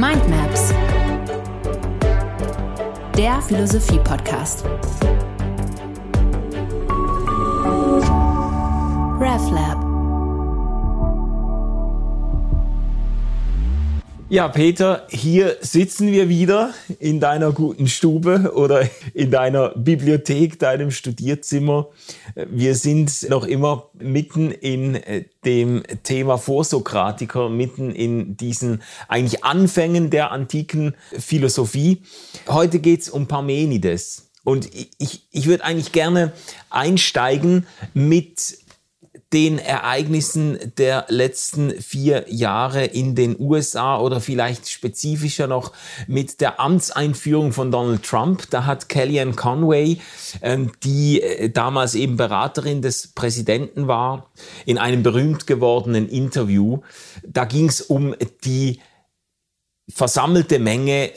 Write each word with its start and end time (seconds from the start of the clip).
Mindmaps, 0.00 0.72
der 3.18 3.42
Philosophie-Podcast. 3.42 4.64
RefLab. 9.20 9.89
Ja, 14.30 14.46
Peter, 14.46 15.08
hier 15.10 15.56
sitzen 15.60 16.12
wir 16.12 16.28
wieder 16.28 16.72
in 17.00 17.18
deiner 17.18 17.50
guten 17.50 17.88
Stube 17.88 18.52
oder 18.54 18.88
in 19.12 19.32
deiner 19.32 19.70
Bibliothek, 19.70 20.56
deinem 20.56 20.92
Studierzimmer. 20.92 21.88
Wir 22.36 22.76
sind 22.76 23.28
noch 23.28 23.44
immer 23.44 23.90
mitten 23.98 24.52
in 24.52 24.94
äh, 24.94 25.24
dem 25.44 25.82
Thema 26.04 26.38
Vorsokratiker, 26.38 27.48
mitten 27.48 27.90
in 27.90 28.36
diesen 28.36 28.82
eigentlich 29.08 29.42
Anfängen 29.42 30.10
der 30.10 30.30
antiken 30.30 30.94
Philosophie. 31.10 32.02
Heute 32.46 32.78
geht's 32.78 33.10
um 33.10 33.26
Parmenides. 33.26 34.30
Und 34.44 34.70
ich, 34.98 35.26
ich 35.32 35.46
würde 35.48 35.64
eigentlich 35.64 35.90
gerne 35.90 36.32
einsteigen 36.70 37.66
mit 37.94 38.60
den 39.32 39.58
Ereignissen 39.58 40.58
der 40.76 41.06
letzten 41.08 41.70
vier 41.80 42.24
Jahre 42.28 42.84
in 42.84 43.14
den 43.14 43.38
USA 43.38 43.98
oder 43.98 44.20
vielleicht 44.20 44.68
spezifischer 44.68 45.46
noch 45.46 45.72
mit 46.08 46.40
der 46.40 46.58
Amtseinführung 46.58 47.52
von 47.52 47.70
Donald 47.70 48.02
Trump. 48.02 48.50
Da 48.50 48.66
hat 48.66 48.88
Kellyanne 48.88 49.34
Conway, 49.34 49.98
ähm, 50.42 50.72
die 50.82 51.22
äh, 51.22 51.48
damals 51.48 51.94
eben 51.94 52.16
Beraterin 52.16 52.82
des 52.82 53.08
Präsidenten 53.08 53.86
war, 53.86 54.30
in 54.66 54.78
einem 54.78 55.02
berühmt 55.04 55.46
gewordenen 55.46 56.08
Interview, 56.08 56.80
da 57.22 57.44
ging 57.44 57.68
es 57.68 57.80
um 57.80 58.16
die 58.44 58.80
versammelte 59.88 60.58
Menge 60.58 61.10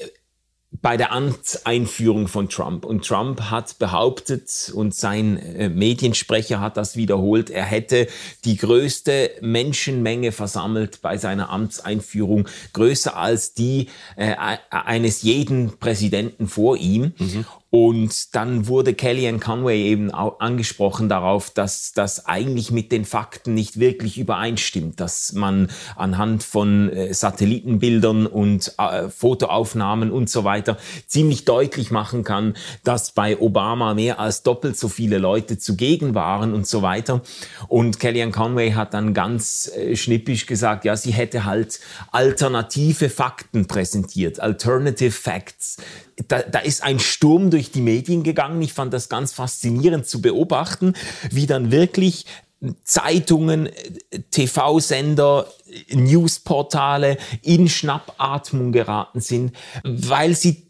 bei 0.84 0.98
der 0.98 1.14
Amtseinführung 1.14 2.28
von 2.28 2.50
Trump. 2.50 2.84
Und 2.84 3.08
Trump 3.08 3.50
hat 3.50 3.80
behauptet, 3.80 4.72
und 4.76 4.94
sein 4.94 5.38
äh, 5.38 5.70
Mediensprecher 5.70 6.60
hat 6.60 6.76
das 6.76 6.98
wiederholt, 6.98 7.50
er 7.50 7.64
hätte 7.64 8.08
die 8.44 8.58
größte 8.58 9.32
Menschenmenge 9.42 10.34
versammelt 10.34 11.02
bei 11.02 11.18
seiner 11.18 11.50
Amtseinführung, 11.50 12.50
größer 12.74 13.16
als 13.16 13.54
die 13.54 13.88
äh, 14.18 14.36
eines 14.70 15.22
jeden 15.24 15.80
Präsidenten 15.80 16.48
vor 16.48 16.76
ihm. 16.76 17.14
Mhm. 17.18 17.46
Und 17.76 18.36
dann 18.36 18.68
wurde 18.68 18.94
Kellyanne 18.94 19.40
Conway 19.40 19.82
eben 19.82 20.12
auch 20.12 20.40
angesprochen 20.40 21.10
darauf, 21.10 21.50
dass 21.50 21.92
das 21.92 22.28
eigentlich 22.28 22.70
mit 22.70 22.92
den 22.92 23.04
Fakten 23.04 23.56
nicht 23.56 23.80
wirklich 23.80 24.20
übereinstimmt, 24.20 25.00
dass 25.00 25.34
man 25.34 25.72
anhand 25.96 26.44
von 26.44 26.92
äh, 26.92 27.12
Satellitenbildern 27.12 28.28
und 28.28 28.76
äh, 28.78 29.10
Fotoaufnahmen 29.10 30.12
und 30.12 30.30
so 30.30 30.44
weiter 30.44 30.78
ziemlich 31.08 31.46
deutlich 31.46 31.90
machen 31.90 32.24
kann, 32.24 32.54
dass 32.84 33.10
bei 33.10 33.40
Obama 33.40 33.96
mehr 33.96 34.20
als 34.20 34.44
doppelt 34.44 34.78
so 34.78 34.88
viele 34.88 35.18
Leute 35.18 35.58
zugegen 35.58 36.14
waren 36.14 36.54
und 36.54 36.68
so 36.68 36.84
weiter. 36.84 37.22
Und 37.70 38.00
Kellyanne 38.00 38.32
Conway 38.32 38.74
hat 38.74 38.94
dann 38.94 39.16
ganz 39.16 39.72
äh, 39.76 39.96
schnippisch 39.96 40.46
gesagt, 40.46 40.86
ja, 40.86 40.96
sie 40.96 41.12
hätte 41.12 41.44
halt 41.44 41.80
alternative 42.12 43.10
Fakten 43.10 43.66
präsentiert, 43.66 44.40
Alternative 44.40 45.10
Facts 45.10 45.78
da, 46.28 46.42
da 46.42 46.60
ist 46.60 46.84
ein 46.84 47.00
Sturm 47.00 47.50
durch 47.50 47.72
die 47.72 47.82
Medien 47.82 48.24
gegangen. 48.24 48.62
Ich 48.62 48.74
fand 48.74 48.94
das 48.94 49.10
ganz 49.10 49.34
faszinierend 49.34 50.08
zu 50.08 50.22
beobachten, 50.22 50.94
wie 51.32 51.48
dann 51.48 51.72
wirklich 51.72 52.26
Zeitungen, 52.84 53.70
TV-Sender, 54.32 55.48
Newsportale 55.92 57.18
in 57.42 57.68
Schnappatmung 57.68 58.72
geraten 58.72 59.20
sind, 59.20 59.54
weil 59.84 60.36
sie 60.36 60.68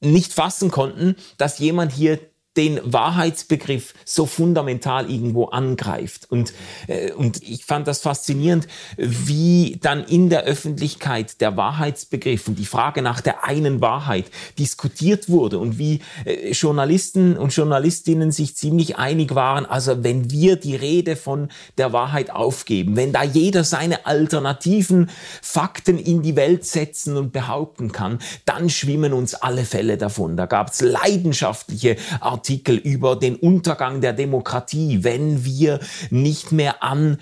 nicht 0.00 0.32
fassen 0.32 0.70
konnten, 0.70 1.16
dass 1.38 1.58
jemand 1.58 1.92
hier 1.92 2.18
den 2.56 2.80
Wahrheitsbegriff 2.84 3.94
so 4.04 4.26
fundamental 4.26 5.10
irgendwo 5.10 5.46
angreift. 5.46 6.30
Und, 6.30 6.52
äh, 6.86 7.12
und 7.12 7.42
ich 7.42 7.64
fand 7.64 7.86
das 7.86 8.00
faszinierend, 8.00 8.66
wie 8.96 9.78
dann 9.80 10.04
in 10.04 10.30
der 10.30 10.44
Öffentlichkeit 10.44 11.40
der 11.40 11.56
Wahrheitsbegriff 11.56 12.48
und 12.48 12.58
die 12.58 12.64
Frage 12.64 13.02
nach 13.02 13.20
der 13.20 13.44
einen 13.44 13.80
Wahrheit 13.80 14.26
diskutiert 14.58 15.28
wurde 15.28 15.58
und 15.58 15.78
wie 15.78 16.00
äh, 16.24 16.52
Journalisten 16.52 17.36
und 17.36 17.54
Journalistinnen 17.54 18.32
sich 18.32 18.56
ziemlich 18.56 18.96
einig 18.96 19.34
waren, 19.34 19.66
also 19.66 20.02
wenn 20.02 20.30
wir 20.30 20.56
die 20.56 20.76
Rede 20.76 21.16
von 21.16 21.48
der 21.76 21.92
Wahrheit 21.92 22.30
aufgeben, 22.30 22.96
wenn 22.96 23.12
da 23.12 23.22
jeder 23.22 23.64
seine 23.64 24.06
alternativen 24.06 25.10
Fakten 25.42 25.98
in 25.98 26.22
die 26.22 26.36
Welt 26.36 26.64
setzen 26.64 27.16
und 27.16 27.32
behaupten 27.32 27.92
kann, 27.92 28.18
dann 28.44 28.70
schwimmen 28.70 29.12
uns 29.12 29.34
alle 29.34 29.64
Fälle 29.64 29.98
davon. 29.98 30.36
Da 30.36 30.46
gab 30.46 30.68
es 30.72 30.80
leidenschaftliche 30.80 31.96
Artikel 32.20 32.45
Artikel 32.46 32.76
über 32.76 33.16
den 33.16 33.34
Untergang 33.34 34.00
der 34.00 34.12
Demokratie, 34.12 35.02
wenn 35.02 35.44
wir 35.44 35.80
nicht 36.10 36.52
mehr 36.52 36.80
an 36.80 37.18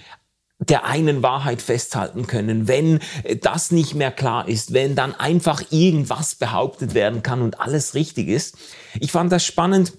der 0.59 0.85
einen 0.85 1.23
Wahrheit 1.23 1.63
festhalten 1.63 2.27
können, 2.27 2.69
wenn 2.69 3.01
das 3.41 3.71
nicht 3.71 3.95
mehr 3.95 4.13
klar 4.13 4.47
ist, 4.47 4.75
wenn 4.75 4.95
dann 4.95 5.15
einfach 5.15 5.63
irgendwas 5.71 6.35
behauptet 6.35 6.93
werden 6.93 7.23
kann 7.23 7.41
und 7.41 7.59
alles 7.59 7.95
richtig 7.95 8.29
ist. 8.29 8.59
Ich 9.01 9.13
fand 9.13 9.33
das 9.33 9.47
spannend, 9.47 9.95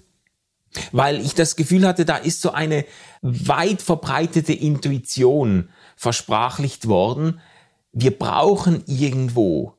weil 0.92 1.20
ich 1.20 1.34
das 1.34 1.56
Gefühl 1.56 1.88
hatte, 1.88 2.04
da 2.04 2.16
ist 2.16 2.40
so 2.40 2.52
eine 2.52 2.84
weit 3.20 3.82
verbreitete 3.82 4.52
Intuition 4.52 5.70
versprachlicht 5.96 6.86
worden. 6.86 7.40
Wir 7.92 8.16
brauchen 8.16 8.84
irgendwo 8.86 9.74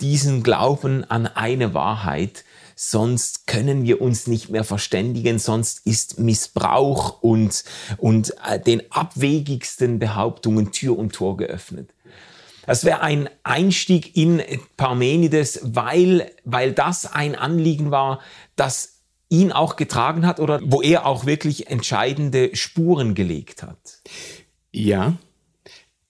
diesen 0.00 0.42
Glauben 0.42 1.04
an 1.08 1.28
eine 1.28 1.72
Wahrheit, 1.72 2.44
sonst 2.80 3.48
können 3.48 3.82
wir 3.82 4.00
uns 4.00 4.28
nicht 4.28 4.50
mehr 4.50 4.62
verständigen, 4.62 5.40
sonst 5.40 5.84
ist 5.84 6.20
Missbrauch 6.20 7.20
und, 7.22 7.64
und 7.96 8.34
äh, 8.48 8.60
den 8.60 8.82
abwegigsten 8.92 9.98
Behauptungen 9.98 10.70
Tür 10.70 10.96
und 10.96 11.12
Tor 11.12 11.36
geöffnet. 11.36 11.90
Das 12.66 12.84
wäre 12.84 13.00
ein 13.00 13.28
Einstieg 13.42 14.16
in 14.16 14.40
Parmenides, 14.76 15.60
weil, 15.64 16.30
weil 16.44 16.72
das 16.72 17.12
ein 17.12 17.34
Anliegen 17.34 17.90
war, 17.90 18.20
das 18.54 19.00
ihn 19.28 19.50
auch 19.50 19.74
getragen 19.74 20.24
hat 20.24 20.38
oder 20.38 20.60
wo 20.62 20.80
er 20.80 21.04
auch 21.04 21.26
wirklich 21.26 21.68
entscheidende 21.68 22.54
Spuren 22.54 23.16
gelegt 23.16 23.64
hat. 23.64 23.98
Ja, 24.70 25.16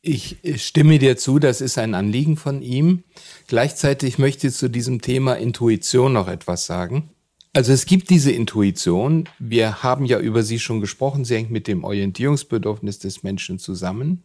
ich 0.08 0.38
stimme 0.56 0.98
dir 0.98 1.16
zu, 1.16 1.38
das 1.38 1.60
ist 1.60 1.78
ein 1.78 1.94
Anliegen 1.94 2.36
von 2.36 2.62
ihm. 2.62 3.04
Gleichzeitig 3.46 4.18
möchte 4.18 4.48
ich 4.48 4.54
zu 4.54 4.68
diesem 4.68 5.02
Thema 5.02 5.34
Intuition 5.34 6.14
noch 6.14 6.28
etwas 6.28 6.66
sagen. 6.66 7.10
Also 7.52 7.72
es 7.72 7.86
gibt 7.86 8.10
diese 8.10 8.32
Intuition. 8.32 9.28
Wir 9.38 9.82
haben 9.82 10.06
ja 10.06 10.18
über 10.18 10.42
sie 10.42 10.58
schon 10.58 10.80
gesprochen. 10.80 11.24
Sie 11.24 11.34
hängt 11.34 11.50
mit 11.50 11.66
dem 11.66 11.84
Orientierungsbedürfnis 11.84 12.98
des 12.98 13.22
Menschen 13.22 13.58
zusammen, 13.58 14.22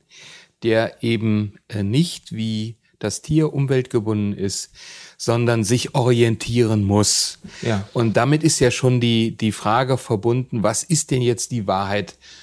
der 0.61 1.03
eben 1.03 1.55
äh, 1.67 1.83
nicht 1.83 2.33
wie 2.33 2.77
das 2.99 3.21
Tier 3.21 3.53
umweltgebunden 3.53 4.37
ist, 4.37 4.71
sondern 5.17 5.65
sich 5.65 5.93
orientieren 5.95 6.83
muss. 6.83 7.39
Ja. 7.61 7.87
Und 7.91 8.15
damit 8.15 8.43
ist 8.43 8.59
ja 8.59 8.71
schon 8.71 9.01
die, 9.01 9.35
die 9.35 9.51
Frage 9.51 9.97
verbunden, 9.97 10.63
was 10.63 10.83
ist 10.83 11.11
denn 11.11 11.21
jetzt 11.21 11.51
die 11.51 11.67
Wahrheit 11.67 12.11
äh, 12.13 12.42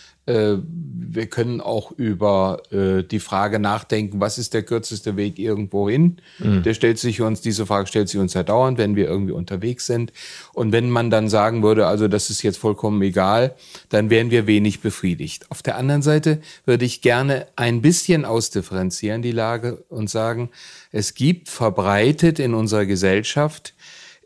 wir 1.12 1.26
können 1.26 1.60
auch 1.60 1.90
über 1.92 2.62
äh, 2.70 3.02
die 3.02 3.18
Frage 3.18 3.58
nachdenken, 3.58 4.20
was 4.20 4.38
ist 4.38 4.54
der 4.54 4.62
kürzeste 4.62 5.16
Weg 5.16 5.38
irgendwo 5.38 5.90
hin? 5.90 6.18
Mhm. 6.38 6.62
Der 6.62 6.74
stellt 6.74 6.98
sich 6.98 7.20
uns, 7.20 7.40
diese 7.40 7.66
Frage 7.66 7.88
stellt 7.88 8.08
sich 8.08 8.20
uns 8.20 8.34
ja 8.34 8.44
dauernd, 8.44 8.78
wenn 8.78 8.94
wir 8.94 9.06
irgendwie 9.06 9.32
unterwegs 9.32 9.86
sind. 9.86 10.12
Und 10.52 10.72
wenn 10.72 10.88
man 10.88 11.10
dann 11.10 11.28
sagen 11.28 11.62
würde, 11.62 11.86
also 11.86 12.06
das 12.06 12.30
ist 12.30 12.42
jetzt 12.42 12.58
vollkommen 12.58 13.02
egal, 13.02 13.54
dann 13.88 14.08
wären 14.08 14.30
wir 14.30 14.46
wenig 14.46 14.80
befriedigt. 14.80 15.50
Auf 15.50 15.62
der 15.62 15.76
anderen 15.76 16.02
Seite 16.02 16.40
würde 16.64 16.84
ich 16.84 17.02
gerne 17.02 17.46
ein 17.56 17.82
bisschen 17.82 18.24
ausdifferenzieren 18.24 19.22
die 19.22 19.32
Lage 19.32 19.82
und 19.88 20.08
sagen, 20.08 20.50
es 20.92 21.14
gibt 21.14 21.48
verbreitet 21.48 22.38
in 22.38 22.54
unserer 22.54 22.86
Gesellschaft 22.86 23.74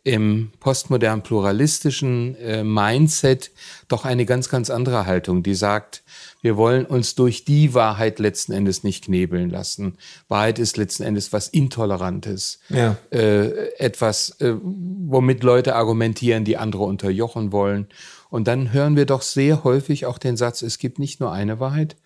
im 0.05 0.51
postmodern 0.61 1.23
pluralistischen 1.23 2.37
äh, 2.37 2.63
Mindset 2.63 3.51
doch 3.89 4.05
eine 4.05 4.27
ganz, 4.27 4.51
ganz 4.51 4.69
andere 4.69 5.07
Haltung, 5.07 5.43
die 5.43 5.55
sagt, 5.55 6.03
wir 6.43 6.59
wollen 6.59 6.85
uns 6.85 7.15
durch 7.15 7.47
die 7.47 7.73
Wahrheit 7.73 8.19
letzten 8.19 8.53
Endes 8.53 8.85
nicht 8.85 9.07
knebeln 9.07 9.49
lassen. 9.49 9.97
Wahrheit 10.29 10.59
ist 10.59 10.77
letzten 10.77 11.05
Endes 11.05 11.33
was 11.33 11.49
Intolerantes. 11.49 12.61
Ja. 12.69 12.99
Äh, 13.11 13.71
etwas, 13.79 14.39
äh, 14.41 14.55
womit 14.63 15.43
Leute 15.43 15.75
argumentieren, 15.75 16.45
die 16.45 16.59
andere 16.59 16.85
unterjochen 16.85 17.51
wollen. 17.51 17.89
Und 18.29 18.47
dann 18.47 18.75
hören 18.75 18.97
wir 18.97 19.07
doch 19.07 19.23
sehr 19.23 19.65
häufig 19.65 20.05
auch 20.05 20.19
den 20.19 20.37
Satz, 20.37 20.61
es 20.61 20.77
gibt 20.77 20.99
nicht 20.99 21.19
nur 21.19 21.33
eine 21.33 21.61
Wahrheit, 21.61 21.97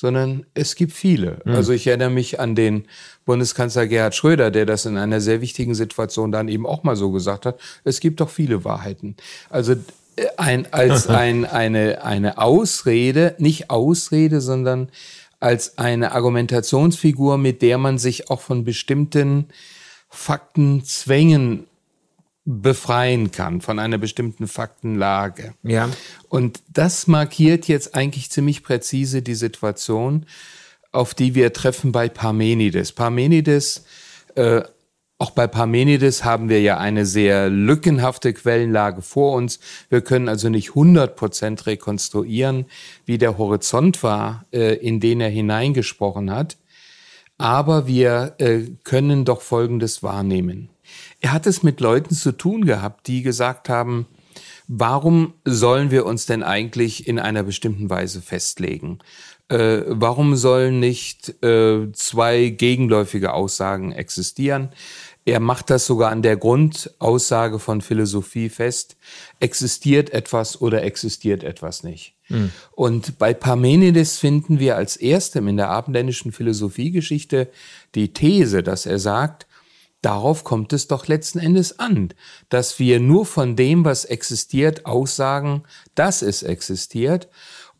sondern 0.00 0.46
es 0.54 0.76
gibt 0.76 0.92
viele. 0.92 1.42
Mhm. 1.44 1.52
Also 1.52 1.74
ich 1.74 1.86
erinnere 1.86 2.08
mich 2.08 2.40
an 2.40 2.54
den 2.54 2.86
Bundeskanzler 3.26 3.86
Gerhard 3.86 4.14
Schröder, 4.14 4.50
der 4.50 4.64
das 4.64 4.86
in 4.86 4.96
einer 4.96 5.20
sehr 5.20 5.42
wichtigen 5.42 5.74
Situation 5.74 6.32
dann 6.32 6.48
eben 6.48 6.64
auch 6.64 6.84
mal 6.84 6.96
so 6.96 7.10
gesagt 7.10 7.44
hat. 7.44 7.60
Es 7.84 8.00
gibt 8.00 8.22
doch 8.22 8.30
viele 8.30 8.64
Wahrheiten. 8.64 9.14
Also 9.50 9.74
äh, 9.74 9.76
ein, 10.38 10.72
als 10.72 11.06
ein, 11.08 11.44
eine, 11.44 12.02
eine 12.02 12.38
Ausrede, 12.38 13.34
nicht 13.36 13.68
Ausrede, 13.68 14.40
sondern 14.40 14.88
als 15.38 15.76
eine 15.76 16.12
Argumentationsfigur, 16.12 17.36
mit 17.36 17.60
der 17.60 17.76
man 17.76 17.98
sich 17.98 18.30
auch 18.30 18.40
von 18.40 18.64
bestimmten 18.64 19.48
Faktenzwängen 20.08 21.66
befreien 22.50 23.30
kann, 23.30 23.60
von 23.60 23.78
einer 23.78 23.98
bestimmten 23.98 24.48
Faktenlage. 24.48 25.54
Ja. 25.62 25.88
Und 26.28 26.60
das 26.68 27.06
markiert 27.06 27.68
jetzt 27.68 27.94
eigentlich 27.94 28.30
ziemlich 28.30 28.62
präzise 28.62 29.22
die 29.22 29.34
Situation, 29.34 30.26
auf 30.92 31.14
die 31.14 31.34
wir 31.34 31.52
treffen 31.52 31.92
bei 31.92 32.08
Parmenides. 32.08 32.92
Parmenides, 32.92 33.84
äh, 34.34 34.62
auch 35.18 35.30
bei 35.30 35.46
Parmenides 35.46 36.24
haben 36.24 36.48
wir 36.48 36.62
ja 36.62 36.78
eine 36.78 37.04
sehr 37.04 37.50
lückenhafte 37.50 38.32
Quellenlage 38.32 39.02
vor 39.02 39.36
uns. 39.36 39.60
Wir 39.90 40.00
können 40.00 40.28
also 40.28 40.48
nicht 40.48 40.70
100 40.70 41.14
Prozent 41.14 41.66
rekonstruieren, 41.66 42.64
wie 43.04 43.18
der 43.18 43.36
Horizont 43.36 44.02
war, 44.02 44.46
äh, 44.50 44.76
in 44.76 44.98
den 44.98 45.20
er 45.20 45.28
hineingesprochen 45.28 46.30
hat. 46.30 46.56
Aber 47.40 47.86
wir 47.86 48.34
äh, 48.36 48.66
können 48.84 49.24
doch 49.24 49.40
Folgendes 49.40 50.02
wahrnehmen. 50.02 50.68
Er 51.20 51.32
hat 51.32 51.46
es 51.46 51.62
mit 51.62 51.80
Leuten 51.80 52.14
zu 52.14 52.32
tun 52.32 52.66
gehabt, 52.66 53.06
die 53.06 53.22
gesagt 53.22 53.70
haben, 53.70 54.06
warum 54.68 55.32
sollen 55.46 55.90
wir 55.90 56.04
uns 56.04 56.26
denn 56.26 56.42
eigentlich 56.42 57.08
in 57.08 57.18
einer 57.18 57.42
bestimmten 57.42 57.88
Weise 57.88 58.20
festlegen? 58.20 58.98
Äh, 59.48 59.84
warum 59.86 60.36
sollen 60.36 60.80
nicht 60.80 61.42
äh, 61.42 61.90
zwei 61.94 62.50
gegenläufige 62.50 63.32
Aussagen 63.32 63.92
existieren? 63.92 64.68
Er 65.24 65.40
macht 65.40 65.70
das 65.70 65.86
sogar 65.86 66.10
an 66.10 66.20
der 66.20 66.36
Grundaussage 66.36 67.58
von 67.58 67.80
Philosophie 67.80 68.50
fest. 68.50 68.98
Existiert 69.38 70.10
etwas 70.10 70.60
oder 70.60 70.82
existiert 70.82 71.42
etwas 71.42 71.84
nicht? 71.84 72.16
Mhm. 72.30 72.50
Und 72.72 73.18
bei 73.18 73.34
Parmenides 73.34 74.18
finden 74.18 74.58
wir 74.58 74.76
als 74.76 74.96
erstem 74.96 75.48
in 75.48 75.56
der 75.56 75.68
abendländischen 75.68 76.32
Philosophiegeschichte 76.32 77.50
die 77.94 78.12
These, 78.12 78.62
dass 78.62 78.86
er 78.86 78.98
sagt, 78.98 79.46
Darauf 80.02 80.44
kommt 80.44 80.72
es 80.72 80.88
doch 80.88 81.08
letzten 81.08 81.40
Endes 81.40 81.78
an, 81.78 82.14
dass 82.48 82.78
wir 82.78 83.00
nur 83.00 83.26
von 83.26 83.54
dem, 83.54 83.84
was 83.84 84.06
existiert, 84.06 84.86
aussagen, 84.86 85.64
dass 85.94 86.22
es 86.22 86.42
existiert 86.42 87.28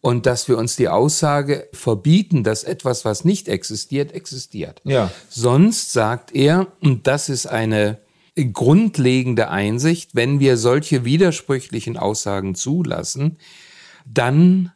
und 0.03 0.27
dass 0.27 0.47
wir 0.47 0.59
uns 0.59 0.77
die 0.77 0.89
Aussage 0.89 1.69
verbieten, 1.73 2.45
dass 2.45 2.65
etwas, 2.65 3.07
was 3.07 3.25
nicht 3.25 3.49
existiert, 3.49 4.13
existiert. 4.13 4.83
Ja. 4.85 5.11
Sonst 5.31 5.93
sagt 5.93 6.35
er, 6.35 6.67
und 6.81 7.07
das 7.07 7.31
ist 7.31 7.47
eine 7.47 7.99
grundlegende 8.53 9.49
Einsicht, 9.49 10.15
wenn 10.15 10.41
wir 10.41 10.57
solche 10.57 11.05
widersprüchlichen 11.05 11.97
Aussagen 11.97 12.55
zulassen, 12.55 13.39
dann 14.07 14.73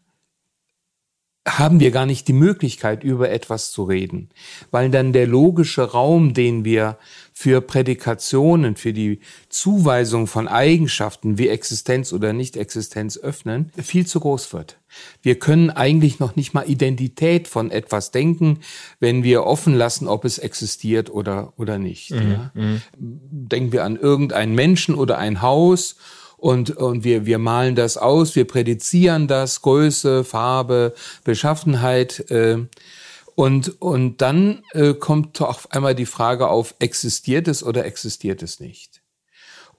haben 1.46 1.78
wir 1.78 1.90
gar 1.90 2.06
nicht 2.06 2.26
die 2.26 2.32
Möglichkeit, 2.32 3.04
über 3.04 3.30
etwas 3.30 3.70
zu 3.70 3.84
reden, 3.84 4.30
weil 4.70 4.88
dann 4.88 5.12
der 5.12 5.26
logische 5.26 5.82
Raum, 5.82 6.32
den 6.32 6.64
wir 6.64 6.96
für 7.34 7.60
Prädikationen, 7.60 8.76
für 8.76 8.94
die 8.94 9.20
Zuweisung 9.50 10.26
von 10.26 10.48
Eigenschaften 10.48 11.36
wie 11.36 11.48
Existenz 11.48 12.14
oder 12.14 12.32
Nicht-Existenz 12.32 13.18
öffnen, 13.18 13.70
viel 13.76 14.06
zu 14.06 14.20
groß 14.20 14.54
wird. 14.54 14.78
Wir 15.20 15.38
können 15.38 15.68
eigentlich 15.68 16.18
noch 16.18 16.34
nicht 16.34 16.54
mal 16.54 16.68
Identität 16.68 17.46
von 17.46 17.70
etwas 17.70 18.10
denken, 18.10 18.60
wenn 18.98 19.22
wir 19.22 19.44
offen 19.44 19.74
lassen, 19.74 20.08
ob 20.08 20.24
es 20.24 20.38
existiert 20.38 21.10
oder, 21.10 21.52
oder 21.58 21.78
nicht. 21.78 22.10
Mhm. 22.12 22.30
Ja? 22.30 22.50
Mhm. 22.54 22.82
Denken 22.96 23.72
wir 23.72 23.84
an 23.84 23.96
irgendeinen 23.96 24.54
Menschen 24.54 24.94
oder 24.94 25.18
ein 25.18 25.42
Haus 25.42 25.96
und, 26.44 26.76
und 26.76 27.04
wir, 27.04 27.24
wir 27.24 27.38
malen 27.38 27.74
das 27.74 27.96
aus, 27.96 28.36
wir 28.36 28.46
prädizieren 28.46 29.28
das, 29.28 29.62
Größe, 29.62 30.24
Farbe, 30.24 30.94
Beschaffenheit. 31.24 32.30
Äh, 32.30 32.66
und, 33.34 33.80
und 33.80 34.20
dann 34.20 34.62
äh, 34.72 34.92
kommt 34.92 35.40
auf 35.40 35.72
einmal 35.72 35.94
die 35.94 36.04
Frage 36.04 36.48
auf, 36.48 36.74
existiert 36.80 37.48
es 37.48 37.64
oder 37.64 37.86
existiert 37.86 38.42
es 38.42 38.60
nicht? 38.60 39.00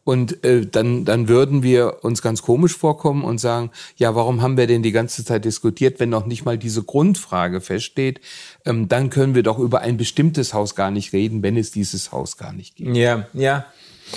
Und 0.03 0.43
äh, 0.43 0.65
dann, 0.65 1.05
dann 1.05 1.27
würden 1.27 1.61
wir 1.61 2.03
uns 2.03 2.23
ganz 2.23 2.41
komisch 2.41 2.75
vorkommen 2.75 3.23
und 3.23 3.37
sagen, 3.37 3.69
ja, 3.97 4.15
warum 4.15 4.41
haben 4.41 4.57
wir 4.57 4.65
denn 4.65 4.81
die 4.81 4.91
ganze 4.91 5.23
Zeit 5.23 5.45
diskutiert, 5.45 5.99
wenn 5.99 6.09
noch 6.09 6.25
nicht 6.25 6.45
mal 6.45 6.57
diese 6.57 6.81
Grundfrage 6.81 7.61
feststeht? 7.61 8.21
Ähm, 8.65 8.87
dann 8.87 9.11
können 9.11 9.35
wir 9.35 9.43
doch 9.43 9.59
über 9.59 9.81
ein 9.81 9.97
bestimmtes 9.97 10.55
Haus 10.55 10.73
gar 10.73 10.89
nicht 10.89 11.13
reden, 11.13 11.43
wenn 11.43 11.57
es 11.57 11.69
dieses 11.69 12.11
Haus 12.11 12.37
gar 12.37 12.53
nicht 12.53 12.77
gibt. 12.77 12.97
Ja, 12.97 13.27
ja. 13.33 13.67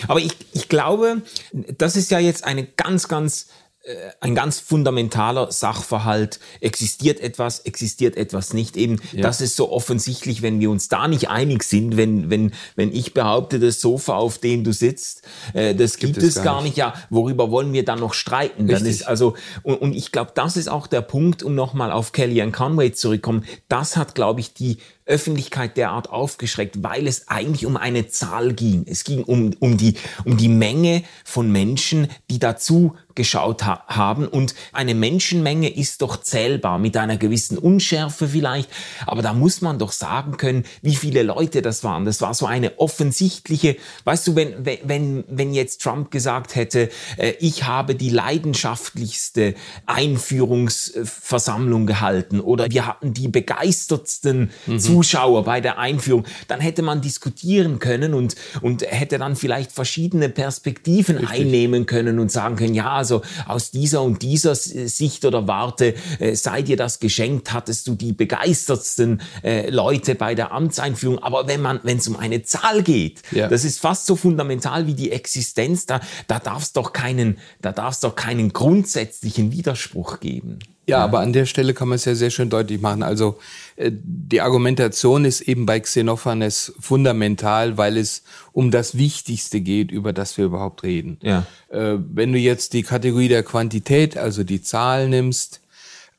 Aber 0.07 0.21
ich, 0.21 0.33
ich 0.53 0.69
glaube, 0.69 1.23
das 1.53 1.97
ist 1.97 2.11
ja 2.11 2.19
jetzt 2.19 2.45
eine 2.45 2.65
ganz, 2.65 3.09
ganz 3.09 3.49
äh, 3.89 4.11
ein 4.21 4.35
ganz 4.35 4.61
fundamentaler 4.61 5.51
Sachverhalt. 5.51 6.41
Existiert 6.61 7.21
etwas, 7.21 7.61
existiert 7.61 8.17
etwas 8.17 8.53
nicht. 8.53 8.77
Eben, 8.77 9.01
ja. 9.13 9.23
das 9.23 9.41
ist 9.41 9.57
so 9.57 9.73
offensichtlich, 9.73 10.43
wenn 10.43 10.61
wir 10.61 10.71
uns 10.71 10.89
da 10.89 11.09
nicht 11.09 11.31
einig 11.31 11.63
sind, 11.63 11.97
wenn, 11.97 12.29
wenn, 12.29 12.53
wenn 12.77 12.93
ich 12.93 13.15
behaupte, 13.15 13.59
das 13.59 13.81
Sofa, 13.81 14.17
auf 14.17 14.39
dem 14.39 14.63
du 14.63 14.73
sitzt, 14.73 15.23
äh, 15.55 15.75
das 15.75 15.97
gibt, 15.97 16.15
gibt 16.15 16.27
es, 16.27 16.35
gar, 16.35 16.45
gar 16.45 16.63
nicht. 16.63 16.77
Ja, 16.77 16.93
worüber 17.09 17.51
wollen 17.51 17.73
wir 17.73 17.85
dann 17.85 18.01
noch 18.01 18.13
streiten? 18.13 18.63
Richtig. 18.63 18.79
Dann 18.79 18.87
ist 18.87 19.03
also, 19.05 19.35
und, 19.63 19.77
und 19.81 19.95
ich 19.95 20.13
glaube, 20.13 20.33
das 20.35 20.59
ist 20.59 20.69
auch 20.69 20.87
der 20.87 21.01
Punkt, 21.01 21.43
um 21.43 21.55
nochmal 21.55 21.91
auf 21.91 22.13
Kelly 22.13 22.43
and 22.43 22.53
Conway 22.53 22.93
zurückkommen. 22.93 23.45
Das 23.69 23.97
hat, 23.97 24.15
glaube 24.15 24.41
ich, 24.41 24.53
die 24.53 24.79
Öffentlichkeit 25.09 25.77
derart 25.77 26.11
aufgeschreckt, 26.11 26.83
weil 26.83 27.07
es 27.07 27.29
eigentlich 27.29 27.67
um 27.67 27.77
eine 27.77 28.09
Zahl 28.09 28.53
ging. 28.53 28.85
Es 28.87 29.05
ging 29.05 29.25
um, 29.25 29.53
um, 29.59 29.77
die, 29.77 29.95
um 30.25 30.37
die 30.37 30.49
Menge 30.49 31.03
von 31.25 31.51
Menschen, 31.51 32.09
die 32.31 32.39
dazu 32.39 32.95
geschaut 33.19 33.67
ha 33.67 33.85
haben. 33.89 34.27
Und 34.27 34.55
eine 34.73 34.95
Menschenmenge 34.95 35.69
ist 35.69 36.01
doch 36.01 36.23
zählbar 36.23 36.79
mit 36.79 36.97
einer 36.97 37.19
gewissen 37.19 37.59
Unschärfe 37.59 38.29
vielleicht. 38.29 38.71
Aber 39.07 39.21
da 39.21 39.35
muss 39.35 39.61
man 39.61 39.79
doch 39.79 39.93
sagen 39.93 40.39
können, 40.39 40.65
wie 40.81 40.95
viele 40.95 41.23
Leute 41.25 41.61
das 41.61 41.85
waren. 41.85 42.07
Das 42.07 42.23
war 42.23 42.33
so 42.33 42.47
eine 42.47 42.79
offensichtliche, 42.79 43.77
weißt 44.05 44.29
du, 44.29 44.37
wenn, 44.37 44.65
wenn, 44.85 45.25
wenn 45.29 45.53
jetzt 45.53 45.83
Trump 45.83 46.13
gesagt 46.13 46.55
hätte, 46.55 46.89
äh, 47.17 47.33
ich 47.41 47.65
habe 47.65 47.97
die 47.97 48.11
leidenschaftlichste 48.11 49.55
Einführungsversammlung 49.87 51.87
gehalten 51.87 52.41
oder 52.41 52.71
wir 52.71 52.87
hatten 52.87 53.13
die 53.13 53.27
begeistertsten 53.27 54.53
mhm. 54.67 54.79
Zuschauer 54.79 55.43
bei 55.43 55.61
der 55.61 55.79
Einführung, 55.79 56.25
dann 56.47 56.61
hätte 56.61 56.83
man 56.83 57.01
diskutieren 57.01 57.81
können 57.81 58.15
und, 58.15 58.37
und 58.63 58.83
hätte 58.83 59.19
dann 59.19 59.35
vielleicht 59.35 59.73
verschiedene 59.73 60.29
Perspektiven 60.29 61.17
Richtig. 61.17 61.41
einnehmen 61.41 61.87
können 61.87 62.21
und 62.21 62.31
sagen 62.31 62.55
können, 62.55 62.75
ja, 62.75 63.03
also 63.09 63.23
aus 63.47 63.71
dieser 63.71 64.03
und 64.03 64.23
dieser 64.23 64.55
Sicht 64.55 65.25
oder 65.25 65.49
Warte 65.49 65.95
äh, 66.19 66.35
sei 66.35 66.63
dir 66.63 66.77
das 66.77 66.99
geschenkt, 67.01 67.53
hattest 67.53 67.87
du 67.87 67.95
die 67.95 68.13
begeistertsten 68.13 69.23
äh, 69.43 69.71
Leute 69.71 70.15
bei 70.15 70.35
der 70.35 70.53
Amtseinführung. 70.53 71.19
Aber 71.19 71.49
wenn 71.49 71.63
man, 71.63 71.81
wenn 71.85 71.99
es 71.99 72.09
um 72.09 72.17
eine 72.17 72.43
Zahl 72.43 72.83
geht, 72.83 73.23
ja. 73.31 73.49
das 73.49 73.65
ist 73.65 73.81
fast 73.81 74.07
so 74.07 74.17
fundamental 74.17 74.87
wie 74.87 74.95
die 74.95 75.11
Existenz, 75.11 75.87
da, 75.87 76.01
da 76.27 76.39
darf 76.39 76.63
es 76.63 76.73
doch 76.73 76.93
keinen, 76.93 77.39
da 77.63 77.73
darf 77.73 77.95
es 77.95 78.01
doch 78.01 78.15
keinen 78.15 78.53
grundsätzlichen 78.53 79.53
Widerspruch 79.53 80.21
geben. 80.21 80.59
Ja, 80.89 81.05
aber 81.05 81.21
an 81.21 81.33
der 81.33 81.45
Stelle 81.47 81.75
kann 81.75 81.89
man 81.89 81.97
es 81.97 82.07
ja 82.07 82.15
sehr 82.15 82.31
schön 82.31 82.49
deutlich 82.49 82.81
machen. 82.81 83.03
Also 83.03 83.39
äh, 83.77 83.91
die 83.93 84.41
Argumentation 84.41 85.25
ist 85.25 85.43
eben 85.43 85.67
bei 85.67 85.81
Xenophanes 85.81 86.73
fundamental, 86.81 87.77
weil 87.77 87.99
es 87.99 88.23
um 88.53 88.71
das 88.71 88.97
Wichtigste 88.97 89.61
geht, 89.61 89.91
über 89.91 90.13
das 90.13 90.39
wir 90.39 90.47
überhaupt 90.47 90.83
reden. 90.83 91.19
Ja. 91.23 91.45
Äh, 91.69 91.99
wenn 91.99 92.33
du 92.33 92.39
jetzt 92.39 92.73
die 92.73 92.83
Kategorie 92.83 93.29
der 93.29 93.43
Quantität, 93.43 94.17
also 94.17 94.45
die 94.45 94.63
Zahl 94.63 95.09
nimmst, 95.09 95.61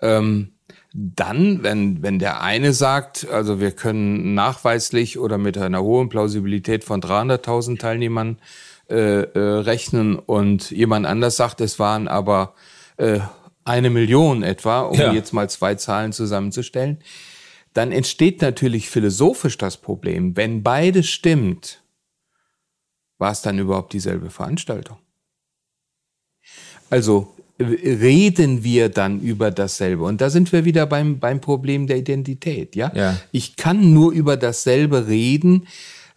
ähm, 0.02 0.50
dann, 0.94 1.64
wenn, 1.64 2.02
wenn 2.02 2.20
der 2.20 2.42
eine 2.42 2.74
sagt, 2.74 3.28
also 3.30 3.60
wir 3.60 3.72
können 3.72 4.34
nachweislich 4.34 5.20
oder 5.20 5.38
mit 5.38 5.58
einer 5.58 5.82
hohen 5.82 6.10
Plausibilität 6.10 6.84
von 6.84 7.02
300.000 7.02 7.80
Teilnehmern 7.80 8.38
äh, 8.90 9.22
äh, 9.22 9.40
rechnen 9.40 10.18
und 10.18 10.72
jemand 10.72 11.06
anders 11.06 11.38
sagt, 11.38 11.62
es 11.62 11.78
waren 11.78 12.08
aber 12.08 12.54
äh, 12.98 13.20
eine 13.70 13.92
Million 13.92 14.42
etwa, 14.42 14.82
um 14.82 15.00
ja. 15.00 15.14
jetzt 15.14 15.32
mal 15.32 15.50
zwei 15.50 15.76
Zahlen 15.76 16.12
zusammenzustellen, 16.12 16.98
dann 17.74 17.92
entsteht 17.92 18.42
natürlich 18.42 18.90
philosophisch 18.90 19.58
das 19.58 19.78
Problem, 19.78 20.36
wenn 20.36 20.64
beides 20.64 21.08
stimmt, 21.08 21.84
war 23.20 23.32
es 23.32 23.42
dann 23.42 23.60
überhaupt 23.60 23.94
dieselbe 23.94 24.32
Veranstaltung? 24.32 24.98
Also 26.90 27.36
reden 27.60 28.64
wir 28.64 28.90
dann 28.90 29.20
über 29.20 29.52
dasselbe? 29.52 30.04
Und 30.04 30.22
da 30.22 30.30
sind 30.30 30.52
wir 30.52 30.66
wieder 30.66 30.88
beim, 30.88 31.20
beim 31.20 31.40
Problem 31.40 31.86
der 31.86 31.98
Identität, 31.98 32.76
ja? 32.76 32.92
ja? 32.96 33.18
Ich 33.32 33.56
kann 33.56 33.94
nur 33.94 34.12
über 34.14 34.36
dasselbe 34.36 35.08
reden, 35.08 35.68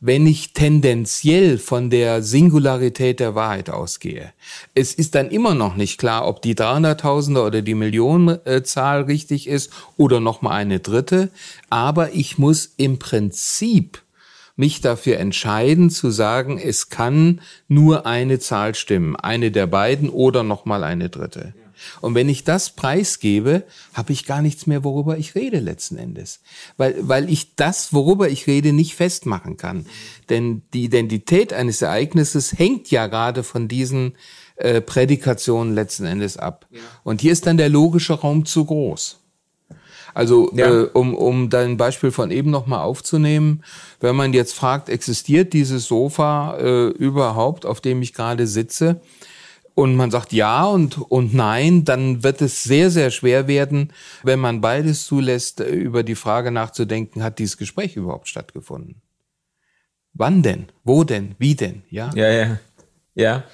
wenn 0.05 0.27
ich 0.27 0.53
tendenziell 0.53 1.59
von 1.59 1.89
der 1.89 2.25
Singularität 2.25 3.21
der 3.21 3.37
Wahrheit 3.37 3.71
ausgehe. 3.71 4.33
Es 4.75 4.93
ist 4.95 5.15
dann 5.15 5.31
immer 5.31 5.55
noch 5.55 5.77
nicht 5.77 5.97
klar, 5.97 6.27
ob 6.27 6.43
die 6.43 6.57
300.000er 6.57 7.47
oder 7.47 7.63
die 7.63 7.77
Millionenzahl 7.77 9.03
richtig 9.03 9.47
ist 9.47 9.71
oder 9.97 10.19
noch 10.19 10.43
mal 10.43 10.51
eine 10.51 10.81
dritte. 10.81 11.31
Aber 11.71 12.15
ich 12.15 12.37
muss 12.37 12.75
im 12.77 12.99
Prinzip 12.99 14.03
mich 14.57 14.81
dafür 14.81 15.19
entscheiden 15.19 15.89
zu 15.89 16.11
sagen, 16.11 16.59
es 16.59 16.89
kann 16.89 17.41
nur 17.69 18.05
eine 18.05 18.41
Zahl 18.41 18.75
stimmen, 18.75 19.15
eine 19.15 19.53
der 19.53 19.69
beiden 19.69 20.11
oder 20.11 20.43
noch 20.43 20.65
mal 20.65 20.83
eine 20.83 21.11
dritte. 21.11 21.55
Und 22.01 22.15
wenn 22.15 22.29
ich 22.29 22.45
das 22.45 22.71
preisgebe, 22.71 23.65
habe 23.95 24.13
ich 24.13 24.27
gar 24.27 24.43
nichts 24.43 24.67
mehr, 24.67 24.85
worüber 24.85 25.19
ich 25.19 25.35
rede 25.35 25.59
letzten 25.59 25.97
Endes. 25.97 26.41
Weil, 26.77 26.97
weil 27.01 27.31
ich 27.31 27.55
das, 27.57 27.93
worüber 27.93 28.29
ich 28.29 28.47
rede, 28.47 28.73
nicht 28.73 28.95
festmachen 28.95 29.57
kann. 29.57 29.87
Denn 30.29 30.63
die 30.73 30.85
Identität 30.85 31.53
eines 31.53 31.83
Ereignisses 31.83 32.59
hängt 32.59 32.91
ja 32.91 33.07
gerade 33.07 33.43
von 33.43 33.69
diesen 33.69 34.15
äh, 34.57 34.81
Prädikationen 34.81 35.75
letzten 35.75 36.05
Endes 36.05 36.37
ab. 36.37 36.67
Ja. 36.71 36.81
Und 37.05 37.21
hier 37.21 37.33
ist 37.33 37.47
dann 37.47 37.57
der 37.57 37.69
logische 37.69 38.15
Raum 38.15 38.45
zu 38.45 38.65
groß. 38.65 39.19
Also 40.15 40.51
ja. 40.55 40.67
äh, 40.67 40.89
um, 40.93 41.15
um 41.15 41.51
dein 41.51 41.77
Beispiel 41.77 42.11
von 42.11 42.31
eben 42.31 42.51
nochmal 42.51 42.81
aufzunehmen, 42.81 43.63
wenn 44.01 44.17
man 44.17 44.33
jetzt 44.33 44.55
fragt, 44.55 44.89
existiert 44.89 45.53
dieses 45.53 45.87
Sofa 45.87 46.59
äh, 46.59 46.89
überhaupt, 46.89 47.67
auf 47.67 47.81
dem 47.81 48.03
ich 48.03 48.13
gerade 48.13 48.47
sitze? 48.47 49.01
Und 49.75 49.97
man 49.97 50.11
sagt 50.11 50.33
ja 50.33 50.65
und, 50.65 50.99
und 50.99 51.33
nein, 51.33 51.85
dann 51.85 52.23
wird 52.23 52.43
es 52.43 52.63
sehr, 52.63 52.91
sehr 52.91 53.11
schwer 53.11 53.49
werden, 53.49 53.93
wenn 54.23 54.39
man 54.39 54.61
beides 54.61 55.07
zulässt, 55.07 55.61
über 55.61 56.03
die 56.03 56.15
Frage 56.15 56.51
nachzudenken, 56.51 57.23
hat 57.23 57.39
dieses 57.39 57.57
Gespräch 57.57 57.97
überhaupt 57.97 58.29
stattgefunden? 58.29 59.01
Wann 60.15 60.43
denn? 60.43 60.67
Wo 60.85 61.05
denn? 61.05 61.35
Wie 61.39 61.55
denn? 61.55 61.85
Ja, 61.89 62.11
ja. 62.15 62.31
ja. 62.31 62.59
Ja. 63.15 63.45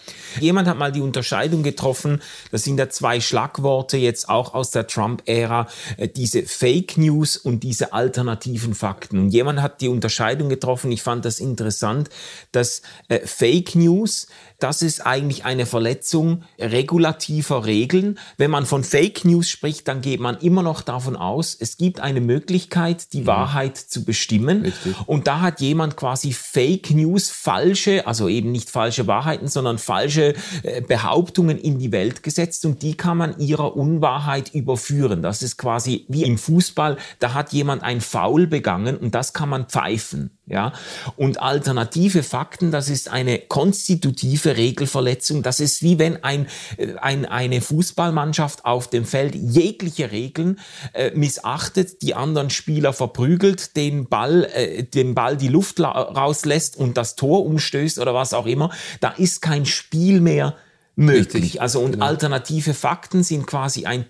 Jemand 0.41 0.69
hat 0.69 0.79
mal 0.79 0.93
die 0.93 1.01
Unterscheidung 1.01 1.65
getroffen, 1.65 2.23
das 2.53 2.63
sind 2.63 2.79
ja 2.79 2.91
zwei 2.91 3.21
Schlagworte 3.21 3.97
jetzt 3.97 4.29
auch 4.29 4.55
aus 4.55 4.71
der 4.71 4.87
Trump-Ära, 4.87 5.67
äh, 5.97 6.07
diese 6.09 6.45
Fake 6.45 6.97
News 6.97 7.37
und 7.37 7.65
diese 7.65 7.93
alternativen 7.93 8.75
Fakten. 8.75 9.19
Und 9.19 9.31
jemand 9.31 9.61
hat 9.61 9.81
die 9.81 9.89
Unterscheidung 9.89 10.49
getroffen, 10.49 10.93
ich 10.93 11.03
fand 11.03 11.25
das 11.25 11.41
interessant, 11.41 12.09
dass 12.53 12.83
äh, 13.09 13.19
Fake 13.27 13.75
News 13.75 14.29
das 14.59 14.83
ist 14.83 15.07
eigentlich 15.07 15.45
eine 15.45 15.67
Verletzung 15.67 16.43
regulativer 16.59 17.65
Regeln. 17.65 18.19
Wenn 18.39 18.51
man 18.51 18.67
von 18.67 18.83
Fake 18.83 19.25
News 19.25 19.49
spricht, 19.49 19.87
dann 19.87 20.01
geht 20.01 20.19
man 20.19 20.37
immer 20.39 20.65
noch 20.65 20.81
davon 20.81 21.15
aus, 21.15 21.57
es 21.59 21.77
gibt 21.77 22.01
eine 22.01 22.21
Möglichkeit, 22.21 23.13
die 23.13 23.21
mhm. 23.21 23.27
Wahrheit 23.27 23.77
zu 23.77 24.05
bestimmen. 24.05 24.63
Richtig. 24.63 24.97
Und 25.07 25.29
da 25.29 25.41
hat 25.41 25.61
jemand 25.61 25.97
quasi 25.97 26.33
Fake 26.33 26.91
News, 26.91 27.31
falsche, 27.31 28.07
also 28.09 28.29
eben 28.29 28.51
nicht 28.51 28.69
falsche 28.69 29.07
Wahrheiten, 29.07 29.47
sondern 29.49 29.79
falsche 29.79 30.35
äh, 30.63 30.81
Behauptungen 30.81 31.59
in 31.59 31.79
die 31.79 31.93
Welt 31.93 32.23
gesetzt 32.23 32.65
und 32.65 32.83
die 32.83 32.97
kann 32.97 33.17
man 33.17 33.39
ihrer 33.39 33.77
Unwahrheit 33.77 34.55
überführen. 34.55 35.23
Das 35.23 35.43
ist 35.43 35.57
quasi 35.57 36.07
wie 36.09 36.25
im 36.25 36.39
Fußball, 36.39 36.97
da 37.19 37.35
hat 37.35 37.53
jemand 37.53 37.83
ein 37.83 38.01
Foul 38.01 38.47
begangen 38.47 38.97
und 38.97 39.15
das 39.15 39.33
kann 39.33 39.49
man 39.49 39.67
pfeifen. 39.67 40.38
Ja, 40.49 40.73
und 41.17 41.43
alternative 41.43 42.23
Fakten, 42.23 42.71
das 42.71 42.89
ist 42.89 43.11
eine 43.11 43.39
konstitutive 43.39 44.57
Regelverletzung. 44.57 45.43
Das 45.43 45.61
ist 45.61 45.83
wie 45.83 45.99
wenn 45.99 46.25
ein, 46.25 46.47
äh, 46.79 46.95
ein, 46.97 47.27
eine 47.27 47.61
Fußballmannschaft 47.61 48.65
auf 48.65 48.89
dem 48.89 49.05
Feld 49.05 49.35
jegliche 49.35 50.11
Regeln 50.11 50.59
äh, 50.95 51.11
missachtet, 51.11 52.01
die 52.01 52.15
anderen 52.15 52.49
Spieler 52.49 52.95
verprügelt, 52.95 53.77
den 53.77 54.09
Ball, 54.09 54.45
äh, 54.55 54.85
den 54.85 55.15
Ball 55.15 55.37
die 55.37 55.49
Luft 55.49 55.81
rauslässt 55.81 56.77
und 56.77 56.97
das 56.97 57.15
Tor 57.15 57.45
umstößt 57.45 57.99
oder 57.99 58.15
was 58.15 58.33
auch 58.33 58.47
immer. 58.47 58.71
Da 59.01 59.11
ist 59.11 59.43
kein 59.43 59.67
Spiel 59.67 60.23
mehr 60.23 60.57
möglich. 60.97 61.43
Richtig. 61.43 61.61
Also 61.61 61.81
und 61.81 61.93
genau. 61.93 62.07
alternative 62.07 62.73
Fakten 62.73 63.23
sind 63.23 63.47
quasi 63.47 63.85
ein 63.85 64.07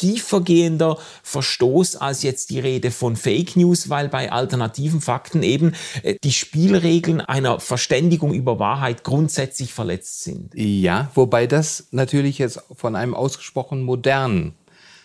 tiefergehender 0.00 0.98
Verstoß 1.22 1.96
als 1.96 2.22
jetzt 2.22 2.50
die 2.50 2.58
Rede 2.58 2.90
von 2.90 3.16
Fake 3.16 3.56
News, 3.56 3.90
weil 3.90 4.08
bei 4.08 4.32
alternativen 4.32 5.00
Fakten 5.00 5.42
eben 5.42 5.74
äh, 6.02 6.16
die 6.24 6.32
Spielregeln 6.32 7.20
einer 7.20 7.60
Verständigung 7.60 8.32
über 8.32 8.58
Wahrheit 8.58 9.04
grundsätzlich 9.04 9.72
verletzt 9.72 10.24
sind. 10.24 10.54
Ja, 10.54 11.10
wobei 11.14 11.46
das 11.46 11.88
natürlich 11.90 12.38
jetzt 12.38 12.60
von 12.74 12.96
einem 12.96 13.14
ausgesprochen 13.14 13.82
modernen 13.82 14.54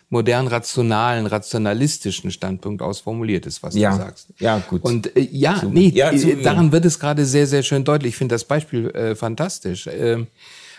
modern 0.10 0.48
rationalen, 0.48 1.26
rationalistischen 1.26 2.30
Standpunkt 2.30 2.82
aus 2.84 3.00
formuliert 3.00 3.48
ist, 3.48 3.64
was 3.64 3.76
ja. 3.76 3.90
du 3.90 3.98
sagst. 3.98 4.28
Ja, 4.40 4.60
gut. 4.60 4.84
Und 4.84 5.14
äh, 5.18 5.28
ja, 5.32 5.56
Super. 5.56 5.74
nee, 5.74 5.90
ja, 5.90 6.12
äh, 6.12 6.42
daran 6.44 6.72
wird 6.72 6.86
es 6.86 7.00
gerade 7.00 7.26
sehr, 7.26 7.48
sehr 7.48 7.64
schön 7.64 7.84
deutlich. 7.84 8.12
Ich 8.12 8.18
finde 8.18 8.36
das 8.36 8.46
Beispiel 8.46 8.92
äh, 8.92 9.16
fantastisch. 9.16 9.88
Äh, 9.88 10.26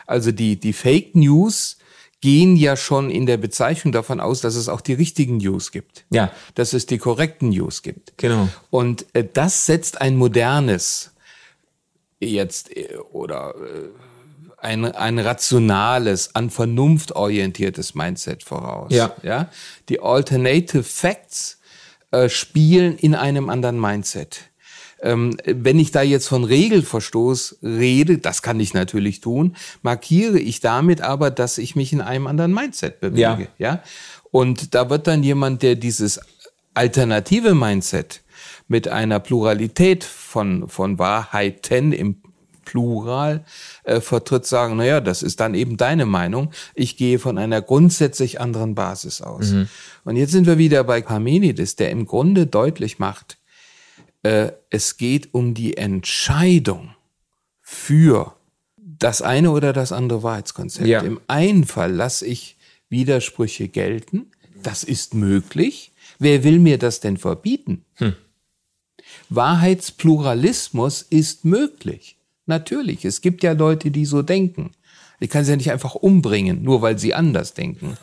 also 0.06 0.30
die, 0.30 0.58
die 0.58 0.72
Fake 0.72 1.16
News 1.16 1.76
gehen 2.20 2.56
ja 2.56 2.76
schon 2.76 3.10
in 3.10 3.26
der 3.26 3.36
Bezeichnung 3.36 3.92
davon 3.92 4.20
aus, 4.20 4.40
dass 4.40 4.54
es 4.54 4.68
auch 4.68 4.80
die 4.80 4.94
richtigen 4.94 5.36
News 5.36 5.70
gibt. 5.70 6.04
Ja. 6.10 6.32
Dass 6.54 6.72
es 6.72 6.86
die 6.86 6.98
korrekten 6.98 7.50
News 7.50 7.82
gibt. 7.82 8.16
Genau. 8.16 8.48
Und 8.70 9.06
äh, 9.12 9.24
das 9.30 9.66
setzt 9.66 10.00
ein 10.00 10.16
modernes 10.16 11.12
jetzt 12.20 12.74
äh, 12.74 12.96
oder 13.12 13.54
äh, 13.56 13.88
ein, 14.58 14.84
ein 14.84 15.18
rationales, 15.18 16.34
an 16.34 16.50
Vernunft 16.50 17.12
orientiertes 17.12 17.94
Mindset 17.94 18.42
voraus. 18.42 18.92
Ja. 18.92 19.14
ja? 19.22 19.50
Die 19.88 20.00
Alternative 20.00 20.82
Facts 20.82 21.60
äh, 22.10 22.28
spielen 22.28 22.96
in 22.96 23.14
einem 23.14 23.50
anderen 23.50 23.80
Mindset. 23.80 24.40
Ähm, 25.02 25.36
wenn 25.44 25.78
ich 25.78 25.90
da 25.90 26.02
jetzt 26.02 26.26
von 26.26 26.44
Regelverstoß 26.44 27.58
rede, 27.62 28.18
das 28.18 28.42
kann 28.42 28.58
ich 28.60 28.72
natürlich 28.72 29.20
tun, 29.20 29.56
markiere 29.82 30.38
ich 30.38 30.60
damit 30.60 31.02
aber, 31.02 31.30
dass 31.30 31.58
ich 31.58 31.76
mich 31.76 31.92
in 31.92 32.00
einem 32.00 32.26
anderen 32.26 32.54
Mindset 32.54 33.00
bewege. 33.00 33.48
Ja. 33.58 33.74
ja? 33.74 33.82
Und 34.30 34.74
da 34.74 34.88
wird 34.90 35.06
dann 35.06 35.22
jemand, 35.22 35.62
der 35.62 35.74
dieses 35.74 36.20
alternative 36.74 37.54
Mindset 37.54 38.22
mit 38.68 38.88
einer 38.88 39.20
Pluralität 39.20 40.04
von, 40.04 40.68
von 40.68 40.98
Wahrheiten 40.98 41.92
im 41.92 42.22
Plural 42.66 43.44
äh, 43.84 44.00
vertritt, 44.00 44.44
sagen, 44.44 44.76
naja, 44.76 45.00
das 45.00 45.22
ist 45.22 45.40
dann 45.40 45.54
eben 45.54 45.78
deine 45.78 46.04
Meinung. 46.04 46.50
Ich 46.74 46.98
gehe 46.98 47.18
von 47.18 47.38
einer 47.38 47.62
grundsätzlich 47.62 48.40
anderen 48.40 48.74
Basis 48.74 49.22
aus. 49.22 49.52
Mhm. 49.52 49.68
Und 50.04 50.16
jetzt 50.16 50.32
sind 50.32 50.46
wir 50.46 50.58
wieder 50.58 50.84
bei 50.84 51.00
Parmenides, 51.00 51.76
der 51.76 51.90
im 51.90 52.04
Grunde 52.04 52.46
deutlich 52.46 52.98
macht, 52.98 53.38
äh, 54.22 54.52
es 54.70 54.96
geht 54.96 55.34
um 55.34 55.54
die 55.54 55.76
Entscheidung 55.76 56.94
für 57.60 58.36
das 58.76 59.22
eine 59.22 59.50
oder 59.50 59.72
das 59.72 59.92
andere 59.92 60.22
Wahrheitskonzept. 60.22 60.86
Ja. 60.86 61.00
Im 61.00 61.20
einen 61.26 61.64
Fall 61.64 61.92
lasse 61.92 62.26
ich 62.26 62.56
Widersprüche 62.88 63.68
gelten. 63.68 64.30
Das 64.62 64.84
ist 64.84 65.14
möglich. 65.14 65.92
Wer 66.18 66.44
will 66.44 66.58
mir 66.58 66.78
das 66.78 67.00
denn 67.00 67.16
verbieten? 67.16 67.84
Hm. 67.96 68.14
Wahrheitspluralismus 69.28 71.02
ist 71.02 71.44
möglich. 71.44 72.16
Natürlich. 72.46 73.04
Es 73.04 73.20
gibt 73.20 73.42
ja 73.42 73.52
Leute, 73.52 73.90
die 73.90 74.06
so 74.06 74.22
denken. 74.22 74.72
Ich 75.18 75.30
kann 75.30 75.44
sie 75.44 75.50
ja 75.50 75.56
nicht 75.56 75.72
einfach 75.72 75.94
umbringen, 75.94 76.62
nur 76.62 76.82
weil 76.82 76.98
sie 76.98 77.14
anders 77.14 77.54
denken. 77.54 77.96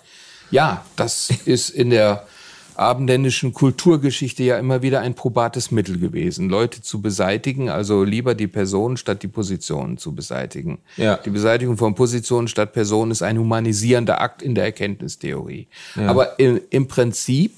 Ja, 0.52 0.86
das 0.96 1.30
ist 1.46 1.70
in 1.70 1.90
der 1.90 2.28
abendländischen 2.76 3.54
Kulturgeschichte 3.54 4.44
ja 4.44 4.58
immer 4.58 4.82
wieder 4.82 5.02
ein 5.02 5.14
probates 5.16 5.72
Mittel 5.72 6.00
gewesen, 6.00 6.50
Leute 6.50 6.82
zu 6.82 7.02
beseitigen, 7.02 7.70
also 7.70 8.04
lieber 8.04 8.36
die 8.36 8.48
Person 8.48 8.98
statt 8.98 9.24
die 9.24 9.28
Positionen 9.28 9.98
zu 9.98 10.14
beseitigen. 10.16 10.80
Ja. 10.98 11.18
Die 11.18 11.30
Beseitigung 11.30 11.78
von 11.78 11.96
Positionen 11.96 12.48
statt 12.48 12.74
Personen 12.74 13.12
ist 13.12 13.22
ein 13.22 13.38
humanisierender 13.38 14.22
Akt 14.22 14.42
in 14.42 14.56
der 14.56 14.66
Erkenntnistheorie. 14.66 15.68
Ja. 15.96 16.08
Aber 16.08 16.40
im, 16.40 16.62
im 16.70 16.88
Prinzip 16.88 17.54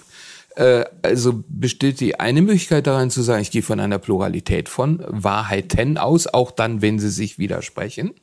äh, 0.55 0.85
also 1.01 1.43
besteht 1.47 1.99
die 1.99 2.19
eine 2.19 2.41
Möglichkeit 2.41 2.87
daran 2.87 3.09
zu 3.09 3.21
sagen, 3.21 3.41
ich 3.41 3.51
gehe 3.51 3.61
von 3.61 3.79
einer 3.79 3.99
Pluralität 3.99 4.69
von 4.69 5.03
Wahrheiten 5.07 5.97
aus, 5.97 6.27
auch 6.27 6.51
dann, 6.51 6.81
wenn 6.81 6.99
sie 6.99 7.09
sich 7.09 7.37
widersprechen. 7.37 8.13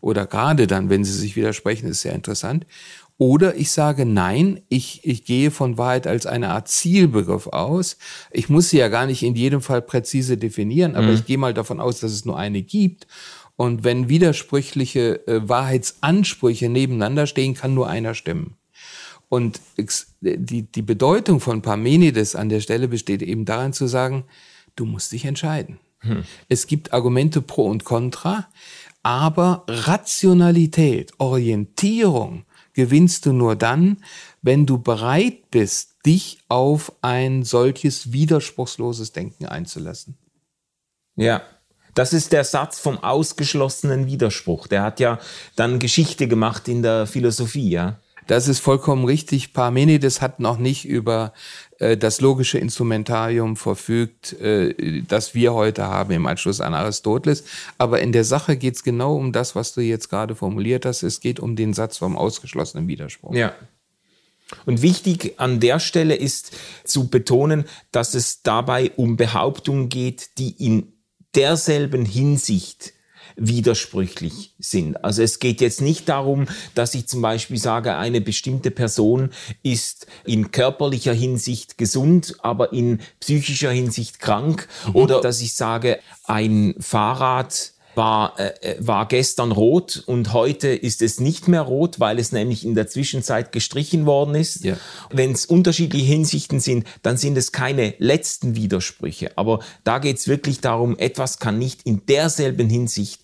Oder 0.00 0.26
gerade 0.26 0.68
dann, 0.68 0.90
wenn 0.90 1.04
sie 1.04 1.12
sich 1.12 1.34
widersprechen, 1.34 1.88
ist 1.88 2.02
sehr 2.02 2.14
interessant. 2.14 2.66
Oder 3.18 3.56
ich 3.56 3.72
sage 3.72 4.06
nein, 4.06 4.60
ich, 4.68 5.00
ich 5.04 5.24
gehe 5.24 5.50
von 5.50 5.76
Wahrheit 5.76 6.06
als 6.06 6.24
eine 6.24 6.50
Art 6.50 6.68
Zielbegriff 6.68 7.48
aus. 7.48 7.98
Ich 8.30 8.48
muss 8.48 8.70
sie 8.70 8.78
ja 8.78 8.86
gar 8.88 9.06
nicht 9.06 9.24
in 9.24 9.34
jedem 9.34 9.60
Fall 9.60 9.82
präzise 9.82 10.36
definieren, 10.36 10.94
aber 10.94 11.08
mhm. 11.08 11.14
ich 11.14 11.26
gehe 11.26 11.36
mal 11.36 11.52
davon 11.52 11.80
aus, 11.80 11.98
dass 11.98 12.12
es 12.12 12.24
nur 12.24 12.38
eine 12.38 12.62
gibt. 12.62 13.08
Und 13.56 13.82
wenn 13.82 14.08
widersprüchliche 14.08 15.26
äh, 15.26 15.48
Wahrheitsansprüche 15.48 16.68
nebeneinander 16.68 17.26
stehen, 17.26 17.54
kann 17.54 17.74
nur 17.74 17.88
einer 17.88 18.14
stimmen. 18.14 18.54
Und 19.28 19.60
die, 20.20 20.62
die 20.62 20.82
Bedeutung 20.82 21.40
von 21.40 21.60
Parmenides 21.60 22.36
an 22.36 22.48
der 22.48 22.60
Stelle 22.60 22.86
besteht 22.86 23.20
eben 23.20 23.44
darin 23.44 23.72
zu 23.72 23.88
sagen, 23.88 24.24
du 24.76 24.86
musst 24.86 25.10
dich 25.10 25.24
entscheiden. 25.24 25.80
Hm. 26.00 26.22
Es 26.48 26.68
gibt 26.68 26.92
Argumente 26.92 27.42
pro 27.42 27.66
und 27.66 27.84
contra, 27.84 28.48
aber 29.02 29.64
Rationalität, 29.66 31.12
Orientierung, 31.18 32.44
gewinnst 32.78 33.26
du 33.26 33.32
nur 33.32 33.56
dann, 33.56 34.04
wenn 34.40 34.64
du 34.64 34.78
bereit 34.78 35.50
bist, 35.50 35.96
dich 36.06 36.38
auf 36.46 36.92
ein 37.02 37.42
solches 37.42 38.12
widerspruchsloses 38.12 39.10
Denken 39.10 39.46
einzulassen. 39.46 40.16
Ja, 41.16 41.42
das 41.94 42.12
ist 42.12 42.32
der 42.32 42.44
Satz 42.44 42.78
vom 42.78 42.98
ausgeschlossenen 42.98 44.06
Widerspruch. 44.06 44.68
Der 44.68 44.84
hat 44.84 45.00
ja 45.00 45.18
dann 45.56 45.80
Geschichte 45.80 46.28
gemacht 46.28 46.68
in 46.68 46.82
der 46.82 47.08
Philosophie, 47.08 47.70
ja. 47.70 47.98
Das 48.28 48.46
ist 48.46 48.60
vollkommen 48.60 49.06
richtig. 49.06 49.54
Parmenides 49.54 50.20
hat 50.20 50.38
noch 50.38 50.58
nicht 50.58 50.84
über 50.84 51.32
äh, 51.78 51.96
das 51.96 52.20
logische 52.20 52.58
Instrumentarium 52.58 53.56
verfügt, 53.56 54.34
äh, 54.34 55.02
das 55.02 55.34
wir 55.34 55.54
heute 55.54 55.84
haben 55.84 56.12
im 56.12 56.26
Anschluss 56.26 56.60
an 56.60 56.74
Aristoteles. 56.74 57.44
Aber 57.78 58.00
in 58.00 58.12
der 58.12 58.24
Sache 58.24 58.58
geht 58.58 58.74
es 58.74 58.84
genau 58.84 59.16
um 59.16 59.32
das, 59.32 59.54
was 59.54 59.72
du 59.72 59.80
jetzt 59.80 60.10
gerade 60.10 60.34
formuliert 60.34 60.84
hast. 60.84 61.02
Es 61.02 61.20
geht 61.20 61.40
um 61.40 61.56
den 61.56 61.72
Satz 61.72 61.96
vom 61.96 62.18
ausgeschlossenen 62.18 62.86
Widerspruch. 62.86 63.34
Ja. 63.34 63.54
Und 64.66 64.82
wichtig 64.82 65.34
an 65.38 65.58
der 65.58 65.80
Stelle 65.80 66.14
ist 66.14 66.52
zu 66.84 67.08
betonen, 67.08 67.64
dass 67.92 68.14
es 68.14 68.42
dabei 68.42 68.92
um 68.96 69.16
Behauptungen 69.16 69.88
geht, 69.88 70.36
die 70.36 70.50
in 70.50 70.92
derselben 71.34 72.04
Hinsicht 72.04 72.92
widersprüchlich 73.38 74.54
sind. 74.58 75.02
Also 75.04 75.22
es 75.22 75.38
geht 75.38 75.60
jetzt 75.60 75.80
nicht 75.80 76.08
darum, 76.08 76.46
dass 76.74 76.94
ich 76.94 77.06
zum 77.06 77.22
Beispiel 77.22 77.56
sage, 77.56 77.96
eine 77.96 78.20
bestimmte 78.20 78.70
Person 78.70 79.30
ist 79.62 80.06
in 80.24 80.50
körperlicher 80.50 81.14
Hinsicht 81.14 81.78
gesund, 81.78 82.34
aber 82.40 82.72
in 82.72 83.00
psychischer 83.20 83.70
Hinsicht 83.70 84.18
krank. 84.18 84.68
Mhm. 84.86 84.96
Oder 84.96 85.20
dass 85.20 85.40
ich 85.40 85.54
sage, 85.54 86.00
ein 86.24 86.74
Fahrrad 86.80 87.72
war, 87.98 88.38
äh, 88.38 88.54
äh, 88.62 88.76
war 88.78 89.06
gestern 89.06 89.52
rot 89.52 90.02
und 90.06 90.32
heute 90.32 90.68
ist 90.68 91.02
es 91.02 91.20
nicht 91.20 91.48
mehr 91.48 91.60
rot, 91.60 92.00
weil 92.00 92.18
es 92.18 92.32
nämlich 92.32 92.64
in 92.64 92.74
der 92.74 92.86
Zwischenzeit 92.86 93.52
gestrichen 93.52 94.06
worden 94.06 94.34
ist. 94.34 94.64
Ja. 94.64 94.78
Wenn 95.10 95.32
es 95.32 95.44
unterschiedliche 95.44 96.06
Hinsichten 96.06 96.60
sind, 96.60 96.86
dann 97.02 97.18
sind 97.18 97.36
es 97.36 97.52
keine 97.52 97.94
letzten 97.98 98.56
Widersprüche. 98.56 99.36
Aber 99.36 99.60
da 99.84 99.98
geht 99.98 100.16
es 100.16 100.28
wirklich 100.28 100.62
darum, 100.62 100.96
etwas 100.96 101.38
kann 101.40 101.58
nicht 101.58 101.82
in 101.82 102.06
derselben 102.06 102.70
Hinsicht 102.70 103.20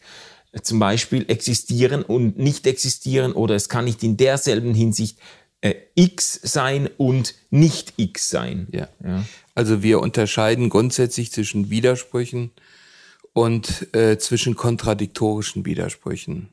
äh, 0.52 0.61
zum 0.61 0.78
Beispiel 0.78 1.25
existieren 1.28 2.02
und 2.02 2.37
nicht 2.38 2.66
existieren 2.66 3.33
oder 3.33 3.54
es 3.54 3.71
kann 3.71 3.87
nicht 3.87 4.02
in 4.02 4.19
derselben 4.19 4.75
Hinsicht 4.75 5.19
äh, 5.62 5.75
X 5.95 6.38
sein 6.43 6.90
und 6.99 7.37
nicht 7.49 7.95
X 7.97 8.28
sein. 8.28 8.66
Ja. 8.73 8.88
ja. 9.02 9.25
Also 9.54 9.83
wir 9.85 10.00
unterscheiden 10.00 10.69
grundsätzlich 10.69 11.33
zwischen 11.33 11.71
Widersprüchen 11.71 12.50
und 13.35 13.95
äh, 13.95 14.17
zwischen 14.17 14.55
kontradiktorischen 14.55 15.67
Widersprüchen. 15.67 16.49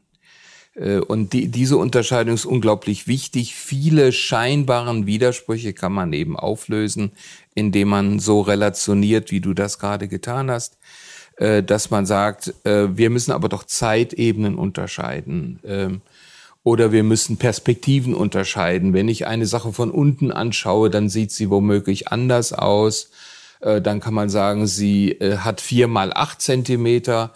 Äh, 0.76 0.98
und 0.98 1.32
die, 1.32 1.48
diese 1.48 1.78
Unterscheidung 1.78 2.34
ist 2.34 2.46
unglaublich 2.46 3.08
wichtig. 3.08 3.56
Viele 3.56 4.12
scheinbaren 4.12 5.06
Widersprüche 5.06 5.74
kann 5.74 5.94
man 5.94 6.12
eben 6.12 6.36
auflösen, 6.36 7.12
indem 7.54 7.90
man 7.90 8.20
so 8.20 8.42
relationiert, 8.42 9.32
wie 9.32 9.40
du 9.40 9.54
das 9.54 9.80
gerade 9.80 10.08
getan 10.08 10.50
hast, 10.52 10.78
äh, 11.38 11.64
dass 11.64 11.92
man 11.92 12.06
sagt, 12.06 12.54
äh, 12.66 12.98
wir 12.98 13.12
müssen 13.12 13.32
aber 13.32 13.48
doch 13.48 13.64
Zeitebenen 13.64 14.56
unterscheiden. 14.56 15.60
Ähm, 15.64 16.02
oder 16.64 16.92
wir 16.92 17.04
müssen 17.04 17.38
Perspektiven 17.38 18.14
unterscheiden. 18.14 18.94
Wenn 18.94 19.08
ich 19.08 19.26
eine 19.26 19.48
Sache 19.48 19.74
von 19.74 19.90
unten 19.90 20.32
anschaue, 20.32 20.90
dann 20.90 21.10
sieht 21.10 21.32
sie 21.32 21.50
womöglich 21.50 22.10
anders 22.10 22.54
aus 22.54 23.10
äh, 23.62 23.82
dann 23.82 24.00
kann 24.00 24.14
man 24.14 24.30
sagen, 24.30 24.68
sie 24.68 25.12
äh, 25.12 25.38
hat 25.38 25.62
vier 25.62 25.88
mal 25.88 26.12
acht 26.14 26.42
Zentimeter. 26.42 27.32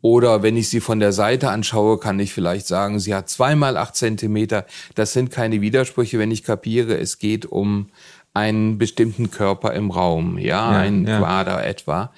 Oder 0.00 0.42
wenn 0.42 0.56
ich 0.56 0.68
sie 0.68 0.80
von 0.80 0.98
der 0.98 1.12
Seite 1.12 1.50
anschaue, 1.50 1.98
kann 1.98 2.18
ich 2.18 2.32
vielleicht 2.32 2.66
sagen, 2.66 2.98
sie 2.98 3.14
hat 3.14 3.28
zwei 3.28 3.54
mal 3.54 3.76
acht 3.76 3.94
Zentimeter. 3.94 4.66
Das 4.96 5.12
sind 5.12 5.30
keine 5.30 5.60
Widersprüche, 5.60 6.18
wenn 6.18 6.32
ich 6.32 6.42
kapiere, 6.42 6.98
es 6.98 7.18
geht 7.18 7.46
um 7.46 7.90
einen 8.34 8.78
bestimmten 8.78 9.30
Körper 9.30 9.74
im 9.74 9.90
Raum, 9.90 10.38
ja, 10.38 10.72
ja 10.72 10.78
ein 10.78 11.06
ja. 11.06 11.18
Quader 11.18 11.64
etwa. 11.64 12.12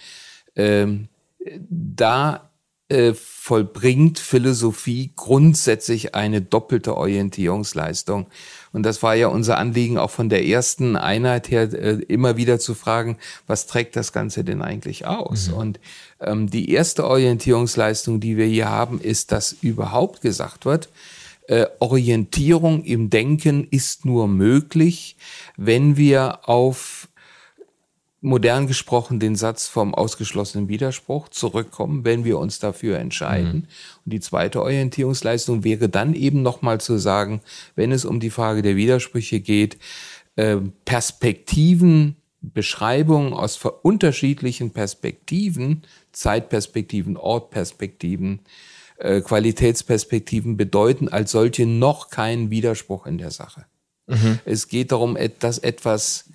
Ähm, 0.57 1.09
da 1.69 2.51
äh, 2.89 3.13
vollbringt 3.15 4.19
Philosophie 4.19 5.13
grundsätzlich 5.17 6.15
eine 6.15 6.41
doppelte 6.41 6.97
Orientierungsleistung. 6.97 8.27
Und 8.75 8.83
das 8.83 9.03
war 9.03 9.15
ja 9.15 9.29
unser 9.29 9.57
Anliegen 9.57 9.99
auch 9.99 10.11
von 10.11 10.29
der 10.29 10.45
ersten 10.45 10.97
Einheit 10.97 11.51
her, 11.51 11.73
äh, 11.73 12.03
immer 12.09 12.37
wieder 12.37 12.59
zu 12.59 12.75
fragen, 12.75 13.17
was 13.47 13.67
trägt 13.67 13.95
das 13.97 14.13
Ganze 14.13 14.43
denn 14.43 14.61
eigentlich 14.61 15.07
aus? 15.07 15.49
Mhm. 15.49 15.55
Und 15.55 15.81
ähm, 16.21 16.51
die 16.51 16.71
erste 16.71 17.07
Orientierungsleistung, 17.07 18.19
die 18.19 18.37
wir 18.37 18.47
hier 18.47 18.69
haben, 18.69 19.01
ist, 19.01 19.31
dass 19.31 19.53
überhaupt 19.53 20.21
gesagt 20.21 20.67
wird, 20.67 20.89
äh, 21.47 21.67
Orientierung 21.79 22.83
im 22.85 23.11
Denken 23.11 23.69
ist 23.71 24.05
nur 24.05 24.27
möglich, 24.27 25.17
wenn 25.57 25.97
wir 25.97 26.49
auf 26.49 27.09
modern 28.25 28.67
gesprochen 28.67 29.21
den 29.21 29.37
Satz 29.37 29.69
vom 29.69 29.95
ausgeschlossenen 29.95 30.69
Widerspruch 30.69 31.29
zurückkommen, 31.29 32.05
wenn 32.05 32.25
wir 32.25 32.39
uns 32.39 32.59
dafür 32.59 32.99
entscheiden. 32.99 33.53
Mhm. 33.53 33.67
Und 34.05 34.13
die 34.13 34.21
zweite 34.21 34.63
Orientierungsleistung 34.63 35.63
wäre 35.63 35.91
dann 35.91 36.15
eben 36.15 36.43
nochmal 36.43 36.81
zu 36.81 36.97
sagen, 36.97 37.43
wenn 37.77 37.93
es 37.93 38.07
um 38.07 38.21
die 38.21 38.31
Frage 38.31 38.63
der 38.63 38.77
Widersprüche 38.77 39.41
geht, 39.41 39.77
äh, 40.37 40.57
Perspektiven, 40.87 42.17
Beschreibungen 42.41 43.35
aus 43.35 43.61
unterschiedlichen 43.83 44.71
Perspektiven, 44.71 45.83
Zeitperspektiven, 46.13 47.19
Ortperspektiven, 47.19 48.41
äh, 48.97 49.21
Qualitätsperspektiven 49.21 50.57
bedeuten 50.57 51.09
als 51.09 51.33
solche 51.33 51.67
noch 51.67 52.09
keinen 52.09 52.51
Widerspruch 52.51 53.07
in 53.07 53.19
der 53.19 53.31
Sache. 53.31 53.67
Mhm. 54.07 54.39
Es 54.47 54.69
geht 54.69 54.93
darum, 54.93 55.19
dass 55.41 55.59
etwas 55.59 56.31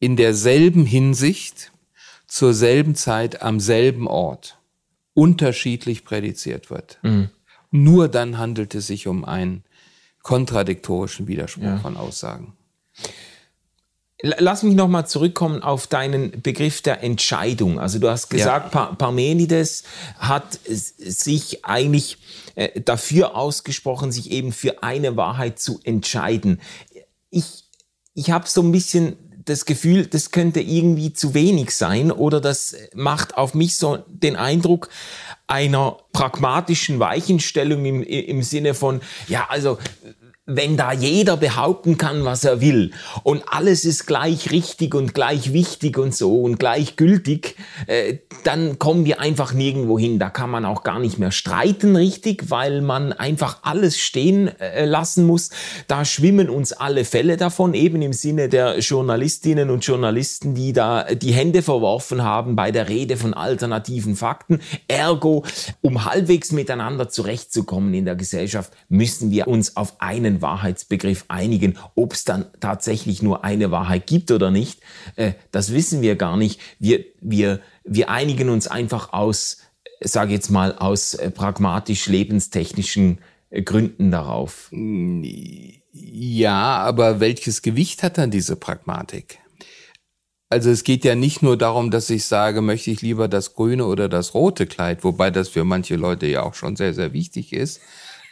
in 0.00 0.16
derselben 0.16 0.84
Hinsicht 0.84 1.72
zur 2.26 2.54
selben 2.54 2.94
Zeit 2.94 3.42
am 3.42 3.58
selben 3.58 4.06
Ort 4.06 4.58
unterschiedlich 5.14 6.04
prädiziert 6.04 6.70
wird. 6.70 6.98
Mhm. 7.02 7.30
Nur 7.70 8.08
dann 8.08 8.38
handelt 8.38 8.74
es 8.74 8.86
sich 8.86 9.06
um 9.06 9.24
einen 9.24 9.64
kontradiktorischen 10.22 11.26
Widerspruch 11.26 11.64
ja. 11.64 11.78
von 11.78 11.96
Aussagen. 11.96 12.54
Lass 14.20 14.64
mich 14.64 14.74
nochmal 14.74 15.06
zurückkommen 15.06 15.62
auf 15.62 15.86
deinen 15.86 16.42
Begriff 16.42 16.82
der 16.82 17.04
Entscheidung. 17.04 17.78
Also 17.78 18.00
du 18.00 18.10
hast 18.10 18.28
gesagt, 18.28 18.74
ja. 18.74 18.86
Parmenides 18.86 19.84
hat 20.18 20.58
sich 20.64 21.64
eigentlich 21.64 22.18
äh, 22.56 22.80
dafür 22.80 23.36
ausgesprochen, 23.36 24.10
sich 24.10 24.32
eben 24.32 24.52
für 24.52 24.82
eine 24.82 25.16
Wahrheit 25.16 25.60
zu 25.60 25.78
entscheiden. 25.84 26.60
Ich, 27.30 27.64
ich 28.14 28.32
habe 28.32 28.48
so 28.48 28.60
ein 28.60 28.72
bisschen 28.72 29.16
das 29.48 29.64
Gefühl, 29.64 30.06
das 30.06 30.30
könnte 30.30 30.60
irgendwie 30.60 31.12
zu 31.12 31.34
wenig 31.34 31.70
sein 31.70 32.12
oder 32.12 32.40
das 32.40 32.76
macht 32.94 33.36
auf 33.36 33.54
mich 33.54 33.76
so 33.76 33.98
den 34.06 34.36
Eindruck 34.36 34.88
einer 35.46 35.96
pragmatischen 36.12 37.00
Weichenstellung 37.00 37.84
im, 37.84 38.02
im 38.02 38.42
Sinne 38.42 38.74
von, 38.74 39.00
ja, 39.28 39.46
also 39.48 39.78
wenn 40.48 40.78
da 40.78 40.92
jeder 40.92 41.36
behaupten 41.36 41.98
kann, 41.98 42.24
was 42.24 42.42
er 42.42 42.62
will 42.62 42.92
und 43.22 43.44
alles 43.48 43.84
ist 43.84 44.06
gleich 44.06 44.50
richtig 44.50 44.94
und 44.94 45.12
gleich 45.12 45.52
wichtig 45.52 45.98
und 45.98 46.14
so 46.14 46.40
und 46.40 46.58
gleich 46.58 46.96
gültig, 46.96 47.56
äh, 47.86 48.16
dann 48.44 48.78
kommen 48.78 49.04
wir 49.04 49.20
einfach 49.20 49.52
nirgendwo 49.52 49.98
hin. 49.98 50.18
Da 50.18 50.30
kann 50.30 50.48
man 50.48 50.64
auch 50.64 50.84
gar 50.84 50.98
nicht 51.00 51.18
mehr 51.18 51.32
streiten 51.32 51.96
richtig, 51.96 52.50
weil 52.50 52.80
man 52.80 53.12
einfach 53.12 53.58
alles 53.62 53.98
stehen 53.98 54.48
äh, 54.58 54.86
lassen 54.86 55.26
muss. 55.26 55.50
Da 55.86 56.06
schwimmen 56.06 56.48
uns 56.48 56.72
alle 56.72 57.04
Fälle 57.04 57.36
davon, 57.36 57.74
eben 57.74 58.00
im 58.00 58.14
Sinne 58.14 58.48
der 58.48 58.78
Journalistinnen 58.78 59.68
und 59.68 59.84
Journalisten, 59.84 60.54
die 60.54 60.72
da 60.72 61.04
die 61.14 61.32
Hände 61.32 61.60
verworfen 61.60 62.22
haben 62.22 62.56
bei 62.56 62.70
der 62.70 62.88
Rede 62.88 63.18
von 63.18 63.34
alternativen 63.34 64.16
Fakten. 64.16 64.60
Ergo, 64.88 65.44
um 65.82 66.06
halbwegs 66.06 66.52
miteinander 66.52 67.10
zurechtzukommen 67.10 67.92
in 67.92 68.06
der 68.06 68.16
Gesellschaft, 68.16 68.72
müssen 68.88 69.30
wir 69.30 69.46
uns 69.46 69.76
auf 69.76 70.00
einen 70.00 70.37
Wahrheitsbegriff 70.42 71.24
einigen. 71.28 71.78
Ob 71.94 72.12
es 72.12 72.24
dann 72.24 72.46
tatsächlich 72.60 73.22
nur 73.22 73.44
eine 73.44 73.70
Wahrheit 73.70 74.06
gibt 74.06 74.30
oder 74.30 74.50
nicht, 74.50 74.80
äh, 75.16 75.32
das 75.50 75.72
wissen 75.72 76.02
wir 76.02 76.16
gar 76.16 76.36
nicht. 76.36 76.60
Wir, 76.78 77.04
wir, 77.20 77.60
wir 77.84 78.10
einigen 78.10 78.48
uns 78.48 78.68
einfach 78.68 79.12
aus, 79.12 79.58
sage 80.00 80.32
jetzt 80.32 80.50
mal, 80.50 80.76
aus 80.76 81.14
äh, 81.14 81.30
pragmatisch 81.30 82.06
lebenstechnischen 82.06 83.18
äh, 83.50 83.62
Gründen 83.62 84.10
darauf. 84.10 84.70
Ja, 85.92 86.78
aber 86.78 87.20
welches 87.20 87.62
Gewicht 87.62 88.02
hat 88.02 88.18
dann 88.18 88.30
diese 88.30 88.56
Pragmatik? 88.56 89.38
Also 90.50 90.70
es 90.70 90.82
geht 90.82 91.04
ja 91.04 91.14
nicht 91.14 91.42
nur 91.42 91.58
darum, 91.58 91.90
dass 91.90 92.08
ich 92.08 92.24
sage, 92.24 92.62
möchte 92.62 92.90
ich 92.90 93.02
lieber 93.02 93.28
das 93.28 93.54
grüne 93.54 93.84
oder 93.84 94.08
das 94.08 94.32
rote 94.32 94.66
Kleid, 94.66 95.04
wobei 95.04 95.30
das 95.30 95.50
für 95.50 95.64
manche 95.64 95.96
Leute 95.96 96.26
ja 96.26 96.42
auch 96.42 96.54
schon 96.54 96.74
sehr, 96.74 96.94
sehr 96.94 97.12
wichtig 97.12 97.52
ist, 97.52 97.80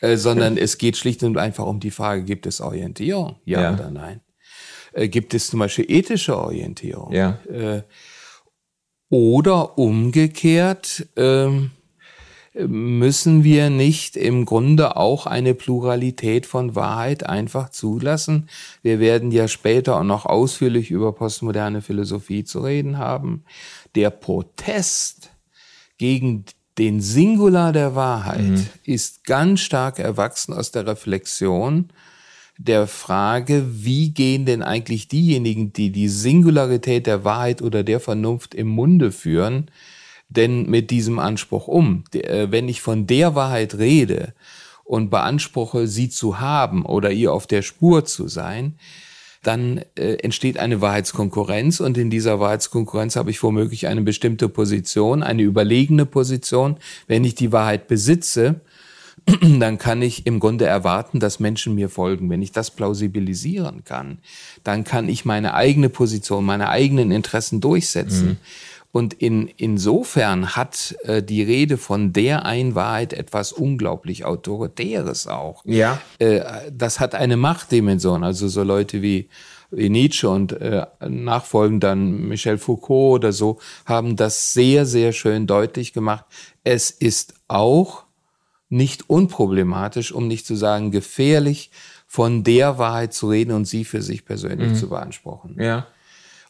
äh, 0.00 0.16
sondern 0.16 0.56
es 0.56 0.78
geht 0.78 0.96
schlicht 0.96 1.22
und 1.22 1.38
einfach 1.38 1.66
um 1.66 1.80
die 1.80 1.90
Frage, 1.90 2.22
gibt 2.24 2.46
es 2.46 2.60
Orientierung? 2.60 3.36
Ja, 3.44 3.62
ja. 3.62 3.74
oder 3.74 3.90
nein? 3.90 4.20
Äh, 4.92 5.08
gibt 5.08 5.34
es 5.34 5.48
zum 5.48 5.60
Beispiel 5.60 5.86
ethische 5.88 6.36
Orientierung? 6.36 7.12
Ja. 7.12 7.38
Äh, 7.50 7.82
oder 9.08 9.78
umgekehrt, 9.78 11.06
ähm, 11.16 11.70
müssen 12.54 13.44
wir 13.44 13.70
nicht 13.70 14.16
im 14.16 14.46
Grunde 14.46 14.96
auch 14.96 15.26
eine 15.26 15.54
Pluralität 15.54 16.46
von 16.46 16.74
Wahrheit 16.74 17.26
einfach 17.26 17.70
zulassen? 17.70 18.48
Wir 18.82 18.98
werden 18.98 19.30
ja 19.30 19.46
später 19.46 20.00
auch 20.00 20.04
noch 20.04 20.26
ausführlich 20.26 20.90
über 20.90 21.12
postmoderne 21.12 21.82
Philosophie 21.82 22.44
zu 22.44 22.60
reden 22.60 22.98
haben. 22.98 23.44
Der 23.94 24.10
Protest 24.10 25.30
gegen 25.98 26.44
den 26.78 27.00
Singular 27.00 27.72
der 27.72 27.94
Wahrheit 27.94 28.40
mhm. 28.40 28.66
ist 28.84 29.24
ganz 29.24 29.60
stark 29.60 29.98
erwachsen 29.98 30.52
aus 30.52 30.70
der 30.72 30.86
Reflexion, 30.86 31.90
der 32.58 32.86
Frage, 32.86 33.66
wie 33.84 34.10
gehen 34.10 34.46
denn 34.46 34.62
eigentlich 34.62 35.08
diejenigen, 35.08 35.72
die 35.72 35.90
die 35.90 36.08
Singularität 36.08 37.06
der 37.06 37.24
Wahrheit 37.24 37.60
oder 37.60 37.82
der 37.82 38.00
Vernunft 38.00 38.54
im 38.54 38.68
Munde 38.68 39.12
führen, 39.12 39.70
denn 40.28 40.68
mit 40.68 40.90
diesem 40.90 41.18
Anspruch 41.18 41.68
um? 41.68 42.04
Äh, 42.12 42.48
wenn 42.50 42.68
ich 42.68 42.80
von 42.80 43.06
der 43.06 43.34
Wahrheit 43.34 43.76
rede 43.76 44.32
und 44.84 45.10
beanspruche, 45.10 45.86
sie 45.86 46.08
zu 46.08 46.40
haben 46.40 46.86
oder 46.86 47.10
ihr 47.10 47.32
auf 47.32 47.46
der 47.46 47.62
Spur 47.62 48.04
zu 48.04 48.28
sein, 48.28 48.78
dann 49.42 49.80
äh, 49.96 50.14
entsteht 50.14 50.58
eine 50.58 50.80
Wahrheitskonkurrenz 50.80 51.80
und 51.80 51.96
in 51.98 52.10
dieser 52.10 52.40
Wahrheitskonkurrenz 52.40 53.16
habe 53.16 53.30
ich 53.30 53.42
womöglich 53.42 53.86
eine 53.86 54.02
bestimmte 54.02 54.48
Position, 54.48 55.22
eine 55.22 55.42
überlegene 55.42 56.06
Position. 56.06 56.76
Wenn 57.06 57.24
ich 57.24 57.34
die 57.34 57.52
Wahrheit 57.52 57.88
besitze, 57.88 58.60
dann 59.58 59.78
kann 59.78 60.02
ich 60.02 60.26
im 60.26 60.38
Grunde 60.38 60.66
erwarten, 60.66 61.18
dass 61.18 61.40
Menschen 61.40 61.74
mir 61.74 61.88
folgen. 61.88 62.30
Wenn 62.30 62.42
ich 62.42 62.52
das 62.52 62.70
plausibilisieren 62.70 63.84
kann, 63.84 64.18
dann 64.62 64.84
kann 64.84 65.08
ich 65.08 65.24
meine 65.24 65.54
eigene 65.54 65.88
Position, 65.88 66.44
meine 66.44 66.68
eigenen 66.68 67.10
Interessen 67.10 67.60
durchsetzen. 67.60 68.28
Mhm. 68.28 68.36
Und 68.96 69.12
in, 69.12 69.48
insofern 69.58 70.56
hat 70.56 70.96
äh, 71.02 71.22
die 71.22 71.42
Rede 71.42 71.76
von 71.76 72.14
der 72.14 72.46
Einwahrheit 72.46 73.12
etwas 73.12 73.52
unglaublich 73.52 74.24
Autoritäres 74.24 75.26
auch. 75.26 75.62
Ja. 75.66 76.00
Äh, 76.18 76.40
das 76.72 76.98
hat 76.98 77.14
eine 77.14 77.36
Machtdimension. 77.36 78.24
Also 78.24 78.48
so 78.48 78.62
Leute 78.62 79.02
wie, 79.02 79.28
wie 79.70 79.90
Nietzsche 79.90 80.30
und 80.30 80.52
äh, 80.52 80.86
nachfolgend 81.06 81.84
dann 81.84 82.26
Michel 82.26 82.56
Foucault 82.56 83.16
oder 83.16 83.32
so 83.34 83.58
haben 83.84 84.16
das 84.16 84.54
sehr, 84.54 84.86
sehr 84.86 85.12
schön 85.12 85.46
deutlich 85.46 85.92
gemacht. 85.92 86.24
Es 86.64 86.90
ist 86.90 87.34
auch 87.48 88.04
nicht 88.70 89.10
unproblematisch, 89.10 90.10
um 90.10 90.26
nicht 90.26 90.46
zu 90.46 90.54
sagen 90.56 90.90
gefährlich, 90.90 91.70
von 92.06 92.44
der 92.44 92.78
Wahrheit 92.78 93.12
zu 93.12 93.28
reden 93.28 93.52
und 93.52 93.66
sie 93.66 93.84
für 93.84 94.00
sich 94.00 94.24
persönlich 94.24 94.70
mhm. 94.70 94.74
zu 94.74 94.88
beanspruchen. 94.88 95.60
Ja. 95.60 95.86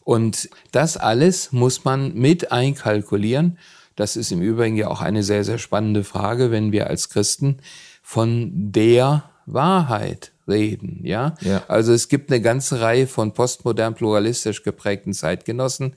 Und 0.07 0.49
das 0.71 0.95
alles 0.95 1.51
muss 1.51 1.83
man 1.83 2.13
mit 2.13 2.49
einkalkulieren. 2.53 3.57
Das 3.97 4.15
ist 4.15 4.31
im 4.31 4.41
Übrigen 4.41 4.77
ja 4.77 4.87
auch 4.87 5.01
eine 5.01 5.21
sehr, 5.21 5.43
sehr 5.43 5.57
spannende 5.57 6.05
Frage, 6.05 6.49
wenn 6.49 6.71
wir 6.71 6.87
als 6.87 7.09
Christen 7.09 7.57
von 8.01 8.49
der 8.53 9.29
Wahrheit 9.45 10.31
reden, 10.47 11.01
ja? 11.03 11.35
ja. 11.41 11.61
Also 11.67 11.91
es 11.91 12.07
gibt 12.07 12.31
eine 12.31 12.39
ganze 12.39 12.79
Reihe 12.79 13.05
von 13.05 13.33
postmodern 13.33 13.95
pluralistisch 13.95 14.63
geprägten 14.63 15.11
Zeitgenossen. 15.11 15.93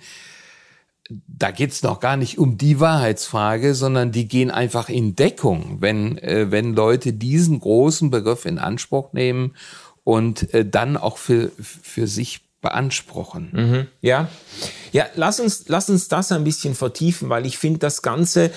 Da 1.29 1.53
geht's 1.53 1.85
noch 1.85 2.01
gar 2.01 2.16
nicht 2.16 2.37
um 2.37 2.59
die 2.59 2.81
Wahrheitsfrage, 2.81 3.77
sondern 3.77 4.11
die 4.11 4.27
gehen 4.27 4.51
einfach 4.51 4.88
in 4.88 5.14
Deckung, 5.14 5.77
wenn, 5.79 6.18
äh, 6.18 6.51
wenn 6.51 6.75
Leute 6.75 7.12
diesen 7.12 7.61
großen 7.61 8.11
Begriff 8.11 8.44
in 8.44 8.59
Anspruch 8.59 9.12
nehmen 9.12 9.55
und 10.03 10.53
äh, 10.53 10.68
dann 10.68 10.96
auch 10.96 11.16
für, 11.16 11.53
für 11.61 12.09
sich 12.09 12.49
beanspruchen. 12.61 13.51
Mhm, 13.53 13.87
ja. 14.01 14.29
Ja, 14.92 15.07
lass 15.14 15.40
uns, 15.40 15.64
lass 15.68 15.88
uns 15.88 16.09
das 16.09 16.33
ein 16.33 16.44
bisschen 16.44 16.75
vertiefen, 16.75 17.29
weil 17.29 17.46
ich 17.46 17.59
finde 17.59 17.79
das 17.79 18.03
Ganze 18.03 18.51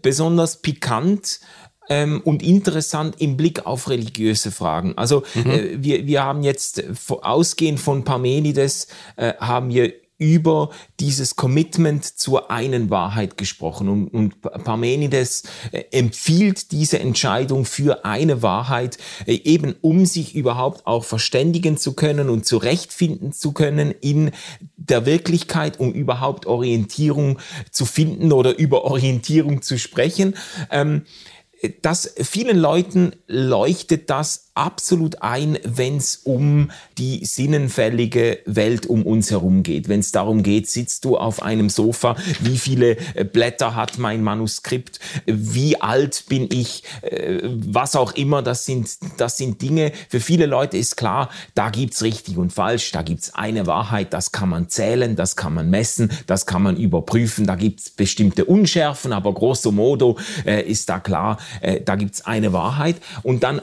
besonders 0.00 0.58
pikant 0.62 1.40
ähm, 1.88 2.22
und 2.24 2.42
interessant 2.42 3.16
im 3.18 3.36
Blick 3.36 3.66
auf 3.66 3.90
religiöse 3.90 4.50
Fragen. 4.50 4.96
Also 4.96 5.24
mhm. 5.34 5.50
äh, 5.50 5.82
wir, 5.82 6.06
wir 6.06 6.24
haben 6.24 6.42
jetzt 6.42 6.82
ausgehend 7.08 7.80
von 7.80 8.04
Parmenides, 8.04 8.86
äh, 9.16 9.34
haben 9.34 9.68
wir 9.68 9.92
über 10.20 10.68
dieses 11.00 11.34
Commitment 11.34 12.04
zur 12.04 12.50
einen 12.50 12.90
Wahrheit 12.90 13.38
gesprochen. 13.38 13.88
Und, 13.88 14.08
und 14.08 14.42
Parmenides 14.42 15.44
äh, 15.72 15.84
empfiehlt 15.92 16.72
diese 16.72 17.00
Entscheidung 17.00 17.64
für 17.64 18.04
eine 18.04 18.42
Wahrheit, 18.42 18.98
äh, 19.26 19.32
eben 19.32 19.74
um 19.80 20.04
sich 20.04 20.34
überhaupt 20.34 20.86
auch 20.86 21.04
verständigen 21.04 21.78
zu 21.78 21.94
können 21.94 22.28
und 22.28 22.44
zurechtfinden 22.44 23.32
zu 23.32 23.52
können 23.52 23.92
in 23.92 24.30
der 24.76 25.06
Wirklichkeit, 25.06 25.80
um 25.80 25.92
überhaupt 25.92 26.44
Orientierung 26.44 27.38
zu 27.70 27.86
finden 27.86 28.32
oder 28.32 28.58
über 28.58 28.84
Orientierung 28.84 29.62
zu 29.62 29.78
sprechen. 29.78 30.36
Ähm, 30.70 31.06
dass 31.82 32.14
vielen 32.22 32.58
Leuten 32.58 33.12
leuchtet 33.26 34.08
das 34.08 34.49
absolut 34.60 35.22
ein, 35.22 35.58
wenn 35.64 35.96
es 35.96 36.16
um 36.16 36.70
die 36.98 37.24
sinnenfällige 37.24 38.40
Welt 38.44 38.84
um 38.84 39.04
uns 39.04 39.30
herum 39.30 39.62
geht. 39.62 39.88
Wenn 39.88 40.00
es 40.00 40.12
darum 40.12 40.42
geht, 40.42 40.68
sitzt 40.68 41.06
du 41.06 41.16
auf 41.16 41.42
einem 41.42 41.70
Sofa, 41.70 42.14
wie 42.40 42.58
viele 42.58 42.98
äh, 43.14 43.24
Blätter 43.24 43.74
hat 43.74 43.96
mein 43.96 44.22
Manuskript, 44.22 45.00
wie 45.24 45.80
alt 45.80 46.24
bin 46.28 46.46
ich, 46.52 46.84
äh, 47.00 47.38
was 47.42 47.96
auch 47.96 48.12
immer, 48.12 48.42
das 48.42 48.66
sind, 48.66 48.98
das 49.16 49.38
sind 49.38 49.62
Dinge, 49.62 49.92
für 50.10 50.20
viele 50.20 50.44
Leute 50.44 50.76
ist 50.76 50.96
klar, 50.96 51.30
da 51.54 51.70
gibt's 51.70 52.02
richtig 52.02 52.36
und 52.36 52.52
falsch, 52.52 52.92
da 52.92 53.00
gibt's 53.00 53.32
eine 53.34 53.66
Wahrheit, 53.66 54.12
das 54.12 54.30
kann 54.30 54.50
man 54.50 54.68
zählen, 54.68 55.16
das 55.16 55.36
kann 55.36 55.54
man 55.54 55.70
messen, 55.70 56.10
das 56.26 56.44
kann 56.44 56.62
man 56.62 56.76
überprüfen, 56.76 57.46
da 57.46 57.54
gibt's 57.54 57.88
bestimmte 57.88 58.44
Unschärfen, 58.44 59.14
aber 59.14 59.32
grosso 59.32 59.72
modo 59.72 60.18
äh, 60.44 60.62
ist 60.62 60.90
da 60.90 61.00
klar, 61.00 61.38
äh, 61.62 61.80
da 61.80 61.96
gibt's 61.96 62.26
eine 62.26 62.52
Wahrheit 62.52 62.96
und 63.22 63.42
dann 63.42 63.62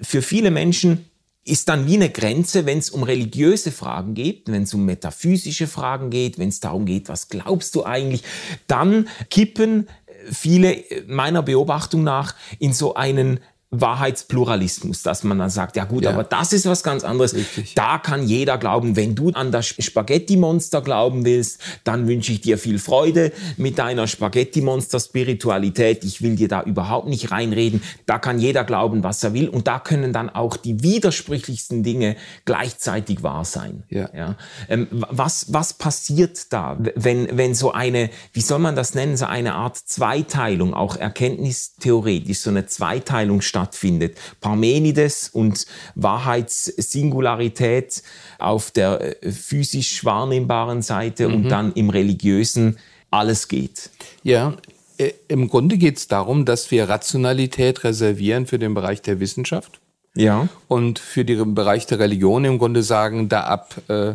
für 0.00 0.22
viele 0.22 0.50
Menschen 0.50 1.10
ist 1.44 1.68
dann 1.68 1.86
wie 1.86 1.96
eine 1.96 2.10
Grenze, 2.10 2.66
wenn 2.66 2.78
es 2.78 2.90
um 2.90 3.02
religiöse 3.02 3.72
Fragen 3.72 4.14
geht, 4.14 4.44
wenn 4.46 4.64
es 4.64 4.74
um 4.74 4.84
metaphysische 4.84 5.66
Fragen 5.66 6.10
geht, 6.10 6.38
wenn 6.38 6.48
es 6.48 6.60
darum 6.60 6.84
geht, 6.84 7.08
was 7.08 7.28
glaubst 7.28 7.74
du 7.74 7.84
eigentlich, 7.84 8.22
dann 8.66 9.08
kippen 9.30 9.88
viele 10.30 10.84
meiner 11.06 11.42
Beobachtung 11.42 12.04
nach 12.04 12.34
in 12.58 12.72
so 12.72 12.94
einen 12.94 13.40
Wahrheitspluralismus, 13.72 15.04
dass 15.04 15.22
man 15.22 15.38
dann 15.38 15.48
sagt, 15.48 15.76
ja 15.76 15.84
gut, 15.84 16.02
ja. 16.02 16.10
aber 16.10 16.24
das 16.24 16.52
ist 16.52 16.66
was 16.66 16.82
ganz 16.82 17.04
anderes. 17.04 17.34
Richtig. 17.34 17.76
Da 17.76 17.98
kann 17.98 18.26
jeder 18.26 18.58
glauben, 18.58 18.96
wenn 18.96 19.14
du 19.14 19.30
an 19.30 19.52
das 19.52 19.68
Spaghetti-Monster 19.68 20.82
glauben 20.82 21.24
willst, 21.24 21.60
dann 21.84 22.08
wünsche 22.08 22.32
ich 22.32 22.40
dir 22.40 22.58
viel 22.58 22.80
Freude 22.80 23.30
mit 23.56 23.78
deiner 23.78 24.08
Spaghetti-Monster-Spiritualität. 24.08 26.02
Ich 26.02 26.20
will 26.20 26.34
dir 26.34 26.48
da 26.48 26.64
überhaupt 26.64 27.06
nicht 27.06 27.30
reinreden. 27.30 27.80
Da 28.06 28.18
kann 28.18 28.40
jeder 28.40 28.64
glauben, 28.64 29.04
was 29.04 29.22
er 29.22 29.34
will. 29.34 29.48
Und 29.48 29.68
da 29.68 29.78
können 29.78 30.12
dann 30.12 30.30
auch 30.30 30.56
die 30.56 30.82
widersprüchlichsten 30.82 31.84
Dinge 31.84 32.16
gleichzeitig 32.46 33.22
wahr 33.22 33.44
sein. 33.44 33.84
Ja. 33.88 34.10
ja? 34.12 34.34
Ähm, 34.68 34.88
was, 34.90 35.52
was 35.52 35.74
passiert 35.74 36.52
da, 36.52 36.76
wenn, 36.96 37.28
wenn 37.36 37.54
so 37.54 37.70
eine, 37.70 38.10
wie 38.32 38.40
soll 38.40 38.58
man 38.58 38.74
das 38.74 38.96
nennen, 38.96 39.16
so 39.16 39.26
eine 39.26 39.54
Art 39.54 39.76
Zweiteilung, 39.76 40.74
auch 40.74 40.96
erkenntnistheoretisch, 40.96 42.40
so 42.40 42.50
eine 42.50 42.66
Zweiteilung 42.66 43.40
stattfindet? 43.42 43.59
Stattfindet. 43.60 44.16
Parmenides 44.40 45.28
und 45.28 45.66
Wahrheitssingularität 45.94 48.02
auf 48.38 48.70
der 48.70 49.22
äh, 49.22 49.32
physisch 49.32 50.04
wahrnehmbaren 50.04 50.82
Seite 50.82 51.28
mhm. 51.28 51.34
und 51.34 51.48
dann 51.48 51.72
im 51.72 51.90
religiösen 51.90 52.78
alles 53.10 53.48
geht. 53.48 53.90
Ja, 54.22 54.54
äh, 54.98 55.12
im 55.28 55.48
Grunde 55.48 55.78
geht 55.78 55.98
es 55.98 56.08
darum, 56.08 56.44
dass 56.44 56.70
wir 56.70 56.88
Rationalität 56.88 57.84
reservieren 57.84 58.46
für 58.46 58.58
den 58.58 58.74
Bereich 58.74 59.02
der 59.02 59.20
Wissenschaft. 59.20 59.80
Ja. 60.16 60.48
Und 60.66 60.98
für 60.98 61.24
den 61.24 61.54
Bereich 61.54 61.86
der 61.86 62.00
Religion 62.00 62.44
im 62.44 62.58
Grunde 62.58 62.82
sagen, 62.82 63.28
da 63.28 63.42
ab, 63.42 63.76
äh, 63.88 64.14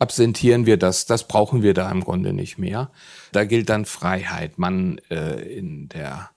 absentieren 0.00 0.66
wir 0.66 0.76
das, 0.76 1.06
das 1.06 1.28
brauchen 1.28 1.62
wir 1.62 1.74
da 1.74 1.88
im 1.90 2.02
Grunde 2.02 2.32
nicht 2.32 2.58
mehr. 2.58 2.90
Da 3.30 3.44
gilt 3.44 3.68
dann 3.68 3.84
Freiheit. 3.84 4.58
Man 4.58 5.00
äh, 5.10 5.40
in 5.40 5.88
der 5.88 6.31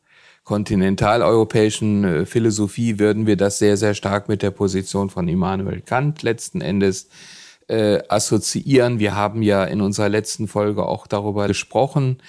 kontinentaleuropäischen 0.46 2.04
äh, 2.04 2.26
Philosophie 2.26 3.00
würden 3.00 3.28
wir 3.28 3.36
das 3.36 3.60
sehr, 3.60 3.76
sehr 3.76 3.94
stark 3.94 4.30
mit 4.30 4.42
der 4.42 4.52
Position 4.52 5.10
von 5.10 5.28
Immanuel 5.28 5.82
Kant 5.82 6.24
letzten 6.24 6.62
Endes 6.62 7.10
äh, 7.68 8.00
assoziieren. 8.08 9.00
Wir 9.00 9.16
haben 9.16 9.42
ja 9.42 9.66
in 9.66 9.82
unserer 9.82 10.08
letzten 10.08 10.48
Folge 10.48 10.86
auch 10.86 11.08
darüber 11.08 11.48
gesprochen. 11.48 12.20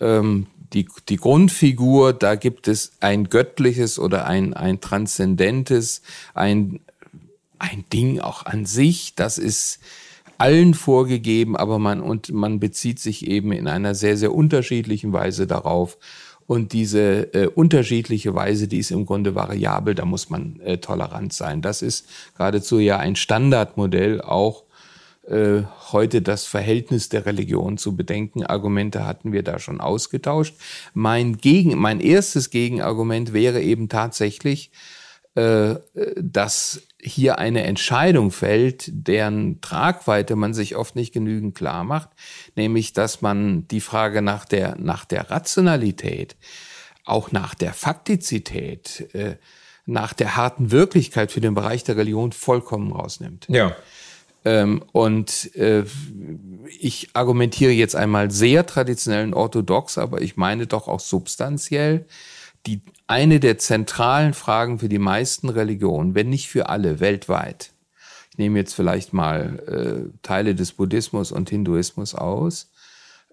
Ähm, 0.00 0.46
die, 0.74 0.86
die 1.08 1.16
Grundfigur, 1.16 2.12
da 2.12 2.34
gibt 2.34 2.68
es 2.68 2.92
ein 3.00 3.28
göttliches 3.28 3.98
oder 3.98 4.26
ein, 4.26 4.54
ein 4.54 4.80
transzendentes, 4.80 6.02
ein, 6.34 6.80
ein 7.58 7.84
Ding 7.92 8.20
auch 8.20 8.44
an 8.44 8.66
sich, 8.66 9.14
das 9.14 9.38
ist 9.38 9.80
allen 10.38 10.74
vorgegeben, 10.74 11.56
aber 11.56 11.78
man, 11.78 12.00
und 12.00 12.32
man 12.32 12.58
bezieht 12.58 12.98
sich 12.98 13.28
eben 13.28 13.52
in 13.52 13.68
einer 13.68 13.94
sehr, 13.94 14.16
sehr 14.16 14.34
unterschiedlichen 14.34 15.12
Weise 15.12 15.46
darauf. 15.46 15.98
Und 16.46 16.72
diese 16.72 17.34
äh, 17.34 17.46
unterschiedliche 17.46 18.34
Weise, 18.34 18.68
die 18.68 18.78
ist 18.78 18.90
im 18.90 19.06
Grunde 19.06 19.34
variabel, 19.34 19.94
da 19.94 20.04
muss 20.04 20.30
man 20.30 20.60
äh, 20.60 20.78
tolerant 20.78 21.32
sein. 21.32 21.62
Das 21.62 21.82
ist 21.82 22.06
geradezu 22.36 22.78
ja 22.78 22.98
ein 22.98 23.16
Standardmodell, 23.16 24.20
auch 24.20 24.64
äh, 25.28 25.62
heute 25.92 26.20
das 26.20 26.46
Verhältnis 26.46 27.08
der 27.08 27.26
Religion 27.26 27.78
zu 27.78 27.94
bedenken. 27.94 28.44
Argumente 28.44 29.06
hatten 29.06 29.32
wir 29.32 29.44
da 29.44 29.58
schon 29.60 29.80
ausgetauscht. 29.80 30.56
Mein, 30.94 31.36
Gegen, 31.36 31.78
mein 31.78 32.00
erstes 32.00 32.50
Gegenargument 32.50 33.32
wäre 33.32 33.62
eben 33.62 33.88
tatsächlich, 33.88 34.72
dass 35.34 36.82
hier 37.00 37.38
eine 37.38 37.64
Entscheidung 37.64 38.30
fällt, 38.30 38.90
deren 38.92 39.60
Tragweite 39.60 40.36
man 40.36 40.54
sich 40.54 40.76
oft 40.76 40.94
nicht 40.94 41.12
genügend 41.12 41.54
klar 41.54 41.84
macht, 41.84 42.10
nämlich 42.54 42.92
dass 42.92 43.22
man 43.22 43.66
die 43.68 43.80
Frage 43.80 44.22
nach 44.22 44.44
der, 44.44 44.76
nach 44.78 45.04
der 45.04 45.30
Rationalität, 45.30 46.36
auch 47.04 47.32
nach 47.32 47.54
der 47.54 47.74
Faktizität, 47.74 49.08
äh, 49.14 49.36
nach 49.84 50.12
der 50.12 50.36
harten 50.36 50.70
Wirklichkeit 50.70 51.32
für 51.32 51.40
den 51.40 51.54
Bereich 51.54 51.82
der 51.82 51.96
Religion 51.96 52.30
vollkommen 52.32 52.92
rausnimmt. 52.92 53.46
Ja. 53.48 53.74
Ähm, 54.44 54.84
und 54.92 55.54
äh, 55.56 55.84
ich 56.78 57.10
argumentiere 57.14 57.72
jetzt 57.72 57.96
einmal 57.96 58.30
sehr 58.30 58.66
traditionellen 58.66 59.34
orthodox, 59.34 59.98
aber 59.98 60.20
ich 60.20 60.36
meine 60.36 60.66
doch 60.66 60.88
auch 60.88 61.00
substanziell, 61.00 62.06
die 62.66 62.80
eine 63.12 63.40
der 63.40 63.58
zentralen 63.58 64.32
Fragen 64.32 64.78
für 64.78 64.88
die 64.88 64.98
meisten 64.98 65.50
Religionen, 65.50 66.14
wenn 66.14 66.30
nicht 66.30 66.48
für 66.48 66.70
alle 66.70 66.98
weltweit. 66.98 67.70
Ich 68.30 68.38
nehme 68.38 68.58
jetzt 68.58 68.72
vielleicht 68.72 69.12
mal 69.12 69.58
äh, 69.68 70.18
Teile 70.22 70.54
des 70.54 70.72
Buddhismus 70.72 71.30
und 71.30 71.50
Hinduismus 71.50 72.14
aus. 72.14 72.72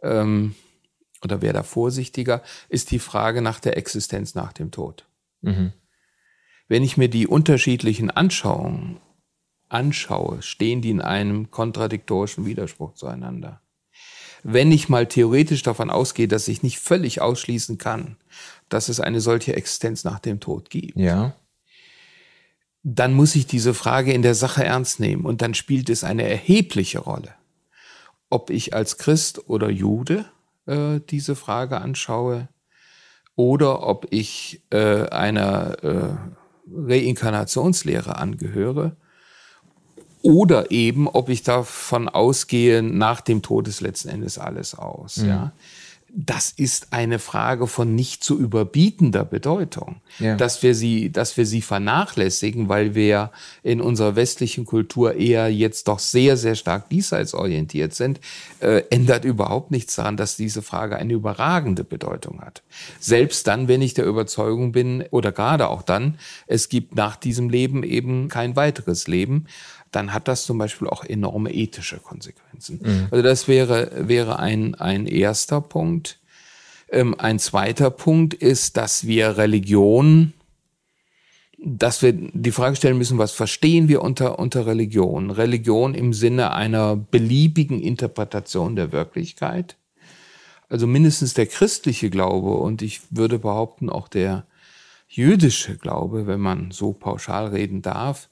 Ähm, 0.01 0.53
oder 1.23 1.41
wäre 1.41 1.53
da 1.53 1.63
vorsichtiger, 1.63 2.43
ist 2.67 2.91
die 2.91 2.99
Frage 2.99 3.41
nach 3.41 3.61
der 3.61 3.77
Existenz 3.77 4.35
nach 4.35 4.51
dem 4.51 4.71
Tod. 4.71 5.05
Mhm. 5.39 5.71
Wenn 6.67 6.83
ich 6.83 6.97
mir 6.97 7.07
die 7.07 7.25
unterschiedlichen 7.25 8.11
Anschauungen 8.11 8.97
anschaue, 9.69 10.41
stehen 10.41 10.81
die 10.81 10.89
in 10.89 11.01
einem 11.01 11.51
kontradiktorischen 11.51 12.45
Widerspruch 12.45 12.95
zueinander. 12.95 13.61
Wenn 14.43 14.71
ich 14.71 14.89
mal 14.89 15.07
theoretisch 15.07 15.63
davon 15.63 15.89
ausgehe, 15.89 16.27
dass 16.27 16.49
ich 16.49 16.63
nicht 16.63 16.79
völlig 16.79 17.21
ausschließen 17.21 17.77
kann, 17.77 18.17
dass 18.69 18.89
es 18.89 18.99
eine 18.99 19.21
solche 19.21 19.55
Existenz 19.55 20.03
nach 20.03 20.19
dem 20.19 20.39
Tod 20.39 20.69
gibt, 20.69 20.97
ja. 20.97 21.36
dann 22.84 23.13
muss 23.13 23.36
ich 23.36 23.47
diese 23.47 23.73
Frage 23.73 24.13
in 24.13 24.21
der 24.21 24.36
Sache 24.36 24.63
ernst 24.63 24.99
nehmen 24.99 25.25
und 25.25 25.41
dann 25.41 25.53
spielt 25.53 25.89
es 25.89 26.03
eine 26.03 26.23
erhebliche 26.23 26.99
Rolle, 26.99 27.34
ob 28.29 28.49
ich 28.49 28.73
als 28.73 28.97
Christ 28.97 29.49
oder 29.49 29.69
Jude 29.69 30.25
äh, 30.65 30.99
diese 31.10 31.36
Frage 31.36 31.82
anschaue 31.82 32.47
oder 33.36 33.88
ob 33.88 34.08
ich 34.12 34.62
äh, 34.69 35.08
einer 35.10 35.84
äh, 35.84 36.15
Reinkarnationslehre 36.71 38.17
angehöre 38.17 38.95
oder 40.21 40.69
eben, 40.69 41.08
ob 41.08 41.29
ich 41.29 41.43
davon 41.43 42.10
ausgehe, 42.10 42.84
nach 42.84 43.21
dem 43.21 43.41
Tod 43.41 43.67
ist 43.67 43.79
letzten 43.79 44.10
Endes 44.10 44.38
alles 44.38 44.75
aus. 44.75 45.17
Mhm. 45.17 45.27
Ja 45.29 45.53
das 46.13 46.52
ist 46.52 46.91
eine 46.91 47.19
Frage 47.19 47.67
von 47.67 47.95
nicht 47.95 48.24
zu 48.24 48.38
überbietender 48.39 49.24
Bedeutung, 49.24 49.98
ja. 50.19 50.36
dass 50.36 50.63
wir 50.63 50.74
sie, 50.74 51.12
dass 51.12 51.38
wir 51.38 51.45
sie 51.45 51.62
vernachlässigen, 51.62 52.69
weil 52.69 52.95
wir 52.95 53.32
in 53.63 53.82
unserer 53.82 54.15
westlichen 54.15 54.65
Kultur 54.65 55.15
eher 55.15 55.50
jetzt 55.54 55.88
doch 55.88 56.00
sehr, 56.00 56.38
sehr 56.38 56.56
stark 56.56 56.89
diesseitsorientiert 56.89 57.93
sind, 57.93 58.19
äh, 58.60 58.84
ändert 58.89 59.26
überhaupt 59.26 59.72
nichts 59.72 59.95
daran, 59.95 60.17
dass 60.17 60.36
diese 60.36 60.62
Frage 60.62 60.95
eine 60.95 61.13
überragende 61.13 61.84
Bedeutung 61.84 62.41
hat. 62.41 62.63
Selbst 63.00 63.48
dann, 63.48 63.67
wenn 63.67 63.82
ich 63.82 63.93
der 63.93 64.06
Überzeugung 64.06 64.72
bin, 64.72 65.04
oder 65.12 65.32
gerade 65.32 65.69
auch 65.69 65.82
dann, 65.82 66.17
es 66.48 66.69
gibt 66.69 66.95
nach 66.95 67.15
diesem 67.15 67.50
Leben 67.50 67.84
eben 67.84 68.30
kein 68.30 68.56
weiteres 68.56 69.08
Leben, 69.08 69.45
dann 69.91 70.13
hat 70.13 70.28
das 70.28 70.45
zum 70.45 70.58
Beispiel 70.58 70.88
auch 70.88 71.04
enorme 71.04 71.54
ethische 71.54 71.97
Konsequenzen. 71.97 72.80
Mhm. 72.84 73.08
Also 73.12 73.23
das 73.23 73.47
wäre, 73.47 74.08
wäre 74.08 74.39
ein, 74.39 74.75
ein 74.75 75.08
erster 75.08 75.62
Punkt. 75.62 76.19
Ähm, 76.91 77.15
ein 77.19 77.39
zweiter 77.39 77.89
Punkt 77.89 78.34
ist, 78.34 78.78
dass 78.78 79.06
wir 79.08 79.38
Religion, 79.38 80.34
dass 81.58 82.02
wir 82.02 82.13
die 82.13 82.52
Frage 82.52 82.75
stellen 82.75 82.97
müssen, 82.97 83.17
was 83.17 83.32
verstehen 83.32 83.88
wir 83.88 84.02
unter, 84.02 84.39
unter 84.39 84.65
Religion? 84.65 85.32
Religion 85.32 85.93
im 85.93 86.13
Sinne 86.13 86.54
einer 86.54 86.95
beliebigen 86.95 87.82
Interpretation 87.82 88.75
der 88.75 88.91
Wirklichkeit. 88.91 89.75
Also 90.69 90.86
mindestens 90.86 91.34
der 91.34 91.47
christliche 91.47 92.10
Glaube 92.12 92.52
und 92.52 92.82
ich 92.84 93.02
würde 93.10 93.39
behaupten 93.39 93.89
auch 93.89 94.08
der 94.08 94.45
jüdische 95.08 95.75
Glaube, 95.78 96.28
wenn 96.28 96.39
man 96.39 96.69
so 96.69 96.93
pauschal 96.93 97.47
reden 97.47 97.82
darf, 97.82 98.30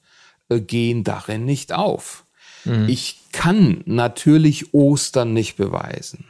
gehen 0.49 1.03
darin 1.03 1.45
nicht 1.45 1.73
auf. 1.73 2.25
Mhm. 2.65 2.88
Ich 2.89 3.19
kann 3.31 3.81
natürlich 3.86 4.73
Ostern 4.73 5.33
nicht 5.33 5.57
beweisen 5.57 6.25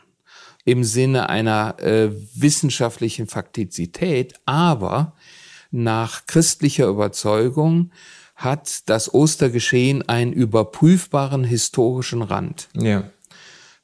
im 0.68 0.84
Sinne 0.84 1.30
einer 1.30 1.80
äh, 1.80 2.10
wissenschaftlichen 2.36 3.28
Faktizität, 3.28 4.34
aber 4.46 5.14
nach 5.72 6.26
christlicher 6.26 6.88
Überzeugung 6.88 7.92
hat 8.36 8.90
das 8.90 9.14
Ostergeschehen 9.14 10.08
einen 10.10 10.34
überprüfbaren 10.34 11.46
historischen 11.46 12.22
Rand. 12.22 12.68
Ja. 12.74 13.10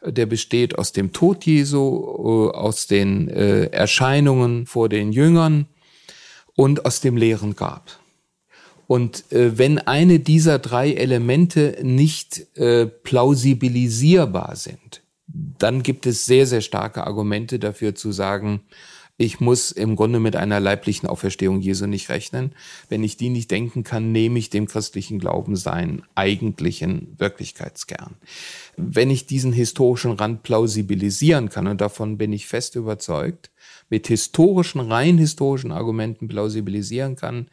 Der 0.05 0.25
besteht 0.25 0.77
aus 0.77 0.91
dem 0.91 1.13
Tod 1.13 1.45
Jesu, 1.45 2.49
äh, 2.51 2.57
aus 2.57 2.85
den 2.87 3.29
äh, 3.29 3.67
Erscheinungen 3.67 4.65
vor 4.65 4.89
den 4.89 5.13
Jüngern 5.13 5.67
und 6.57 6.85
aus 6.85 6.99
dem 6.99 7.15
leeren 7.15 7.55
Grab. 7.55 7.97
Und 8.93 9.31
äh, 9.31 9.57
wenn 9.57 9.79
eine 9.79 10.19
dieser 10.19 10.59
drei 10.59 10.93
Elemente 10.93 11.79
nicht 11.81 12.55
äh, 12.57 12.85
plausibilisierbar 12.85 14.55
sind, 14.55 15.01
dann 15.25 15.81
gibt 15.81 16.05
es 16.05 16.27
sehr, 16.27 16.45
sehr 16.45 16.61
starke 16.61 17.07
Argumente 17.07 17.57
dafür 17.57 17.95
zu 17.95 18.11
sagen, 18.11 18.61
ich 19.17 19.39
muss 19.39 19.71
im 19.71 19.95
Grunde 19.95 20.19
mit 20.19 20.35
einer 20.35 20.59
leiblichen 20.59 21.09
Auferstehung 21.09 21.59
Jesu 21.59 21.87
nicht 21.87 22.09
rechnen. 22.09 22.53
Wenn 22.87 23.03
ich 23.03 23.17
die 23.17 23.29
nicht 23.29 23.49
denken 23.49 23.83
kann, 23.83 24.11
nehme 24.11 24.37
ich 24.37 24.51
dem 24.51 24.67
christlichen 24.67 25.17
Glauben 25.17 25.55
seinen 25.55 26.03
eigentlichen 26.13 27.15
Wirklichkeitskern. 27.17 28.13
Wenn 28.77 29.09
ich 29.09 29.25
diesen 29.25 29.53
historischen 29.53 30.11
Rand 30.11 30.43
plausibilisieren 30.43 31.49
kann, 31.49 31.65
und 31.65 31.81
davon 31.81 32.19
bin 32.19 32.31
ich 32.31 32.45
fest 32.45 32.75
überzeugt, 32.75 33.49
mit 33.89 34.05
historischen, 34.05 34.81
rein 34.81 35.17
historischen 35.17 35.71
Argumenten 35.71 36.27
plausibilisieren 36.27 37.15
kann, 37.15 37.47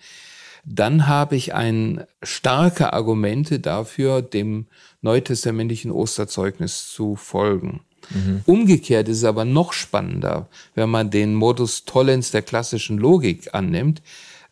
dann 0.64 1.07
habe 1.07 1.37
ich 1.37 1.55
ein 1.55 2.05
starke 2.23 2.92
Argumente 2.92 3.61
dafür, 3.61 4.23
dem 4.23 4.66
neutestamentlichen 5.01 5.90
Osterzeugnis 5.90 6.88
zu 6.88 7.16
folgen. 7.16 7.81
Mhm. 8.11 8.42
Umgekehrt 8.46 9.09
ist 9.09 9.18
es 9.18 9.25
aber 9.25 9.44
noch 9.44 9.73
spannender, 9.73 10.49
wenn 10.75 10.90
man 10.90 11.11
den 11.11 11.35
Modus 11.35 11.85
tollens 11.85 12.31
der 12.31 12.42
klassischen 12.42 12.99
Logik 12.99 13.55
annimmt, 13.55 14.03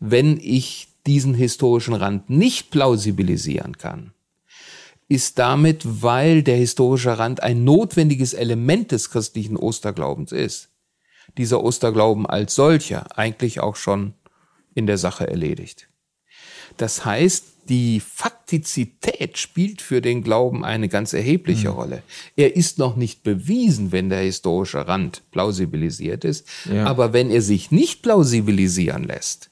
wenn 0.01 0.38
ich 0.38 0.88
diesen 1.07 1.35
historischen 1.35 1.94
Rand 1.94 2.31
nicht 2.31 2.71
plausibilisieren 2.71 3.79
kann, 3.79 4.12
ist 5.09 5.38
damit, 5.38 6.03
weil 6.03 6.42
der 6.42 6.57
historische 6.57 7.18
Rand 7.18 7.42
ein 7.42 7.64
notwendiges 7.64 8.35
Element 8.35 8.92
des 8.92 9.11
christlichen 9.11 9.57
Osterglaubens 9.57 10.33
ist, 10.33 10.68
dieser 11.38 11.64
Osterglauben 11.64 12.27
als 12.27 12.55
solcher 12.55 13.18
eigentlich 13.18 13.61
auch 13.61 13.77
schon 13.77 14.14
in 14.75 14.87
der 14.87 14.99
Sache 14.99 15.27
erledigt. 15.27 15.88
Das 16.78 17.04
heißt, 17.04 17.44
die 17.68 18.00
Faktizität 18.00 19.36
spielt 19.36 19.82
für 19.82 20.00
den 20.00 20.22
Glauben 20.22 20.64
eine 20.64 20.88
ganz 20.88 21.12
erhebliche 21.12 21.68
mhm. 21.68 21.74
Rolle. 21.74 22.02
Er 22.34 22.56
ist 22.56 22.78
noch 22.78 22.96
nicht 22.96 23.22
bewiesen, 23.22 23.92
wenn 23.92 24.08
der 24.08 24.20
historische 24.20 24.88
Rand 24.88 25.22
plausibilisiert 25.30 26.24
ist. 26.24 26.48
Ja. 26.72 26.86
Aber 26.86 27.12
wenn 27.12 27.30
er 27.30 27.42
sich 27.42 27.70
nicht 27.70 28.02
plausibilisieren 28.02 29.04
lässt, 29.04 29.50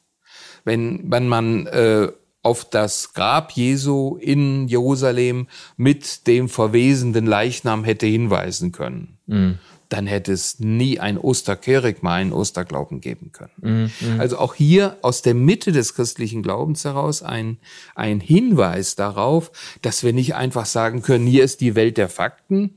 wenn, 0.65 1.11
wenn 1.11 1.29
man 1.29 1.67
äh, 1.67 2.09
auf 2.43 2.65
das 2.65 3.13
Grab 3.13 3.53
Jesu 3.53 4.17
in 4.17 4.67
Jerusalem 4.69 5.49
mit 5.77 6.27
dem 6.27 6.49
verwesenden 6.49 7.27
Leichnam 7.27 7.85
hätte 7.85 8.07
hinweisen 8.07 8.73
können, 8.73 9.19
mhm 9.27 9.59
dann 9.89 10.07
hätte 10.07 10.33
es 10.33 10.59
nie 10.59 10.99
ein 10.99 11.19
Osterkerigma, 11.19 12.15
einen 12.15 12.33
Osterglauben 12.33 13.01
geben 13.01 13.31
können. 13.33 13.91
Mhm. 14.01 14.21
Also 14.21 14.39
auch 14.39 14.55
hier 14.55 14.97
aus 15.03 15.23
der 15.23 15.35
Mitte 15.35 15.73
des 15.73 15.95
christlichen 15.95 16.43
Glaubens 16.43 16.85
heraus 16.85 17.23
ein, 17.23 17.59
ein 17.95 18.21
Hinweis 18.21 18.97
darauf, 18.97 19.53
dass 19.83 20.03
wir 20.03 20.13
nicht 20.13 20.35
einfach 20.35 20.67
sagen 20.67 21.03
können, 21.03 21.27
hier 21.27 21.45
ist 21.45 21.61
die 21.61 21.75
Welt 21.75 21.97
der 21.99 22.09
Fakten, 22.09 22.77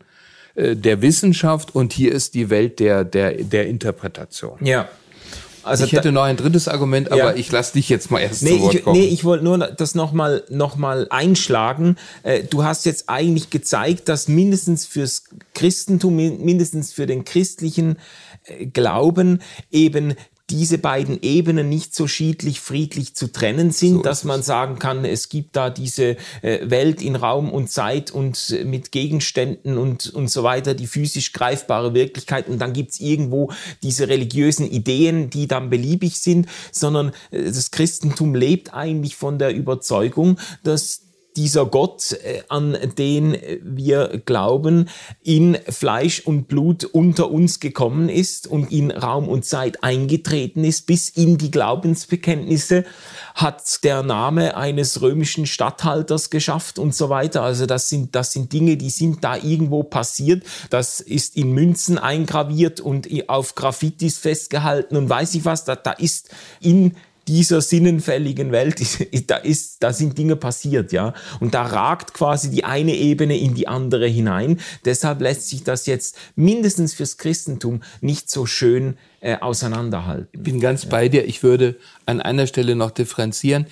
äh, 0.56 0.76
der 0.76 1.02
Wissenschaft 1.02 1.74
und 1.74 1.94
hier 1.94 2.12
ist 2.12 2.34
die 2.36 2.50
Welt 2.50 2.80
der, 2.80 3.04
der, 3.04 3.44
der 3.44 3.68
Interpretation. 3.68 4.58
Ja. 4.64 4.88
Also 5.64 5.86
ich 5.86 5.94
hätte 5.94 6.12
noch 6.12 6.24
ein 6.24 6.38
drittes 6.38 6.68
Argument, 6.68 7.12
aber 7.12 7.32
ja. 7.32 7.36
ich 7.36 7.52
lasse 7.52 7.74
dich 7.74 7.90
jetzt 7.90 8.12
mal 8.12 8.20
erst 8.20 8.44
nee, 8.44 8.52
zu 8.52 8.62
Wort 8.62 8.76
ich, 8.76 8.84
kommen. 8.84 9.00
Nee, 9.00 9.08
ich 9.08 9.24
wollte 9.24 9.44
nur 9.44 9.58
das 9.58 9.96
nochmal 9.96 10.44
noch 10.50 10.76
mal 10.76 11.08
einschlagen. 11.10 11.98
Äh, 12.24 12.44
du 12.44 12.64
hast 12.64 12.86
jetzt 12.86 13.10
eigentlich 13.10 13.50
gezeigt, 13.50 14.10
dass 14.10 14.28
mindestens 14.28 14.86
fürs 14.86 15.24
Christentum, 15.54 16.16
mindestens 16.16 16.94
für 16.94 17.06
den 17.06 17.26
christlichen 17.26 17.98
äh, 18.46 18.66
Glauben 18.68 19.42
eben 19.72 20.16
diese 20.50 20.78
beiden 20.78 21.22
Ebenen 21.22 21.70
nicht 21.70 21.96
so 21.96 22.08
schiedlich 22.08 22.60
friedlich 22.60 23.16
zu 23.16 23.32
trennen 23.32 23.72
sind, 23.72 23.98
so 23.98 24.02
dass 24.02 24.24
man 24.24 24.42
sagen 24.42 24.80
kann, 24.80 25.06
es 25.06 25.30
gibt 25.30 25.56
da 25.56 25.70
diese 25.70 26.18
äh, 26.42 26.70
Welt 26.70 27.02
in 27.02 27.16
Raum 27.16 27.52
und 27.52 27.70
Zeit 27.70 28.12
und 28.12 28.52
äh, 28.52 28.64
mit 28.64 28.92
Gegenständen 28.92 29.78
und, 29.78 30.08
und 30.14 30.30
so 30.30 30.44
weiter, 30.44 30.74
die 30.74 30.88
physisch 30.88 31.34
greifbare 31.34 31.94
Wirklichkeit. 31.94 32.48
Und 32.48 32.60
dann 32.60 32.74
gibt's 32.74 33.00
irgendwo 33.00 33.52
diese 33.84 34.08
religiösen 34.08 34.70
Ideen, 34.70 35.30
die 35.30 35.48
dann 35.48 35.70
beliebig 35.70 36.20
sind, 36.20 36.48
sondern 36.72 37.12
äh, 37.32 37.44
das 37.44 37.72
Christentum 37.72 38.36
lebt 38.36 38.74
eigentlich 38.74 39.16
von 39.16 39.40
der 39.40 39.54
Überzeugung, 39.54 40.40
dass 40.64 41.09
dieser 41.40 41.66
Gott, 41.66 42.12
äh, 42.12 42.42
an 42.50 42.78
den 42.98 43.38
wir 43.64 44.22
glauben, 44.26 44.90
in 45.24 45.58
Fleisch 45.70 46.20
und 46.20 46.50
Blut 46.50 46.84
unter 46.84 47.32
uns 47.32 47.62
gekommen 47.62 48.10
ist 48.10 48.46
und 48.46 48.74
in 48.74 48.92
Raum 48.92 49.30
und 49.30 49.46
Zeit 49.46 49.82
eingetreten 49.82 50.66
ist, 50.66 50.86
bis 50.86 51.08
in 51.08 51.38
die 51.38 51.50
Glaubensbekenntnisse, 51.50 52.84
hat 53.36 53.86
der 53.86 54.04
Name 54.04 54.58
eines 54.58 55.02
römischen 55.02 55.46
Statthalters 55.46 56.30
geschafft 56.30 56.78
und 56.78 56.94
so 56.94 57.08
weiter. 57.08 57.42
Also 57.42 57.66
das 57.66 57.88
sind, 57.88 58.16
das 58.16 58.34
sind 58.34 58.52
Dinge, 58.52 58.76
die 58.76 58.90
sind 58.90 59.24
da 59.24 59.38
irgendwo 59.38 59.84
passiert. 59.84 60.44
Das 60.70 61.00
ist 61.00 61.38
in 61.38 61.54
Münzen 61.54 61.98
eingraviert 61.98 62.82
und 62.82 63.08
auf 63.30 63.56
Graffitis 63.56 64.18
festgehalten 64.18 64.98
und 64.98 65.10
weiß 65.10 65.36
ich 65.36 65.46
was. 65.46 65.64
Da, 65.64 65.78
da 65.78 65.92
ist 65.92 66.32
in 66.60 66.98
dieser 67.30 67.62
sinnenfälligen 67.62 68.52
Welt, 68.52 68.82
da 69.28 69.38
ist, 69.38 69.84
da 69.84 69.94
sind 69.94 70.18
Dinge 70.18 70.36
passiert, 70.36 70.92
ja. 70.92 71.14
Und 71.40 71.54
da 71.54 71.64
ragt 71.64 72.14
quasi 72.14 72.50
die 72.50 72.64
eine 72.64 72.96
Ebene 72.96 73.38
in 73.38 73.54
die 73.54 73.68
andere 73.68 74.08
hinein. 74.08 74.60
Deshalb 74.84 75.22
lässt 75.22 75.48
sich 75.48 75.64
das 75.64 75.86
jetzt 75.86 76.18
mindestens 76.36 76.96
fürs 76.96 77.18
Christentum 77.18 77.82
nicht 78.02 78.32
so 78.32 78.48
schön 78.48 78.98
äh, 79.22 79.38
auseinanderhalten. 79.38 80.28
Ich 80.32 80.42
bin 80.42 80.60
ganz 80.60 80.84
ja. 80.84 80.90
bei 80.90 81.08
dir. 81.08 81.26
Ich 81.26 81.44
würde 81.44 81.78
an 82.08 82.20
einer 82.20 82.48
Stelle 82.48 82.76
noch 82.76 82.92
differenzieren. 82.92 83.68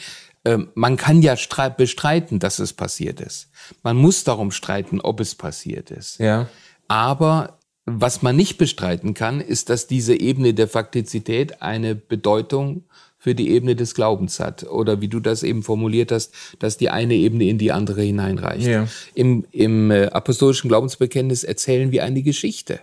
Ähm, 0.46 0.70
man 0.76 0.96
kann 0.96 1.24
ja 1.24 1.36
bestreiten, 1.76 2.38
dass 2.40 2.60
es 2.60 2.74
passiert 2.74 3.20
ist. 3.20 3.50
Man 3.82 3.98
muss 3.98 4.24
darum 4.24 4.52
streiten, 4.52 5.02
ob 5.02 5.20
es 5.20 5.34
passiert 5.34 5.90
ist. 5.90 6.20
Ja. 6.20 6.48
Aber 6.88 7.58
was 7.90 8.22
man 8.22 8.36
nicht 8.36 8.58
bestreiten 8.58 9.14
kann, 9.14 9.40
ist, 9.40 9.70
dass 9.70 9.88
diese 9.88 10.14
Ebene 10.14 10.54
der 10.54 10.68
Faktizität 10.68 11.62
eine 11.62 11.96
Bedeutung 11.96 12.84
für 13.18 13.36
die 13.36 13.50
Ebene 13.50 13.76
des 13.76 13.96
Glaubens 13.96 14.40
hat. 14.40 14.64
Oder 14.64 15.02
wie 15.02 15.08
du 15.08 15.20
das 15.20 15.44
eben 15.44 15.64
formuliert 15.64 16.12
hast, 16.12 16.34
dass 16.60 16.78
die 16.78 16.90
eine 16.90 17.16
Ebene 17.16 17.46
in 17.46 17.58
die 17.58 17.72
andere 17.72 18.02
hineinreicht. 18.02 18.68
Ja. 18.68 18.88
Im, 19.16 19.46
im 19.52 19.92
äh, 19.92 20.06
apostolischen 20.08 20.68
Glaubensbekenntnis 20.70 21.44
erzählen 21.44 21.92
wir 21.92 22.04
eine 22.04 22.22
Geschichte. 22.22 22.80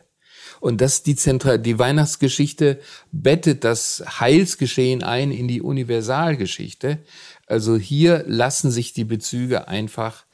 Und 0.60 0.80
das 0.80 1.02
die 1.02 1.16
Zentral 1.16 1.58
die 1.58 1.78
Weihnachtsgeschichte 1.78 2.80
bettet 3.12 3.64
das 3.64 4.02
Heilsgeschehen 4.20 5.02
ein 5.02 5.30
in 5.30 5.46
die 5.46 5.60
Universalgeschichte. 5.60 7.00
Also 7.46 7.76
hier 7.76 8.24
lassen 8.26 8.70
sich 8.70 8.92
die 8.92 9.04
Bezüge 9.04 9.68
einfach 9.68 10.24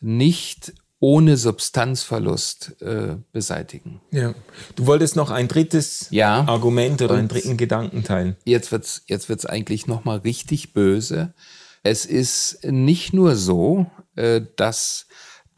nicht 0.00 0.72
ohne 1.02 1.36
Substanzverlust 1.36 2.80
äh, 2.80 3.16
beseitigen. 3.32 4.00
Ja. 4.12 4.34
Du 4.76 4.86
wolltest 4.86 5.16
noch 5.16 5.32
ein 5.32 5.48
drittes 5.48 6.06
ja. 6.10 6.44
Argument 6.46 7.02
oder 7.02 7.16
einen 7.16 7.26
dritten 7.26 7.56
Gedanken 7.56 8.04
teilen. 8.04 8.36
Jetzt 8.44 8.70
wird's 8.70 9.02
jetzt 9.08 9.28
wird's 9.28 9.44
eigentlich 9.44 9.88
noch 9.88 10.04
mal 10.04 10.18
richtig 10.18 10.72
böse. 10.72 11.34
Es 11.82 12.06
ist 12.06 12.60
nicht 12.62 13.12
nur 13.14 13.34
so, 13.34 13.86
äh, 14.14 14.42
dass 14.54 15.08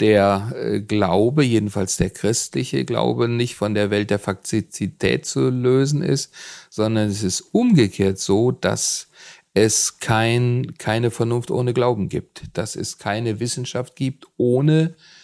der 0.00 0.50
äh, 0.56 0.80
Glaube, 0.80 1.44
jedenfalls 1.44 1.98
der 1.98 2.08
christliche 2.08 2.86
Glaube, 2.86 3.28
nicht 3.28 3.54
von 3.54 3.74
der 3.74 3.90
Welt 3.90 4.08
der 4.08 4.18
Faktizität 4.18 5.26
zu 5.26 5.50
lösen 5.50 6.02
ist, 6.02 6.32
sondern 6.70 7.10
es 7.10 7.22
ist 7.22 7.42
umgekehrt 7.52 8.18
so, 8.18 8.50
dass 8.50 9.08
es 9.52 9.98
kein, 9.98 10.72
keine 10.78 11.10
Vernunft 11.10 11.50
ohne 11.50 11.74
Glauben 11.74 12.08
gibt, 12.08 12.44
dass 12.54 12.76
es 12.76 12.96
keine 12.96 13.40
Wissenschaft 13.40 13.94
gibt 13.94 14.24
ohne 14.38 14.94
äh, 14.96 15.23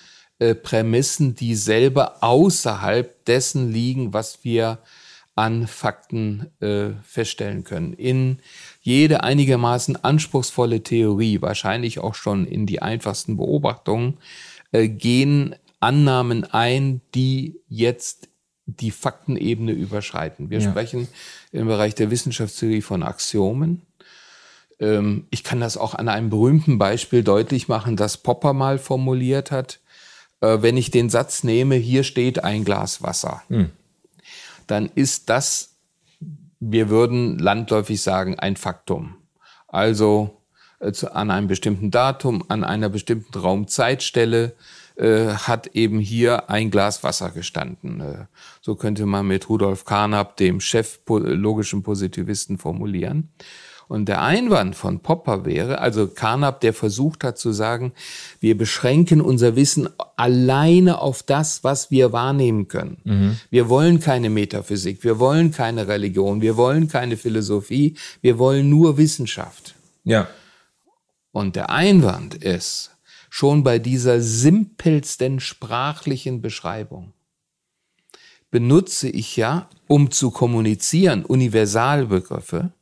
Prämissen, 0.55 1.35
die 1.35 1.55
selber 1.55 2.23
außerhalb 2.23 3.25
dessen 3.27 3.71
liegen, 3.71 4.13
was 4.13 4.43
wir 4.43 4.79
an 5.37 5.67
Fakten 5.67 6.51
äh, 6.61 6.91
feststellen 7.03 7.65
können. 7.65 7.93
In 7.93 8.41
jede 8.83 9.23
einigermaßen 9.23 10.03
anspruchsvolle 10.05 10.83
Theorie, 10.83 11.41
wahrscheinlich 11.41 11.99
auch 11.99 12.15
schon 12.15 12.47
in 12.47 12.67
die 12.67 12.83
einfachsten 12.83 13.37
Beobachtungen, 13.37 14.19
äh, 14.73 14.89
gehen 14.89 15.55
Annahmen 15.79 16.45
ein, 16.45 17.01
die 17.15 17.61
jetzt 17.69 18.29
die 18.67 18.91
Faktenebene 18.91 19.73
überschreiten. 19.73 20.51
Wir 20.51 20.61
ja. 20.61 20.71
sprechen 20.71 21.09
im 21.53 21.67
Bereich 21.67 21.95
der 21.95 22.11
Wissenschaftstheorie 22.11 22.83
von 22.83 23.03
Axiomen. 23.03 23.83
Ähm, 24.79 25.27
ich 25.31 25.43
kann 25.43 25.61
das 25.61 25.77
auch 25.77 25.95
an 25.95 26.09
einem 26.09 26.29
berühmten 26.31 26.79
Beispiel 26.79 27.23
deutlich 27.23 27.69
machen, 27.69 27.97
das 27.97 28.19
Popper 28.19 28.53
mal 28.53 28.79
formuliert 28.79 29.51
hat 29.51 29.81
äh, 30.41 30.59
wenn 30.61 30.77
ich 30.77 30.91
den 30.91 31.11
Satz 31.11 31.45
nehme, 31.45 31.77
hier 31.77 32.05
steht 32.05 32.45
ein 32.45 32.65
Glas 32.65 33.03
Wasser, 33.03 33.43
hm. 33.49 33.71
dann 34.67 34.91
ist 34.95 35.31
das, 35.31 35.77
wir 36.59 36.89
würden 36.89 37.39
landläufig 37.39 38.03
sagen, 38.03 38.39
ein 38.39 38.57
Faktum. 38.57 39.17
Also 39.69 40.43
äh, 40.81 40.93
an 41.13 41.31
einem 41.31 41.49
bestimmten 41.49 41.91
Datum, 41.91 42.45
an 42.49 42.65
einer 42.65 42.89
bestimmten 42.89 43.39
Raumzeitstelle 43.39 44.55
äh, 44.97 45.29
hat 45.29 45.69
eben 45.69 45.99
hier 45.99 46.51
ein 46.51 46.71
Glas 46.71 47.03
Wasser 47.03 47.31
gestanden. 47.31 48.01
Äh, 48.01 48.27
so 48.61 48.75
könnte 48.75 49.07
man 49.07 49.27
mit 49.27 49.49
Rudolf 49.49 49.85
Carnap, 49.85 50.37
dem 50.37 50.61
Chef 50.61 51.01
logischen 51.09 51.83
Positivisten, 51.83 52.59
formulieren. 52.59 53.31
Und 53.91 54.07
der 54.07 54.23
Einwand 54.23 54.77
von 54.77 55.01
Popper 55.01 55.45
wäre, 55.45 55.81
also 55.81 56.07
Carnap, 56.07 56.61
der 56.61 56.73
versucht 56.73 57.25
hat 57.25 57.39
zu 57.39 57.51
sagen, 57.51 57.93
wir 58.39 58.57
beschränken 58.57 59.21
unser 59.21 59.57
Wissen 59.57 59.89
alleine 60.17 61.01
auf 61.01 61.25
das, 61.25 61.65
was 61.65 61.91
wir 61.91 62.13
wahrnehmen 62.13 62.69
können. 62.69 62.99
Mhm. 63.03 63.41
Wir 63.51 63.69
wollen 63.69 63.99
keine 63.99 64.31
Metaphysik, 64.31 65.03
wir 65.03 65.19
wollen 65.19 65.51
keine 65.51 65.89
Religion, 65.89 66.41
wir 66.41 66.57
wollen 66.57 66.87
keine 66.87 67.17
Philosophie, 67.17 67.97
wir 68.21 68.39
wollen 68.39 68.71
nur 68.71 68.97
Wissenschaft. 68.97 69.75
Ja. 70.05 70.29
Und 71.33 71.57
der 71.57 71.71
Einwand 71.71 72.37
ist, 72.37 72.93
schon 73.29 73.65
bei 73.65 73.81
dieser 73.81 74.21
simpelsten 74.21 75.41
sprachlichen 75.41 76.41
Beschreibung 76.41 77.13
benutze 78.53 79.09
ich 79.09 79.37
ja, 79.37 79.69
um 79.89 80.13
zu 80.13 80.31
kommunizieren, 80.31 81.25
Universalbegriffe, 81.25 82.73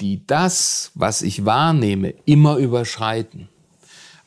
die 0.00 0.26
das, 0.26 0.90
was 0.94 1.22
ich 1.22 1.44
wahrnehme, 1.44 2.14
immer 2.24 2.56
überschreiten. 2.56 3.48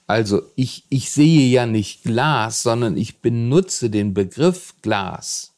Also 0.08 0.42
ich, 0.56 0.86
ich 0.90 1.12
sehe 1.12 1.50
ja 1.50 1.66
nicht 1.66 2.04
Glas, 2.04 2.64
sondern 2.64 2.96
ich 2.96 3.20
benutze 3.20 3.90
den 3.90 4.14
Begriff 4.14 4.74
Glas, 4.82 5.54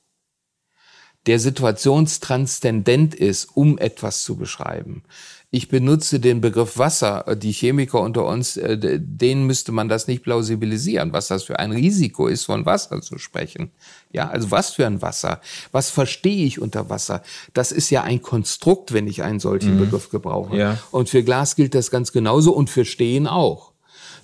der 1.28 1.40
situationstranszendent 1.40 3.14
ist, 3.14 3.46
um 3.56 3.78
etwas 3.78 4.24
zu 4.24 4.36
beschreiben. 4.36 5.04
Ich 5.52 5.68
benutze 5.68 6.20
den 6.20 6.42
Begriff 6.42 6.78
Wasser. 6.78 7.36
Die 7.36 7.52
Chemiker 7.52 8.02
unter 8.02 8.26
uns, 8.26 8.56
äh, 8.56 8.78
denen 9.02 9.48
müsste 9.48 9.72
man 9.72 9.90
das 9.90 10.08
nicht 10.08 10.22
plausibilisieren, 10.22 11.12
was 11.12 11.28
das 11.28 11.44
für 11.44 11.58
ein 11.58 11.72
Risiko 11.72 12.28
ist, 12.28 12.46
von 12.46 12.68
Wasser 12.68 13.02
zu 13.02 13.18
sprechen. 13.18 13.72
Ja, 14.12 14.30
also 14.30 14.52
was 14.52 14.72
für 14.72 14.86
ein 14.86 15.02
Wasser? 15.02 15.42
Was 15.72 15.90
verstehe 15.90 16.46
ich 16.46 16.62
unter 16.62 16.90
Wasser? 16.92 17.24
Das 17.56 17.72
ist 17.72 17.90
ja 17.90 18.04
ein 18.04 18.22
Konstrukt, 18.22 18.94
wenn 18.94 19.08
ich 19.08 19.24
einen 19.24 19.40
solchen 19.40 19.76
mhm. 19.76 19.80
Begriff 19.80 20.12
gebrauche. 20.12 20.56
Ja. 20.56 20.78
Und 20.92 21.10
für 21.10 21.24
Glas 21.24 21.56
gilt 21.56 21.74
das 21.74 21.90
ganz 21.90 22.12
genauso 22.12 22.54
und 22.54 22.70
für 22.70 22.86
Stehen 22.86 23.26
auch 23.26 23.69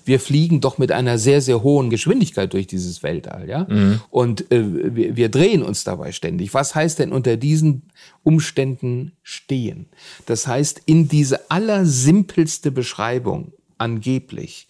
wir 0.06 0.20
fliegen 0.20 0.60
doch 0.60 0.78
mit 0.78 0.92
einer 0.92 1.18
sehr, 1.18 1.40
sehr 1.40 1.62
hohen 1.62 1.90
Geschwindigkeit 1.90 2.52
durch 2.52 2.66
dieses 2.66 3.02
Weltall, 3.02 3.48
ja? 3.48 3.66
Mhm. 3.68 4.00
Und 4.10 4.50
äh, 4.52 4.94
wir, 4.94 5.16
wir 5.16 5.28
drehen 5.28 5.62
uns 5.62 5.84
dabei 5.84 6.12
ständig. 6.12 6.54
Was 6.54 6.74
heißt 6.74 7.00
denn 7.00 7.12
unter 7.12 7.36
diesen 7.36 7.90
Umständen 8.22 9.12
stehen? 9.22 9.86
Das 10.24 10.46
heißt, 10.46 10.82
in 10.86 11.08
diese 11.08 11.50
allersimpelste 11.50 12.70
Beschreibung 12.70 13.52
angeblich 13.78 14.68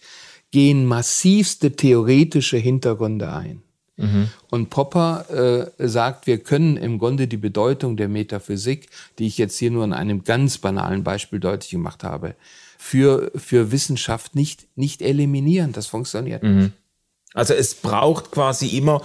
gehen 0.51 0.85
massivste 0.85 1.75
theoretische 1.75 2.57
Hintergründe 2.57 3.31
ein. 3.31 3.61
Mhm. 3.97 4.29
Und 4.49 4.69
Popper 4.69 5.71
äh, 5.77 5.87
sagt, 5.87 6.27
wir 6.27 6.39
können 6.39 6.77
im 6.77 6.99
Grunde 6.99 7.27
die 7.27 7.37
Bedeutung 7.37 7.97
der 7.97 8.07
Metaphysik, 8.07 8.89
die 9.19 9.27
ich 9.27 9.37
jetzt 9.37 9.57
hier 9.57 9.71
nur 9.71 9.83
in 9.83 9.93
einem 9.93 10.23
ganz 10.23 10.57
banalen 10.57 11.03
Beispiel 11.03 11.39
deutlich 11.39 11.71
gemacht 11.71 12.03
habe, 12.03 12.35
für, 12.77 13.31
für 13.35 13.71
Wissenschaft 13.71 14.35
nicht, 14.35 14.67
nicht 14.75 15.01
eliminieren. 15.01 15.73
Das 15.73 15.87
funktioniert 15.87 16.43
mhm. 16.43 16.57
nicht. 16.57 16.71
Also 17.33 17.53
es 17.53 17.75
braucht 17.75 18.31
quasi 18.31 18.77
immer 18.77 19.01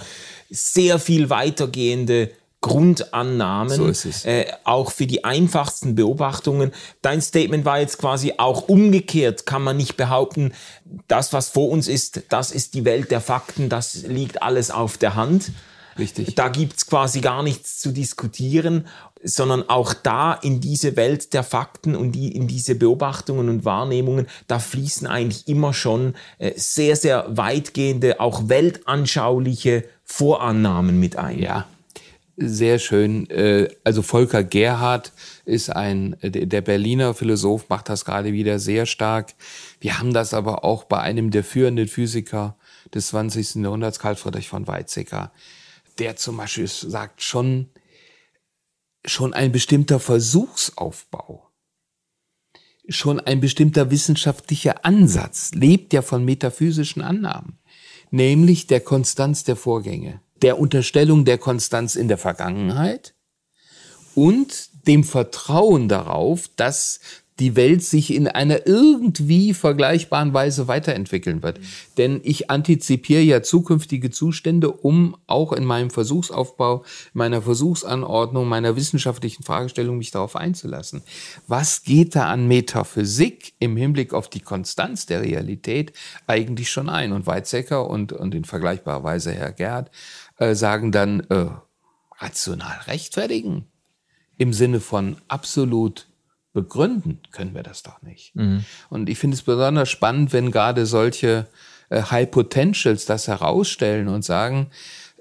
sehr 0.49 0.99
viel 0.99 1.29
weitergehende 1.29 2.31
Grundannahmen, 2.61 3.75
so 3.75 3.87
ist 3.87 4.05
es. 4.05 4.23
Äh, 4.23 4.45
auch 4.63 4.91
für 4.91 5.05
die 5.05 5.25
einfachsten 5.25 5.95
Beobachtungen. 5.95 6.71
Dein 7.01 7.21
Statement 7.21 7.65
war 7.65 7.79
jetzt 7.79 7.97
quasi 7.97 8.35
auch 8.37 8.69
umgekehrt, 8.69 9.45
kann 9.45 9.63
man 9.63 9.75
nicht 9.75 9.97
behaupten, 9.97 10.53
das, 11.09 11.33
was 11.33 11.49
vor 11.49 11.69
uns 11.69 11.89
ist, 11.89 12.23
das 12.29 12.51
ist 12.51 12.73
die 12.73 12.85
Welt 12.85 13.11
der 13.11 13.19
Fakten, 13.19 13.67
das 13.67 14.03
liegt 14.03 14.41
alles 14.41 14.71
auf 14.71 14.97
der 14.97 15.15
Hand. 15.15 15.51
Richtig. 15.99 16.35
Da 16.35 16.47
gibt's 16.47 16.87
quasi 16.87 17.19
gar 17.19 17.43
nichts 17.43 17.79
zu 17.79 17.91
diskutieren 17.91 18.87
sondern 19.23 19.69
auch 19.69 19.93
da 19.93 20.33
in 20.33 20.59
diese 20.59 20.95
Welt 20.95 21.33
der 21.33 21.43
Fakten 21.43 21.95
und 21.95 22.11
die, 22.11 22.35
in 22.35 22.47
diese 22.47 22.75
Beobachtungen 22.75 23.49
und 23.49 23.65
Wahrnehmungen, 23.65 24.27
da 24.47 24.59
fließen 24.59 25.07
eigentlich 25.07 25.47
immer 25.47 25.73
schon 25.73 26.15
äh, 26.39 26.51
sehr, 26.55 26.95
sehr 26.95 27.25
weitgehende, 27.29 28.19
auch 28.19 28.49
weltanschauliche 28.49 29.85
Vorannahmen 30.03 30.99
mit 30.99 31.15
ein. 31.15 31.39
Ja, 31.39 31.65
sehr 32.35 32.79
schön. 32.79 33.29
Äh, 33.29 33.69
also 33.83 34.01
Volker 34.01 34.43
Gerhard 34.43 35.13
ist 35.45 35.69
ein, 35.69 36.15
der 36.21 36.61
Berliner 36.61 37.13
Philosoph, 37.13 37.69
macht 37.69 37.89
das 37.89 38.05
gerade 38.05 38.33
wieder 38.33 38.59
sehr 38.59 38.85
stark. 38.85 39.33
Wir 39.79 39.99
haben 39.99 40.13
das 40.13 40.33
aber 40.33 40.63
auch 40.63 40.83
bei 40.83 40.99
einem 40.99 41.31
der 41.31 41.43
führenden 41.43 41.87
Physiker 41.87 42.55
des 42.93 43.07
20. 43.07 43.55
Jahrhunderts, 43.55 43.99
Karl 43.99 44.15
Friedrich 44.15 44.49
von 44.49 44.67
Weizsäcker, 44.67 45.31
der 45.99 46.15
zum 46.15 46.37
Beispiel 46.37 46.67
sagt, 46.67 47.21
schon, 47.21 47.69
schon 49.05 49.33
ein 49.33 49.51
bestimmter 49.51 49.99
Versuchsaufbau, 49.99 51.49
schon 52.87 53.19
ein 53.19 53.39
bestimmter 53.39 53.91
wissenschaftlicher 53.91 54.85
Ansatz 54.85 55.51
lebt 55.53 55.93
ja 55.93 56.01
von 56.01 56.25
metaphysischen 56.25 57.01
Annahmen, 57.01 57.59
nämlich 58.11 58.67
der 58.67 58.81
Konstanz 58.81 59.43
der 59.43 59.55
Vorgänge 59.55 60.21
der 60.43 60.59
Unterstellung 60.59 61.25
der 61.25 61.37
Konstanz 61.37 61.95
in 61.95 62.07
der 62.07 62.17
Vergangenheit 62.17 63.15
und 64.13 64.87
dem 64.87 65.03
Vertrauen 65.03 65.87
darauf, 65.87 66.49
dass 66.55 66.99
die 67.39 67.55
Welt 67.55 67.83
sich 67.83 68.13
in 68.13 68.27
einer 68.27 68.67
irgendwie 68.67 69.53
vergleichbaren 69.53 70.33
Weise 70.33 70.67
weiterentwickeln 70.67 71.41
wird. 71.41 71.59
Denn 71.97 72.21
ich 72.23 72.51
antizipiere 72.51 73.21
ja 73.21 73.41
zukünftige 73.41 74.11
Zustände, 74.11 74.71
um 74.71 75.15
auch 75.25 75.51
in 75.51 75.65
meinem 75.65 75.89
Versuchsaufbau, 75.89 76.83
meiner 77.13 77.41
Versuchsanordnung, 77.41 78.47
meiner 78.47 78.75
wissenschaftlichen 78.75 79.43
Fragestellung 79.43 79.97
mich 79.97 80.11
darauf 80.11 80.35
einzulassen. 80.35 81.01
Was 81.47 81.83
geht 81.83 82.15
da 82.15 82.29
an 82.29 82.47
Metaphysik 82.47 83.53
im 83.59 83.77
Hinblick 83.77 84.13
auf 84.13 84.29
die 84.29 84.41
Konstanz 84.41 85.05
der 85.05 85.21
Realität 85.21 85.93
eigentlich 86.27 86.69
schon 86.69 86.89
ein? 86.89 87.11
Und 87.11 87.25
Weizsäcker 87.25 87.89
und, 87.89 88.13
und 88.13 88.35
in 88.35 88.45
vergleichbarer 88.45 89.03
Weise 89.03 89.31
Herr 89.31 89.51
Gerd 89.51 89.89
äh, 90.37 90.53
sagen 90.53 90.91
dann 90.91 91.21
äh, 91.29 91.47
rational 92.19 92.79
rechtfertigen. 92.85 93.65
Im 94.37 94.53
Sinne 94.53 94.79
von 94.79 95.17
absolut 95.27 96.07
begründen 96.53 97.19
können 97.31 97.55
wir 97.55 97.63
das 97.63 97.83
doch 97.83 98.01
nicht. 98.01 98.35
Mhm. 98.35 98.63
Und 98.89 99.09
ich 99.09 99.17
finde 99.17 99.35
es 99.35 99.41
besonders 99.41 99.89
spannend, 99.89 100.33
wenn 100.33 100.51
gerade 100.51 100.85
solche 100.85 101.47
äh, 101.89 102.01
High 102.03 102.29
Potentials 102.29 103.05
das 103.05 103.27
herausstellen 103.27 104.07
und 104.07 104.23
sagen, 104.23 104.67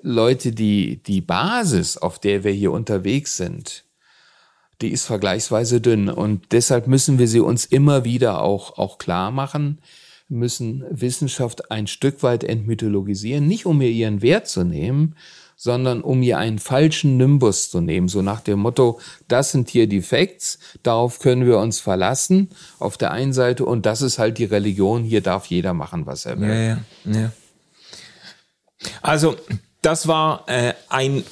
Leute, 0.02 0.52
die, 0.52 1.02
die 1.02 1.20
Basis, 1.20 1.96
auf 1.96 2.18
der 2.18 2.44
wir 2.44 2.52
hier 2.52 2.72
unterwegs 2.72 3.36
sind, 3.36 3.84
die 4.80 4.90
ist 4.90 5.04
vergleichsweise 5.04 5.80
dünn. 5.80 6.08
Und 6.08 6.52
deshalb 6.52 6.86
müssen 6.86 7.18
wir 7.18 7.28
sie 7.28 7.40
uns 7.40 7.64
immer 7.64 8.04
wieder 8.04 8.42
auch, 8.42 8.78
auch 8.78 8.98
klar 8.98 9.30
machen 9.30 9.78
müssen 10.32 10.84
Wissenschaft 10.90 11.70
ein 11.70 11.86
Stück 11.86 12.22
weit 12.22 12.42
entmythologisieren, 12.42 13.46
nicht 13.46 13.66
um 13.66 13.80
ihr 13.82 13.90
ihren 13.90 14.22
Wert 14.22 14.48
zu 14.48 14.64
nehmen, 14.64 15.14
sondern 15.62 16.00
um 16.00 16.24
ihr 16.24 16.38
einen 16.38 16.58
falschen 16.58 17.16
Nimbus 17.16 17.70
zu 17.70 17.80
nehmen, 17.80 18.08
so 18.08 18.20
nach 18.20 18.40
dem 18.40 18.58
Motto, 18.58 18.98
das 19.28 19.52
sind 19.52 19.70
hier 19.70 19.86
die 19.86 20.02
Facts, 20.02 20.58
darauf 20.82 21.20
können 21.20 21.46
wir 21.46 21.58
uns 21.58 21.78
verlassen, 21.78 22.50
auf 22.80 22.96
der 22.96 23.12
einen 23.12 23.32
Seite, 23.32 23.64
und 23.64 23.86
das 23.86 24.02
ist 24.02 24.18
halt 24.18 24.38
die 24.38 24.44
Religion, 24.44 25.04
hier 25.04 25.20
darf 25.20 25.46
jeder 25.46 25.72
machen, 25.72 26.04
was 26.04 26.26
er 26.26 26.40
will. 26.40 26.48
Ja, 26.48 26.62
ja, 26.64 26.78
ja. 27.04 27.32
Also, 29.02 29.36
das 29.82 30.08
war 30.08 30.48
äh, 30.48 30.74
ein 30.88 31.22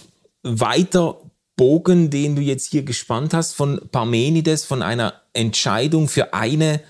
weiter 0.44 1.16
Bogen, 1.56 2.10
den 2.10 2.36
du 2.36 2.42
jetzt 2.42 2.70
hier 2.70 2.84
gespannt 2.84 3.34
hast 3.34 3.54
von 3.54 3.80
Parmenides, 3.90 4.64
von 4.64 4.82
einer 4.82 5.14
Entscheidung 5.32 6.06
für 6.06 6.34
eine 6.34 6.80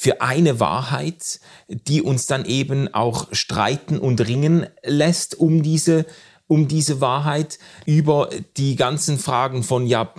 für 0.00 0.20
eine 0.20 0.60
Wahrheit, 0.60 1.40
die 1.66 2.02
uns 2.02 2.26
dann 2.26 2.44
eben 2.44 2.94
auch 2.94 3.26
streiten 3.32 3.98
und 3.98 4.20
ringen 4.28 4.68
lässt 4.84 5.36
um 5.36 5.64
diese, 5.64 6.06
um 6.48 6.66
diese 6.66 7.00
Wahrheit 7.00 7.58
über 7.86 8.28
die 8.56 8.74
ganzen 8.74 9.18
Fragen 9.18 9.62
von 9.62 9.86
ja 9.86 10.12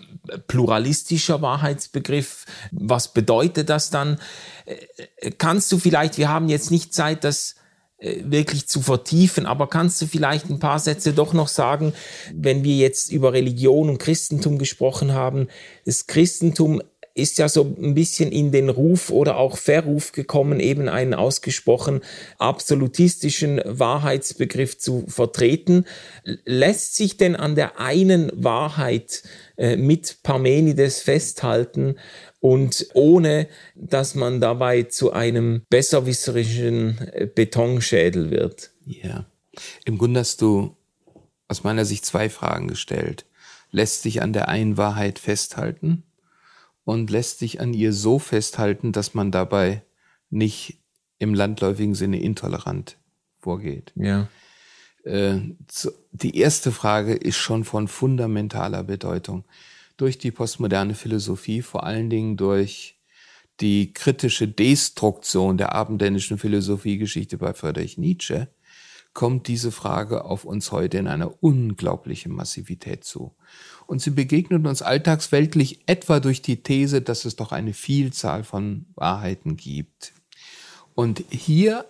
pluralistischer 0.47 1.41
Wahrheitsbegriff. 1.41 2.45
Was 2.71 3.13
bedeutet 3.13 3.69
das 3.69 3.89
dann? 3.89 4.19
Äh, 4.65 5.31
kannst 5.31 5.71
du 5.71 5.79
vielleicht, 5.79 6.17
wir 6.17 6.29
haben 6.29 6.47
jetzt 6.47 6.71
nicht 6.71 6.93
Zeit, 6.93 7.23
das 7.23 7.55
äh, 7.97 8.21
wirklich 8.23 8.67
zu 8.67 8.81
vertiefen, 8.81 9.45
aber 9.45 9.67
kannst 9.67 10.01
du 10.01 10.05
vielleicht 10.05 10.49
ein 10.49 10.59
paar 10.59 10.79
Sätze 10.79 11.13
doch 11.13 11.33
noch 11.33 11.49
sagen, 11.49 11.93
wenn 12.33 12.63
wir 12.63 12.77
jetzt 12.77 13.11
über 13.11 13.33
Religion 13.33 13.89
und 13.89 13.97
Christentum 13.97 14.57
gesprochen 14.57 15.13
haben, 15.13 15.47
das 15.85 16.07
Christentum 16.07 16.81
ist 17.19 17.37
ja 17.37 17.49
so 17.49 17.75
ein 17.81 17.93
bisschen 17.93 18.31
in 18.31 18.51
den 18.51 18.69
Ruf 18.69 19.09
oder 19.09 19.37
auch 19.37 19.57
Verruf 19.57 20.11
gekommen, 20.11 20.59
eben 20.59 20.89
einen 20.89 21.13
ausgesprochen 21.13 22.01
absolutistischen 22.37 23.61
Wahrheitsbegriff 23.65 24.77
zu 24.77 25.05
vertreten. 25.07 25.85
Lässt 26.45 26.95
sich 26.95 27.17
denn 27.17 27.35
an 27.35 27.55
der 27.55 27.79
einen 27.79 28.31
Wahrheit 28.33 29.23
äh, 29.57 29.75
mit 29.75 30.23
Parmenides 30.23 31.01
festhalten 31.01 31.95
und 32.39 32.87
ohne, 32.93 33.47
dass 33.75 34.15
man 34.15 34.39
dabei 34.39 34.83
zu 34.83 35.11
einem 35.11 35.63
besserwisserischen 35.69 36.97
äh, 37.11 37.27
Betonschädel 37.27 38.31
wird? 38.31 38.71
Ja, 38.85 39.25
im 39.85 39.97
Grunde 39.97 40.21
hast 40.21 40.41
du 40.41 40.75
aus 41.47 41.63
meiner 41.63 41.85
Sicht 41.85 42.05
zwei 42.05 42.29
Fragen 42.29 42.67
gestellt. 42.67 43.25
Lässt 43.71 44.03
sich 44.03 44.21
an 44.21 44.33
der 44.33 44.47
einen 44.47 44.77
Wahrheit 44.77 45.19
festhalten? 45.19 46.03
Und 46.89 47.11
lässt 47.11 47.37
sich 47.37 47.61
an 47.61 47.75
ihr 47.75 47.93
so 47.93 48.17
festhalten, 48.17 48.91
dass 48.91 49.13
man 49.13 49.29
dabei 49.29 49.83
nicht 50.31 50.79
im 51.19 51.35
landläufigen 51.35 51.93
Sinne 51.93 52.19
intolerant 52.19 52.97
vorgeht. 53.37 53.93
Ja. 53.95 54.27
Äh, 55.03 55.37
die 56.11 56.35
erste 56.35 56.71
Frage 56.71 57.13
ist 57.13 57.37
schon 57.37 57.63
von 57.63 57.87
fundamentaler 57.87 58.83
Bedeutung. 58.83 59.45
Durch 59.97 60.17
die 60.17 60.31
postmoderne 60.31 60.95
Philosophie, 60.95 61.61
vor 61.61 61.83
allen 61.83 62.09
Dingen 62.09 62.37
durch 62.37 62.97
die 63.59 63.93
kritische 63.93 64.47
Destruktion 64.47 65.59
der 65.59 65.75
abendländischen 65.75 66.39
Philosophiegeschichte 66.39 67.37
bei 67.37 67.53
Friedrich 67.53 67.99
Nietzsche, 67.99 68.47
kommt 69.13 69.47
diese 69.47 69.71
Frage 69.71 70.25
auf 70.25 70.43
uns 70.43 70.71
heute 70.71 70.97
in 70.97 71.07
einer 71.07 71.43
unglaublichen 71.43 72.31
Massivität 72.31 73.03
zu 73.03 73.35
und 73.89 74.03
sie 74.03 74.11
begegnet 74.11 74.67
uns 74.67 74.83
alltagsweltlich 74.83 75.79
etwa 75.87 76.19
durch 76.19 76.43
die 76.43 76.61
These, 76.61 77.01
dass 77.01 77.25
es 77.25 77.35
doch 77.35 77.51
eine 77.51 77.73
Vielzahl 77.73 78.43
von 78.43 78.85
Wahrheiten 78.93 79.57
gibt. 79.57 80.13
Und 80.93 81.23
hier, 81.31 81.85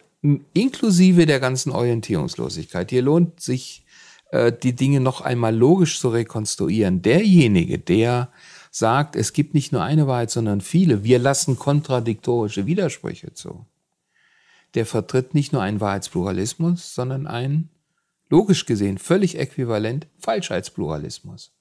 inklusive 0.53 1.25
der 1.25 1.41
ganzen 1.41 1.73
Orientierungslosigkeit, 1.73 2.89
hier 2.89 3.01
lohnt 3.01 3.41
sich 3.41 3.85
äh, 4.31 4.53
die 4.53 4.77
Dinge 4.77 5.01
noch 5.01 5.19
einmal 5.19 5.53
logisch 5.53 5.99
zu 5.99 6.07
rekonstruieren. 6.07 7.01
Derjenige, 7.01 7.79
der 7.79 8.31
sagt, 8.71 9.17
es 9.17 9.33
gibt 9.33 9.53
nicht 9.53 9.73
nur 9.73 9.83
eine 9.83 10.07
Wahrheit, 10.07 10.31
sondern 10.31 10.61
viele, 10.61 11.03
wir 11.03 11.19
lassen 11.19 11.59
kontradiktorische 11.59 12.65
Widersprüche 12.65 13.33
zu, 13.33 13.65
der 14.73 14.85
vertritt 14.85 15.33
nicht 15.33 15.51
nur 15.51 15.61
einen 15.61 15.81
Wahrheitspluralismus, 15.81 16.95
sondern 16.95 17.27
einen 17.27 17.69
logisch 18.29 18.65
gesehen 18.65 18.97
völlig 18.97 19.37
äquivalent 19.37 20.07
Falschheitspluralismus. 20.19 21.51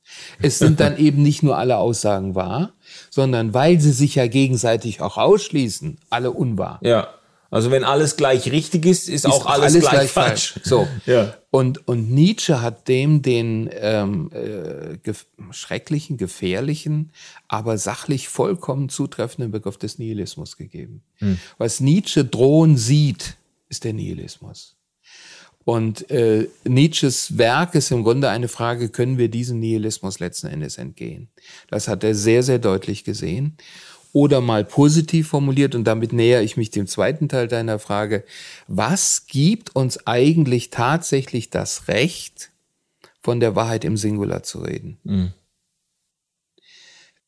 Es 0.41 0.59
sind 0.59 0.81
dann 0.81 0.97
eben 0.99 1.23
nicht 1.23 1.43
nur 1.43 1.57
alle 1.57 1.79
Aussagen 1.79 2.35
wahr, 2.35 2.75
sondern 3.11 3.55
weil 3.55 3.81
sie 3.81 3.93
sich 3.93 4.15
ja 4.15 4.27
gegenseitig 4.27 5.01
auch 5.01 5.17
ausschließen, 5.17 5.99
alle 6.11 6.31
unwahr. 6.31 6.79
Ja. 6.83 7.09
Also 7.51 7.71
wenn 7.71 7.83
alles 7.83 8.17
gleich 8.17 8.53
richtig 8.53 8.85
ist, 8.85 9.09
ist, 9.09 9.25
ist 9.25 9.27
auch 9.27 9.47
alles, 9.47 9.73
alles 9.73 9.81
gleich, 9.81 9.93
gleich, 9.93 10.11
falsch. 10.11 10.53
falsch. 10.53 10.67
So. 10.67 10.87
ja. 11.07 11.35
Und, 11.51 11.89
und 11.89 12.11
Nietzsche 12.11 12.61
hat 12.61 12.89
dem 12.89 13.23
den 13.23 13.71
ähm, 13.73 14.31
äh, 14.35 14.99
ge 14.99 15.15
schrecklichen, 15.51 16.19
gefährlichen, 16.19 17.11
aber 17.49 17.79
sachlich 17.79 18.29
vollkommen 18.29 18.91
zutreffenden 18.91 19.51
Begriff 19.51 19.79
des 19.79 19.99
Nihilismus 19.99 20.59
gegeben. 20.59 21.03
Hm. 21.17 21.39
Was 21.57 21.81
Nietzsche 21.81 22.27
drohen 22.27 22.77
sieht, 22.77 23.39
ist 23.71 23.85
der 23.85 23.95
Nihilismus. 23.95 24.78
Und 25.69 26.11
äh, 26.11 26.49
Nietzsches 26.65 27.37
Werk 27.37 27.75
ist 27.75 27.91
im 27.91 28.03
Grunde 28.03 28.31
eine 28.31 28.49
Frage, 28.49 28.89
können 28.89 29.19
wir 29.19 29.29
diesem 29.29 29.61
Nihilismus 29.61 30.19
letzten 30.19 30.47
Endes 30.47 30.79
entgehen? 30.79 31.29
Das 31.69 31.89
hat 31.89 32.03
er 32.05 32.15
sehr, 32.15 32.43
sehr 32.43 32.59
deutlich 32.59 33.05
gesehen. 33.05 33.55
Oder 34.15 34.41
mal 34.41 34.65
positiv 34.65 35.29
formuliert, 35.29 35.75
und 35.75 35.85
damit 35.85 36.15
näher 36.15 36.43
ich 36.43 36.57
mich 36.57 36.71
dem 36.71 36.87
zweiten 36.87 37.29
Teil 37.29 37.49
deiner 37.49 37.79
Frage, 37.79 38.25
was 38.67 39.27
gibt 39.27 39.77
uns 39.77 40.07
eigentlich 40.07 40.71
tatsächlich 40.71 41.51
das 41.51 41.87
Recht, 41.87 42.51
von 43.21 43.39
der 43.39 43.55
Wahrheit 43.55 43.85
im 43.85 43.99
Singular 43.99 44.43
zu 44.43 44.61
reden? 44.61 44.97
Mhm. 45.05 45.33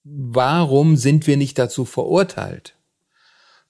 Warum 0.03 0.97
sind 0.97 1.27
wir 1.27 1.37
nicht 1.37 1.59
dazu 1.59 1.85
verurteilt? 1.85 2.75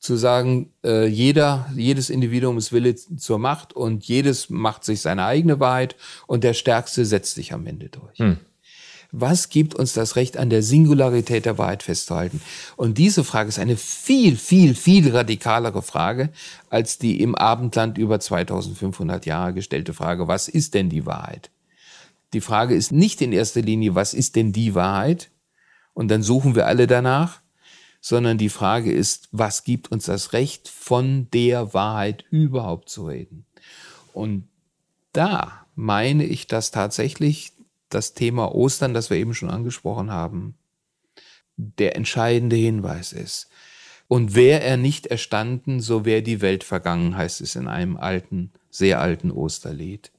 Zu 0.01 0.17
sagen, 0.17 0.73
äh, 0.83 1.07
jeder, 1.07 1.71
jedes 1.77 2.09
Individuum 2.09 2.57
ist 2.57 2.73
Wille 2.73 2.97
zur 2.97 3.39
Macht 3.39 3.75
und 3.75 4.05
jedes 4.05 4.49
macht 4.49 4.85
sich 4.85 5.03
seine 5.03 5.27
eigene 5.27 5.61
Wahrheit 5.61 5.95
und 6.27 6.43
der 6.43 6.55
Stärkste 6.55 7.05
setzt 7.05 7.35
sich 7.35 7.53
am 7.53 7.67
Ende 7.67 7.91
durch. 7.91 8.19
Hm. 8.19 8.39
Was 9.13 9.49
gibt 9.49 9.75
uns 9.75 9.93
das 9.93 10.17
Recht, 10.17 10.37
an 10.37 10.51
der 10.51 10.63
Singularität 10.63 11.45
der 11.45 11.59
Wahrheit 11.59 11.83
festzuhalten? 11.83 12.41
Und 12.77 12.97
diese 12.97 13.25
Frage 13.25 13.49
ist 13.49 13.59
eine 13.59 13.77
viel, 13.77 14.37
viel, 14.37 14.75
viel 14.75 15.11
radikalere 15.15 15.83
Frage 15.83 16.31
als 16.71 16.99
die 16.99 17.21
im 17.21 17.35
Abendland 17.35 17.99
über 17.99 18.21
2500 18.21 19.27
Jahre 19.27 19.53
gestellte 19.53 19.95
Frage, 19.95 20.29
was 20.29 20.49
ist 20.49 20.75
denn 20.75 20.89
die 20.89 21.07
Wahrheit? 21.07 21.51
Die 22.33 22.41
Frage 22.41 22.75
ist 22.75 22.93
nicht 22.93 23.21
in 23.21 23.33
erster 23.33 23.63
Linie, 23.63 23.97
was 23.97 24.15
ist 24.15 24.37
denn 24.37 24.53
die 24.53 24.75
Wahrheit? 24.77 25.31
Und 25.93 26.09
dann 26.09 26.23
suchen 26.23 26.55
wir 26.55 26.67
alle 26.67 26.87
danach, 26.87 27.41
sondern 28.01 28.39
die 28.39 28.49
Frage 28.49 28.93
ist, 28.93 29.29
was 29.31 29.65
gibt 29.65 29.93
uns 29.93 30.07
das 30.07 30.33
Recht, 30.33 30.69
von 30.69 31.29
der 31.33 31.75
Wahrheit 31.75 32.25
überhaupt 32.31 32.89
zu 32.89 33.07
reden? 33.07 33.47
Und 34.13 34.49
da 35.13 35.67
meine 35.75 36.25
ich, 36.25 36.47
dass 36.47 36.71
tatsächlich 36.71 37.53
das 37.89 38.15
Thema 38.15 38.55
Ostern, 38.55 38.95
das 38.95 39.11
wir 39.11 39.17
eben 39.17 39.35
schon 39.35 39.51
angesprochen 39.51 40.11
haben, 40.11 40.55
der 41.57 41.97
entscheidende 41.97 42.57
Hinweis 42.57 43.13
ist. 43.13 43.49
Und 44.09 44.35
wäre 44.35 44.63
er 44.63 44.77
nicht 44.77 45.07
erstanden, 45.07 45.81
so 45.81 46.05
wäre 46.05 46.23
die 46.23 46.41
Welt 46.41 46.65
vergangen, 46.65 47.17
heißt 47.17 47.41
es 47.41 47.55
in 47.55 47.69
einem 47.69 47.97
alten, 47.97 48.51
sehr 48.71 49.01
alten 49.01 49.31
Osterlied. 49.31 50.11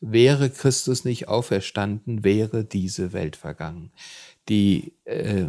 Wäre 0.00 0.50
Christus 0.50 1.04
nicht 1.04 1.28
auferstanden, 1.28 2.24
wäre 2.24 2.64
diese 2.64 3.12
Welt 3.12 3.36
vergangen. 3.36 3.90
Die 4.48 4.92
äh, 5.04 5.46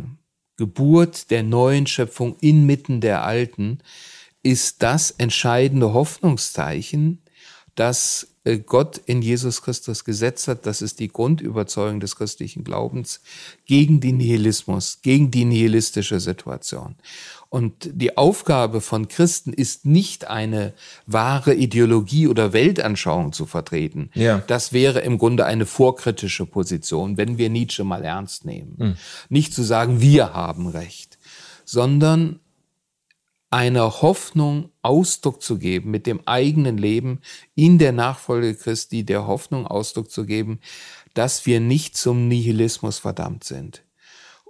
Geburt 0.57 1.29
der 1.31 1.43
neuen 1.43 1.87
Schöpfung 1.87 2.35
inmitten 2.39 2.99
der 2.99 3.23
alten 3.23 3.79
ist 4.43 4.81
das 4.83 5.11
entscheidende 5.11 5.93
Hoffnungszeichen, 5.93 7.21
das 7.75 8.27
äh, 8.43 8.59
Gott 8.59 8.97
in 9.05 9.21
Jesus 9.21 9.61
Christus 9.61 10.03
gesetzt 10.03 10.47
hat, 10.47 10.65
das 10.65 10.81
ist 10.81 10.99
die 10.99 11.09
Grundüberzeugung 11.09 11.99
des 11.99 12.15
christlichen 12.15 12.63
Glaubens, 12.63 13.19
gegen 13.65 13.99
den 13.99 14.17
Nihilismus, 14.17 14.99
gegen 15.01 15.31
die 15.31 15.45
nihilistische 15.45 16.19
Situation. 16.19 16.95
Und 17.49 17.89
die 17.93 18.17
Aufgabe 18.17 18.81
von 18.81 19.07
Christen 19.07 19.53
ist 19.53 19.85
nicht 19.85 20.27
eine 20.27 20.73
wahre 21.05 21.53
Ideologie 21.53 22.27
oder 22.27 22.51
Weltanschauung 22.51 23.31
zu 23.31 23.45
vertreten. 23.45 24.09
Ja. 24.15 24.43
Das 24.47 24.73
wäre 24.73 24.99
im 24.99 25.17
Grunde 25.17 25.45
eine 25.45 25.65
vorkritische 25.65 26.45
Position, 26.45 27.15
wenn 27.15 27.37
wir 27.37 27.49
Nietzsche 27.49 27.85
mal 27.85 28.03
ernst 28.03 28.43
nehmen. 28.43 28.75
Mhm. 28.77 28.95
Nicht 29.29 29.53
zu 29.53 29.63
sagen, 29.63 30.01
wir 30.01 30.33
haben 30.33 30.67
Recht, 30.67 31.17
sondern 31.63 32.39
einer 33.49 34.01
Hoffnung 34.01 34.71
Ausdruck 34.81 35.41
zu 35.41 35.57
geben, 35.57 35.91
mit 35.91 36.05
dem 36.05 36.19
eigenen 36.27 36.77
Leben 36.77 37.21
in 37.55 37.77
der 37.77 37.93
Nachfolge 37.93 38.55
Christi 38.55 39.05
der 39.05 39.25
Hoffnung 39.25 39.65
Ausdruck 39.65 40.11
zu 40.11 40.25
geben, 40.25 40.59
dass 41.13 41.45
wir 41.45 41.61
nicht 41.61 41.95
zum 41.95 42.27
Nihilismus 42.27 42.99
verdammt 42.99 43.45
sind. 43.45 43.83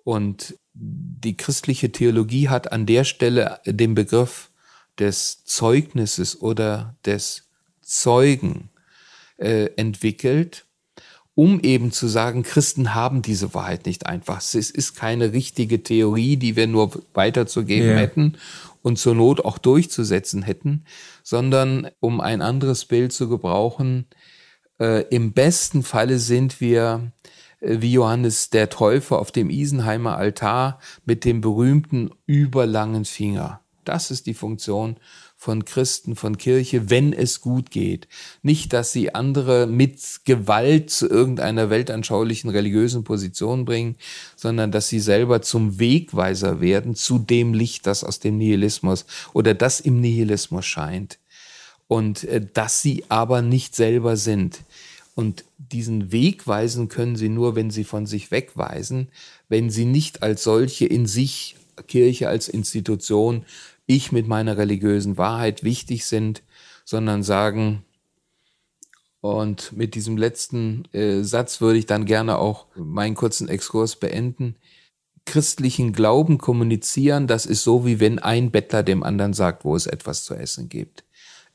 Und 0.03 0.57
die 0.79 1.37
christliche 1.37 1.91
Theologie 1.91 2.49
hat 2.49 2.71
an 2.71 2.85
der 2.85 3.03
Stelle 3.03 3.59
den 3.65 3.95
Begriff 3.95 4.49
des 4.99 5.43
Zeugnisses 5.45 6.41
oder 6.41 6.95
des 7.05 7.49
Zeugen 7.81 8.69
äh, 9.37 9.69
entwickelt, 9.75 10.65
um 11.35 11.59
eben 11.59 11.91
zu 11.91 12.07
sagen, 12.07 12.43
Christen 12.43 12.95
haben 12.95 13.21
diese 13.21 13.53
Wahrheit 13.53 13.85
nicht 13.85 14.07
einfach. 14.07 14.39
Es 14.39 14.55
ist 14.55 14.95
keine 14.95 15.33
richtige 15.33 15.83
Theorie, 15.83 16.37
die 16.37 16.55
wir 16.55 16.67
nur 16.67 17.03
weiterzugeben 17.13 17.89
yeah. 17.89 17.99
hätten 17.99 18.37
und 18.81 18.97
zur 18.97 19.13
Not 19.13 19.45
auch 19.45 19.57
durchzusetzen 19.57 20.41
hätten, 20.41 20.85
sondern 21.21 21.89
um 21.99 22.21
ein 22.21 22.41
anderes 22.41 22.85
Bild 22.85 23.13
zu 23.13 23.29
gebrauchen, 23.29 24.07
äh, 24.79 25.03
im 25.09 25.33
besten 25.33 25.83
Falle 25.83 26.19
sind 26.19 26.59
wir 26.59 27.11
wie 27.59 27.93
Johannes 27.93 28.49
der 28.49 28.69
Täufer 28.69 29.19
auf 29.19 29.31
dem 29.31 29.49
Isenheimer 29.49 30.17
Altar 30.17 30.79
mit 31.05 31.25
dem 31.25 31.41
berühmten 31.41 32.11
überlangen 32.25 33.05
Finger. 33.05 33.61
Das 33.83 34.11
ist 34.11 34.25
die 34.25 34.33
Funktion 34.33 34.97
von 35.39 35.63
Christen, 35.63 36.15
von 36.15 36.37
Kirche, 36.37 36.89
wenn 36.89 37.13
es 37.13 37.41
gut 37.41 37.71
geht. 37.71 38.07
Nicht, 38.41 38.73
dass 38.73 38.91
sie 38.91 39.15
andere 39.15 39.67
mit 39.67 40.01
Gewalt 40.25 40.89
zu 40.89 41.07
irgendeiner 41.07 41.69
weltanschaulichen 41.69 42.49
religiösen 42.49 43.03
Position 43.03 43.63
bringen, 43.63 43.95
sondern 44.35 44.71
dass 44.71 44.89
sie 44.89 44.99
selber 44.99 45.41
zum 45.41 45.79
Wegweiser 45.79 46.59
werden 46.59 46.95
zu 46.95 47.19
dem 47.19 47.53
Licht, 47.53 47.87
das 47.87 48.03
aus 48.03 48.19
dem 48.19 48.37
Nihilismus 48.37 49.05
oder 49.31 49.53
das 49.53 49.79
im 49.79 50.01
Nihilismus 50.01 50.65
scheint. 50.65 51.19
Und 51.87 52.25
äh, 52.25 52.45
dass 52.53 52.81
sie 52.81 53.05
aber 53.07 53.41
nicht 53.41 53.73
selber 53.73 54.17
sind. 54.17 54.59
Und 55.17 55.45
diesen 55.57 56.11
Weg 56.11 56.45
weisen 56.45 56.89
können 56.89 57.15
sie 57.15 57.27
nur, 57.27 57.55
wenn 57.55 57.71
sie 57.71 57.85
von 57.85 58.05
sich 58.05 58.29
wegweisen, 58.29 59.07
wenn 59.49 59.71
sie 59.71 59.85
nicht 59.85 60.21
als 60.21 60.43
solche 60.43 60.85
in 60.85 61.07
sich 61.07 61.55
Kirche 61.87 62.29
als 62.29 62.47
Institution 62.47 63.43
ich 63.87 64.11
mit 64.11 64.27
meiner 64.27 64.57
religiösen 64.57 65.17
Wahrheit 65.17 65.63
wichtig 65.63 66.05
sind, 66.05 66.43
sondern 66.85 67.23
sagen, 67.23 67.83
und 69.19 69.75
mit 69.75 69.95
diesem 69.95 70.17
letzten 70.17 70.85
äh, 70.93 71.23
Satz 71.23 71.61
würde 71.61 71.79
ich 71.79 71.87
dann 71.87 72.05
gerne 72.05 72.37
auch 72.37 72.67
meinen 72.75 73.15
kurzen 73.15 73.49
Exkurs 73.49 73.95
beenden. 73.95 74.55
Christlichen 75.25 75.93
Glauben 75.93 76.37
kommunizieren, 76.37 77.25
das 77.25 77.47
ist 77.47 77.63
so, 77.63 77.87
wie 77.87 77.99
wenn 77.99 78.19
ein 78.19 78.51
Bettler 78.51 78.83
dem 78.83 79.01
anderen 79.01 79.33
sagt, 79.33 79.65
wo 79.65 79.75
es 79.75 79.87
etwas 79.87 80.25
zu 80.25 80.35
essen 80.35 80.69
gibt. 80.69 81.05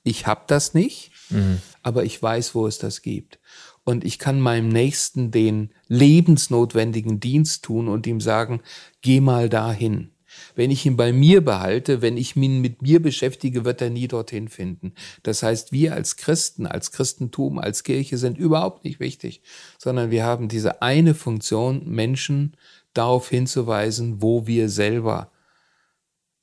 Ich 0.03 0.27
habe 0.27 0.43
das 0.49 0.75
nicht, 0.75 1.12
mhm. 1.33 1.59
aber 1.83 2.05
ich 2.05 2.23
weiß, 2.23 2.55
wo 2.55 2.67
es 2.67 2.79
das 2.79 3.03
gibt. 3.03 3.39
Und 3.85 4.05
ich 4.05 4.19
kann 4.19 4.41
meinem 4.41 4.69
Nächsten 4.69 5.31
den 5.31 5.71
lebensnotwendigen 5.89 7.19
Dienst 7.19 7.65
tun 7.65 7.89
und 7.89 8.07
ihm 8.07 8.21
sagen, 8.21 8.61
geh 9.01 9.21
mal 9.21 9.49
dahin. 9.49 10.13
Wenn 10.55 10.71
ich 10.71 10.87
ihn 10.87 10.97
bei 10.97 11.13
mir 11.13 11.45
behalte, 11.45 12.03
wenn 12.03 12.17
ich 12.17 12.37
ihn 12.37 12.61
mit 12.61 12.83
mir 12.83 13.03
beschäftige, 13.03 13.65
wird 13.65 13.81
er 13.83 13.91
nie 13.91 14.09
dorthin 14.09 14.49
finden. 14.49 14.95
Das 15.23 15.43
heißt, 15.43 15.73
wir 15.73 15.95
als 15.95 16.17
Christen, 16.17 16.67
als 16.67 16.93
Christentum, 16.93 17.59
als 17.59 17.83
Kirche 17.83 18.19
sind 18.19 18.39
überhaupt 18.39 18.85
nicht 18.85 19.01
wichtig, 19.01 19.43
sondern 19.79 20.11
wir 20.11 20.25
haben 20.25 20.49
diese 20.49 20.81
eine 20.83 21.15
Funktion, 21.15 21.89
Menschen 21.89 22.57
darauf 22.95 23.29
hinzuweisen, 23.29 24.23
wo 24.23 24.47
wir 24.47 24.69
selber 24.69 25.31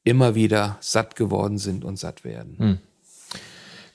immer 0.03 0.35
wieder 0.35 0.77
satt 0.81 1.15
geworden 1.15 1.57
sind 1.57 1.83
und 1.83 1.97
satt 1.97 2.23
werden. 2.23 2.57
Hm. 2.57 2.77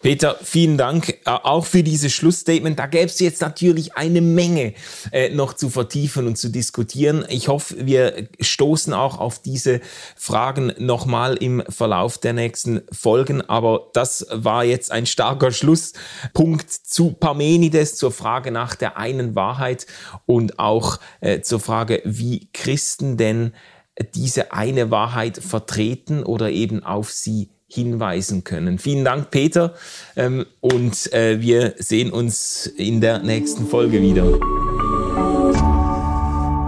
Peter, 0.05 0.37
vielen 0.43 0.77
Dank 0.77 1.09
äh, 1.09 1.31
auch 1.31 1.65
für 1.65 1.83
dieses 1.83 2.13
Schlussstatement. 2.13 2.79
Da 2.79 2.85
gäbe 2.85 3.07
es 3.07 3.21
jetzt 3.21 3.41
natürlich 3.41 3.97
eine 3.97 4.21
Menge 4.21 4.75
äh, 5.13 5.31
noch 5.31 5.55
zu 5.55 5.71
vertiefen 5.71 6.27
und 6.27 6.37
zu 6.37 6.51
diskutieren. 6.51 7.25
Ich 7.31 7.49
hoffe, 7.49 7.87
wir 7.87 8.29
stoßen 8.39 8.93
auch 8.93 9.19
auf 9.19 9.39
diese 9.39 9.81
Fragen 10.15 10.75
nochmal 10.77 11.37
im 11.37 11.63
Verlauf 11.71 12.19
der 12.19 12.35
nächsten 12.35 12.83
Folgen. 12.93 13.41
Aber 13.49 13.89
das 13.95 14.27
war 14.31 14.63
jetzt 14.63 14.93
ein 14.93 15.07
starker 15.07 15.53
Schlusspunkt 15.53 16.71
zu 16.71 17.13
Parmenides, 17.13 17.97
zur 17.97 18.13
Frage 18.13 18.51
nach 18.51 18.75
der 18.75 18.99
einen 18.99 19.35
Wahrheit 19.35 19.87
und 20.27 20.59
auch 20.59 21.01
äh, 21.23 21.41
zur 21.41 21.61
Frage, 21.61 22.03
wie 22.05 22.51
Christen 22.53 23.17
denn 23.17 23.55
diese 24.15 24.53
eine 24.53 24.91
Wahrheit 24.91 25.39
vertreten 25.39 26.25
oder 26.25 26.51
eben 26.51 26.85
auf 26.85 27.11
sie 27.11 27.54
hinweisen 27.75 28.45
können. 28.45 28.79
Vielen 28.79 29.05
Dank, 29.05 29.31
Peter, 29.31 29.75
ähm, 30.17 30.47
und 30.61 31.13
äh, 31.13 31.41
wir 31.41 31.75
sehen 31.79 32.11
uns 32.11 32.67
in 32.67 33.01
der 33.01 33.19
nächsten 33.21 33.67
Folge 33.67 34.01
wieder. 34.01 34.25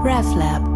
RefLab 0.05 0.76